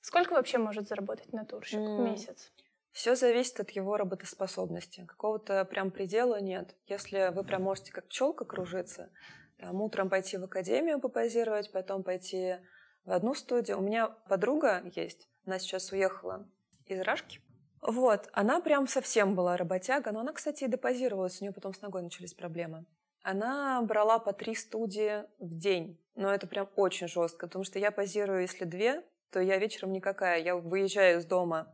Сколько 0.00 0.34
вообще 0.34 0.58
может 0.58 0.86
заработать 0.86 1.32
натурщик 1.32 1.80
в 1.80 1.82
М. 1.82 2.04
месяц? 2.04 2.52
Все 2.92 3.16
зависит 3.16 3.58
от 3.60 3.70
его 3.70 3.96
работоспособности. 3.96 5.04
Какого-то 5.06 5.64
прям 5.64 5.90
предела 5.90 6.40
нет. 6.40 6.74
Если 6.86 7.30
вы 7.34 7.42
прям 7.42 7.64
можете 7.64 7.92
как 7.92 8.06
пчелка 8.06 8.44
кружиться, 8.44 9.10
там, 9.58 9.80
утром 9.80 10.08
пойти 10.08 10.36
в 10.36 10.44
академию 10.44 11.00
попозировать, 11.00 11.72
потом 11.72 12.02
пойти 12.02 12.56
в 13.04 13.12
одну 13.12 13.34
студию. 13.34 13.78
У 13.78 13.82
меня 13.82 14.08
подруга 14.28 14.82
есть, 14.94 15.28
она 15.44 15.58
сейчас 15.58 15.92
уехала 15.92 16.48
из 16.86 17.00
Рашки. 17.00 17.40
Вот, 17.80 18.28
она 18.32 18.60
прям 18.60 18.88
совсем 18.88 19.34
была 19.34 19.56
работяга, 19.56 20.10
но 20.12 20.20
она, 20.20 20.32
кстати, 20.32 20.64
и 20.64 20.68
депозировалась, 20.68 21.40
у 21.40 21.44
нее 21.44 21.52
потом 21.52 21.74
с 21.74 21.80
ногой 21.80 22.02
начались 22.02 22.34
проблемы. 22.34 22.84
Она 23.22 23.80
брала 23.82 24.18
по 24.18 24.32
три 24.32 24.54
студии 24.54 25.24
в 25.38 25.56
день, 25.56 26.00
но 26.14 26.32
это 26.32 26.46
прям 26.46 26.68
очень 26.76 27.08
жестко, 27.08 27.46
потому 27.46 27.64
что 27.64 27.78
я 27.78 27.90
позирую, 27.90 28.42
если 28.42 28.64
две, 28.64 29.04
то 29.30 29.40
я 29.40 29.58
вечером 29.58 29.92
никакая. 29.92 30.40
Я 30.40 30.56
выезжаю 30.56 31.18
из 31.18 31.26
дома 31.26 31.72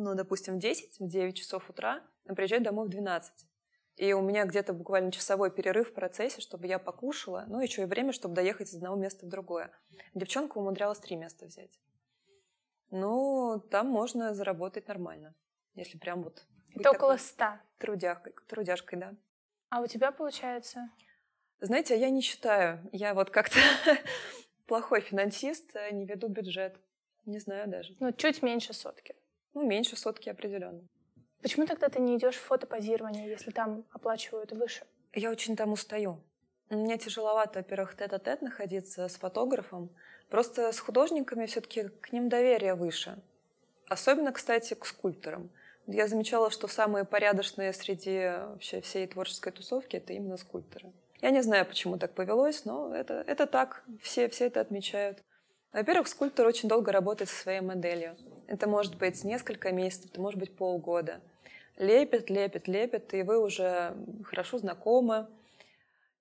ну, 0.00 0.14
допустим, 0.14 0.56
в 0.56 0.58
10, 0.58 0.98
в 0.98 1.06
9 1.06 1.36
часов 1.36 1.68
утра, 1.68 2.02
а 2.26 2.34
приезжаю 2.34 2.62
домой 2.62 2.86
в 2.86 2.90
12. 2.90 3.46
И 4.00 4.14
у 4.14 4.22
меня 4.22 4.46
где-то 4.46 4.72
буквально 4.72 5.12
часовой 5.12 5.50
перерыв 5.50 5.90
в 5.90 5.92
процессе, 5.92 6.40
чтобы 6.40 6.66
я 6.66 6.78
покушала, 6.78 7.44
ну, 7.48 7.60
еще 7.60 7.82
и 7.82 7.84
время, 7.84 8.14
чтобы 8.14 8.34
доехать 8.34 8.68
из 8.68 8.76
одного 8.76 8.96
места 8.96 9.26
в 9.26 9.28
другое. 9.28 9.70
Девчонка 10.14 10.56
умудрялась 10.56 11.00
три 11.00 11.16
места 11.16 11.44
взять. 11.44 11.78
Ну, 12.90 13.62
там 13.70 13.88
можно 13.88 14.32
заработать 14.32 14.88
нормально, 14.88 15.34
если 15.74 15.98
прям 15.98 16.22
вот 16.22 16.46
Это 16.74 16.92
около 16.92 17.18
ста. 17.18 17.60
трудяжкой, 17.76 18.32
трудяжкой, 18.48 18.98
да. 18.98 19.14
А 19.68 19.82
у 19.82 19.86
тебя 19.86 20.12
получается? 20.12 20.88
Знаете, 21.60 22.00
я 22.00 22.08
не 22.08 22.22
считаю. 22.22 22.88
Я 22.92 23.12
вот 23.12 23.28
как-то 23.28 23.58
плохой 24.66 25.02
финансист, 25.02 25.76
не 25.92 26.06
веду 26.06 26.28
бюджет. 26.28 26.80
Не 27.26 27.38
знаю 27.38 27.68
даже. 27.68 27.94
Ну, 28.00 28.12
чуть 28.12 28.42
меньше 28.42 28.72
сотки. 28.72 29.14
Ну, 29.52 29.66
меньше 29.66 29.94
сотки 29.94 30.30
определенно. 30.30 30.88
Почему 31.42 31.66
тогда 31.66 31.88
ты 31.88 32.00
не 32.00 32.16
идешь 32.16 32.36
в 32.36 32.42
фотопозирование, 32.42 33.28
если 33.28 33.50
там 33.50 33.84
оплачивают 33.92 34.52
выше? 34.52 34.84
Я 35.12 35.30
очень 35.30 35.56
там 35.56 35.72
устаю. 35.72 36.20
Мне 36.68 36.98
тяжеловато, 36.98 37.60
во-первых, 37.60 37.96
тет-а-тет 37.96 38.42
находиться 38.42 39.08
с 39.08 39.16
фотографом. 39.16 39.90
Просто 40.28 40.70
с 40.70 40.78
художниками 40.78 41.46
все-таки 41.46 41.88
к 41.88 42.12
ним 42.12 42.28
доверие 42.28 42.74
выше. 42.74 43.18
Особенно, 43.88 44.32
кстати, 44.32 44.74
к 44.74 44.86
скульпторам. 44.86 45.50
Я 45.86 46.06
замечала, 46.06 46.50
что 46.50 46.68
самые 46.68 47.04
порядочные 47.04 47.72
среди 47.72 48.30
вообще 48.50 48.80
всей 48.80 49.06
творческой 49.08 49.50
тусовки 49.50 49.96
это 49.96 50.12
именно 50.12 50.36
скульпторы. 50.36 50.92
Я 51.20 51.30
не 51.30 51.42
знаю, 51.42 51.66
почему 51.66 51.98
так 51.98 52.14
повелось, 52.14 52.64
но 52.64 52.94
это, 52.94 53.24
это 53.26 53.46
так. 53.46 53.82
Все, 54.00 54.28
все 54.28 54.46
это 54.46 54.60
отмечают. 54.60 55.18
Во-первых, 55.72 56.08
скульптор 56.08 56.46
очень 56.46 56.68
долго 56.68 56.92
работает 56.92 57.30
со 57.30 57.36
своей 57.36 57.60
моделью. 57.60 58.16
Это 58.46 58.68
может 58.68 58.96
быть 58.96 59.22
несколько 59.24 59.72
месяцев, 59.72 60.10
это 60.10 60.20
может 60.20 60.38
быть 60.38 60.56
полгода. 60.56 61.20
Лепит, 61.80 62.28
лепит, 62.28 62.68
лепит, 62.68 63.14
и 63.14 63.22
вы 63.22 63.38
уже 63.42 63.96
хорошо 64.24 64.58
знакомы, 64.58 65.28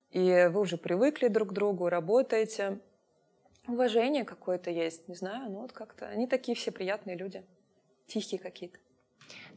и 0.10 0.48
вы 0.50 0.62
уже 0.62 0.78
привыкли 0.78 1.28
друг 1.28 1.50
к 1.50 1.52
другу, 1.52 1.90
работаете. 1.90 2.80
Уважение 3.68 4.24
какое-то 4.24 4.72
есть, 4.72 5.10
не 5.10 5.16
знаю, 5.16 5.52
ну 5.52 5.60
вот 5.60 5.74
как-то. 5.74 6.08
Они 6.08 6.28
такие 6.28 6.56
все 6.56 6.72
приятные 6.72 7.18
люди, 7.18 7.44
тихие 8.08 8.40
какие-то. 8.40 8.80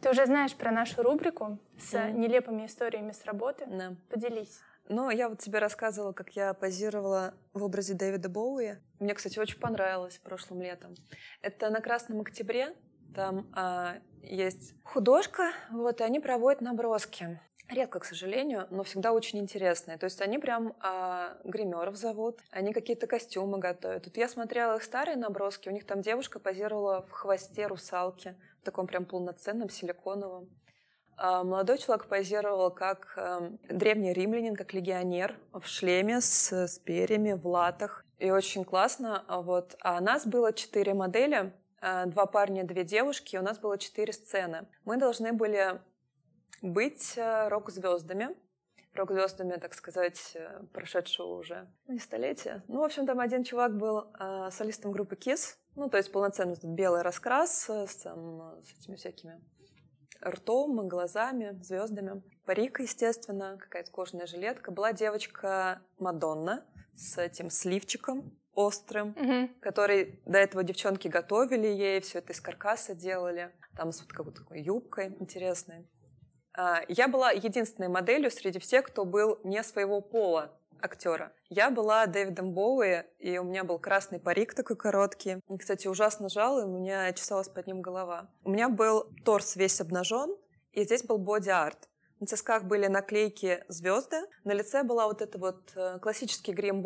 Ты 0.00 0.10
уже 0.10 0.26
знаешь 0.26 0.56
про 0.56 0.72
нашу 0.72 1.04
рубрику 1.04 1.60
с 1.78 1.92
Мгм. 1.92 2.20
нелепыми 2.20 2.66
историями 2.66 3.12
с 3.12 3.24
работы? 3.24 3.64
Да. 3.66 3.94
Поделись. 4.10 4.58
Ну, 4.88 5.08
я 5.08 5.28
вот 5.28 5.38
тебе 5.38 5.60
рассказывала, 5.60 6.12
как 6.12 6.30
я 6.30 6.52
позировала 6.52 7.34
в 7.52 7.62
образе 7.62 7.94
Дэвида 7.94 8.28
Боуи. 8.28 8.78
Мне, 8.98 9.14
кстати, 9.14 9.38
очень 9.38 9.60
понравилось 9.60 10.18
прошлым 10.18 10.62
летом. 10.62 10.96
Это 11.42 11.70
на 11.70 11.80
Красном 11.80 12.22
Октябре. 12.22 12.74
Там 13.14 13.46
а, 13.52 13.96
есть 14.22 14.74
художка, 14.84 15.52
вот, 15.70 16.00
и 16.00 16.04
они 16.04 16.20
проводят 16.20 16.60
наброски. 16.60 17.40
Редко, 17.68 18.00
к 18.00 18.04
сожалению, 18.04 18.66
но 18.70 18.82
всегда 18.82 19.12
очень 19.12 19.38
интересные. 19.38 19.96
То 19.96 20.04
есть 20.04 20.20
они 20.20 20.38
прям 20.38 20.74
а, 20.80 21.38
гримеров 21.44 21.96
зовут, 21.96 22.40
они 22.50 22.72
какие-то 22.72 23.06
костюмы 23.06 23.58
готовят. 23.58 24.04
Тут 24.04 24.16
я 24.16 24.28
смотрела 24.28 24.76
их 24.76 24.82
старые 24.82 25.16
наброски, 25.16 25.68
у 25.68 25.72
них 25.72 25.86
там 25.86 26.02
девушка 26.02 26.38
позировала 26.38 27.02
в 27.02 27.10
хвосте 27.10 27.66
русалки, 27.66 28.36
в 28.60 28.64
таком 28.64 28.86
прям 28.86 29.04
полноценном 29.04 29.70
силиконовом. 29.70 30.50
А, 31.16 31.44
молодой 31.44 31.78
человек 31.78 32.06
позировал 32.06 32.70
как 32.70 33.14
эм, 33.16 33.58
древний 33.68 34.12
римлянин, 34.12 34.56
как 34.56 34.72
легионер 34.72 35.38
в 35.52 35.66
шлеме 35.66 36.20
с, 36.20 36.52
с 36.52 36.78
перьями, 36.78 37.32
в 37.32 37.46
латах. 37.46 38.04
И 38.18 38.30
очень 38.30 38.64
классно. 38.64 39.24
А 39.28 39.40
вот. 39.40 39.76
А 39.80 40.00
нас 40.00 40.26
было 40.26 40.52
четыре 40.52 40.94
модели, 40.94 41.52
два 41.82 42.26
парня, 42.26 42.64
две 42.64 42.84
девушки, 42.84 43.34
и 43.34 43.38
у 43.38 43.42
нас 43.42 43.58
было 43.58 43.76
четыре 43.76 44.12
сцены. 44.12 44.66
Мы 44.84 44.96
должны 44.96 45.32
были 45.32 45.80
быть 46.62 47.14
э, 47.16 47.48
рок-звездами, 47.48 48.36
рок-звездами, 48.94 49.56
так 49.56 49.74
сказать, 49.74 50.32
э, 50.34 50.62
прошедшего 50.72 51.38
уже 51.38 51.68
не 51.88 51.98
столетия. 51.98 52.62
Ну, 52.68 52.80
в 52.80 52.84
общем, 52.84 53.06
там 53.06 53.20
один 53.20 53.42
чувак 53.42 53.76
был 53.76 54.12
э, 54.18 54.48
солистом 54.52 54.92
группы 54.92 55.16
KISS, 55.16 55.56
ну, 55.74 55.90
то 55.90 55.96
есть 55.96 56.12
полноценный 56.12 56.56
белый 56.62 57.02
раскрас 57.02 57.68
с, 57.68 57.96
там, 57.96 58.62
с 58.62 58.72
этими 58.78 58.96
всякими 58.96 59.40
ртом, 60.24 60.88
глазами, 60.88 61.58
звездами. 61.62 62.22
Парик, 62.46 62.80
естественно, 62.80 63.58
какая-то 63.58 63.90
кожаная 63.90 64.26
жилетка. 64.26 64.70
Была 64.70 64.92
девочка 64.92 65.82
Мадонна 65.98 66.64
с 66.94 67.18
этим 67.18 67.50
сливчиком 67.50 68.38
острым, 68.54 69.14
Мгм. 69.16 69.48
который 69.60 70.20
до 70.26 70.38
этого 70.38 70.62
девчонки 70.62 71.08
готовили 71.08 71.66
ей, 71.66 72.00
все 72.00 72.18
это 72.18 72.32
из 72.32 72.40
каркаса 72.40 72.94
делали, 72.94 73.50
там 73.76 73.92
с 73.92 74.00
вот 74.00 74.12
какой-то 74.12 74.42
такой 74.42 74.60
юбкой 74.60 75.14
интересной. 75.20 75.86
А, 76.54 76.82
Я 76.88 77.08
была 77.08 77.30
единственной 77.30 77.88
моделью 77.88 78.30
среди 78.30 78.58
всех, 78.58 78.86
кто 78.86 79.04
был 79.04 79.38
не 79.44 79.62
своего 79.62 80.00
пола 80.00 80.52
актера. 80.80 81.32
Я 81.48 81.70
была 81.70 82.06
Дэвидом 82.06 82.52
Боуи, 82.52 83.04
и 83.20 83.38
у 83.38 83.44
меня 83.44 83.62
был 83.64 83.78
красный 83.78 84.18
парик 84.18 84.52
такой 84.54 84.76
короткий. 84.76 85.40
И, 85.48 85.56
Кстати, 85.56 85.86
ужасно 85.86 86.28
жал, 86.28 86.58
и 86.60 86.64
у 86.64 86.66
меня 86.78 87.12
чесалась 87.12 87.48
под 87.48 87.66
ним 87.68 87.80
голова. 87.80 88.28
У 88.44 88.50
меня 88.50 88.68
был 88.68 89.06
торс 89.24 89.54
весь 89.56 89.80
обнажен, 89.80 90.36
и 90.72 90.82
здесь 90.84 91.04
был 91.04 91.18
боди-арт. 91.18 91.88
На 92.22 92.28
сосках 92.28 92.62
были 92.62 92.86
наклейки 92.86 93.64
звезды, 93.66 94.16
на 94.44 94.52
лице 94.52 94.84
была 94.84 95.08
вот 95.08 95.20
эта 95.20 95.38
вот 95.38 95.72
э, 95.74 95.98
классический 95.98 96.52
грим 96.52 96.80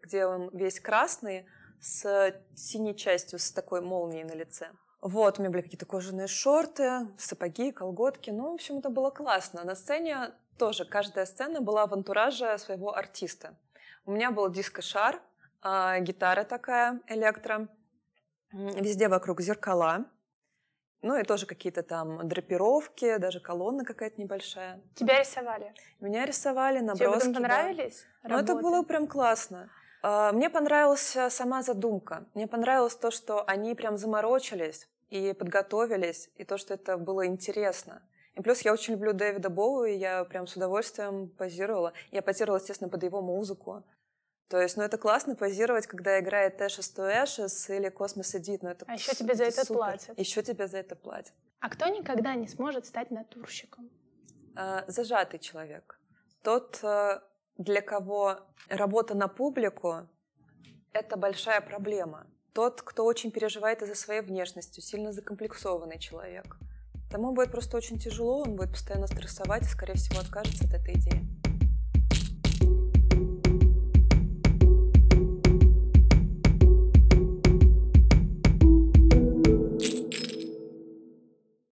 где 0.00 0.26
он 0.26 0.48
весь 0.52 0.78
красный, 0.78 1.44
с 1.80 2.32
синей 2.54 2.94
частью, 2.94 3.40
с 3.40 3.50
такой 3.50 3.80
молнией 3.80 4.22
на 4.22 4.34
лице. 4.34 4.68
Вот, 5.00 5.38
у 5.38 5.42
меня 5.42 5.50
были 5.50 5.62
какие-то 5.62 5.86
кожаные 5.86 6.28
шорты, 6.28 7.08
сапоги, 7.18 7.72
колготки. 7.72 8.30
Ну, 8.30 8.52
в 8.52 8.54
общем, 8.54 8.78
это 8.78 8.88
было 8.88 9.10
классно. 9.10 9.64
На 9.64 9.74
сцене 9.74 10.30
тоже 10.56 10.84
каждая 10.84 11.26
сцена 11.26 11.60
была 11.60 11.88
в 11.88 11.92
антураже 11.92 12.56
своего 12.56 12.96
артиста. 12.96 13.56
У 14.04 14.12
меня 14.12 14.30
был 14.30 14.48
диско-шар, 14.48 15.20
а, 15.62 15.98
гитара 15.98 16.44
такая, 16.44 17.00
электро. 17.08 17.66
Везде 18.52 19.08
вокруг 19.08 19.40
зеркала. 19.40 20.04
Ну 21.06 21.16
и 21.16 21.22
тоже 21.22 21.46
какие-то 21.46 21.84
там 21.84 22.26
драпировки, 22.26 23.18
даже 23.18 23.38
колонна 23.38 23.84
какая-то 23.84 24.20
небольшая. 24.20 24.80
Тебя 24.96 25.20
рисовали. 25.20 25.72
Меня 26.00 26.26
рисовали, 26.26 26.78
Тебе 26.78 26.86
наброски. 26.88 27.28
да. 27.28 27.40
понравились? 27.40 28.04
Ну, 28.24 28.36
это 28.36 28.56
было 28.56 28.82
прям 28.82 29.06
классно. 29.06 29.70
А, 30.02 30.32
Мне 30.32 30.50
понравилась 30.50 31.14
э, 31.14 31.30
сама 31.30 31.62
задумка. 31.62 32.24
Мне 32.34 32.48
понравилось 32.48 32.96
то, 32.96 33.12
что 33.12 33.44
они 33.46 33.76
прям 33.76 33.96
заморочились 33.98 34.88
и 35.10 35.32
подготовились, 35.32 36.28
и 36.34 36.44
то, 36.44 36.58
что 36.58 36.74
это 36.74 36.96
было 36.96 37.24
интересно. 37.24 38.02
И 38.34 38.42
плюс 38.42 38.62
я 38.62 38.72
очень 38.72 38.94
люблю 38.94 39.12
Дэвида 39.12 39.48
Боуи, 39.48 39.94
и 39.94 39.98
я 39.98 40.24
прям 40.24 40.48
с 40.48 40.56
удовольствием 40.56 41.28
позировала. 41.28 41.92
Я 42.10 42.20
позировала, 42.20 42.58
естественно, 42.58 42.90
под 42.90 43.04
его 43.04 43.22
музыку. 43.22 43.84
То 44.48 44.60
есть, 44.60 44.76
ну, 44.76 44.84
это 44.84 44.96
классно 44.96 45.34
позировать, 45.34 45.86
когда 45.86 46.20
играет 46.20 46.60
Ashes 46.60 46.94
to 46.96 47.24
Ashes 47.24 47.76
или 47.76 47.90
Cosmos 47.90 48.38
Edit. 48.38 48.58
Ну, 48.62 48.68
это 48.68 48.84
А 48.88 48.94
еще 48.94 49.12
тебе 49.14 49.34
за 49.34 49.44
это 49.44 49.64
супер. 49.64 49.74
платят. 49.78 50.18
Еще 50.18 50.42
тебе 50.42 50.68
за 50.68 50.78
это 50.78 50.94
платят. 50.94 51.34
А 51.60 51.68
кто 51.68 51.86
никогда 51.88 52.34
не 52.36 52.46
сможет 52.46 52.86
стать 52.86 53.10
натурщиком? 53.10 53.90
А, 54.54 54.84
зажатый 54.86 55.40
человек. 55.40 55.98
Тот, 56.42 56.78
э, 56.84 57.20
для 57.58 57.80
кого 57.82 58.38
работа 58.68 59.14
на 59.16 59.26
публику— 59.26 60.08
это 60.92 61.16
большая 61.16 61.60
проблема. 61.60 62.26
Тот, 62.52 62.82
кто 62.82 63.04
очень 63.04 63.32
переживает 63.32 63.82
из-за 63.82 63.96
своей 63.96 64.20
внешности, 64.20 64.80
сильно 64.80 65.12
закомплексованный 65.12 65.98
человек. 65.98 66.56
Тому 67.10 67.32
будет 67.32 67.50
просто 67.50 67.76
очень 67.76 67.98
тяжело, 67.98 68.42
он 68.42 68.56
будет 68.56 68.70
постоянно 68.70 69.06
стрессовать 69.08 69.62
и, 69.62 69.66
скорее 69.66 69.94
всего, 69.94 70.20
откажется 70.20 70.64
от 70.64 70.74
этой 70.74 70.94
идеи. 70.94 71.26